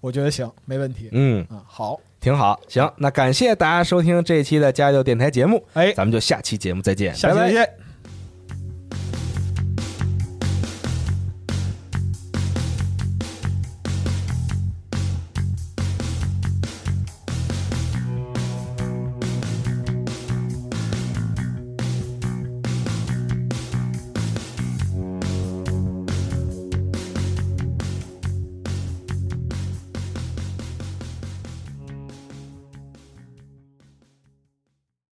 [0.00, 1.08] 我觉得行，没问题。
[1.12, 2.60] 嗯，啊，好，挺好。
[2.68, 7.79] 行，那感谢大家收听这一期的家教电台节目，哎，咱们就下期节目再见，下期再见。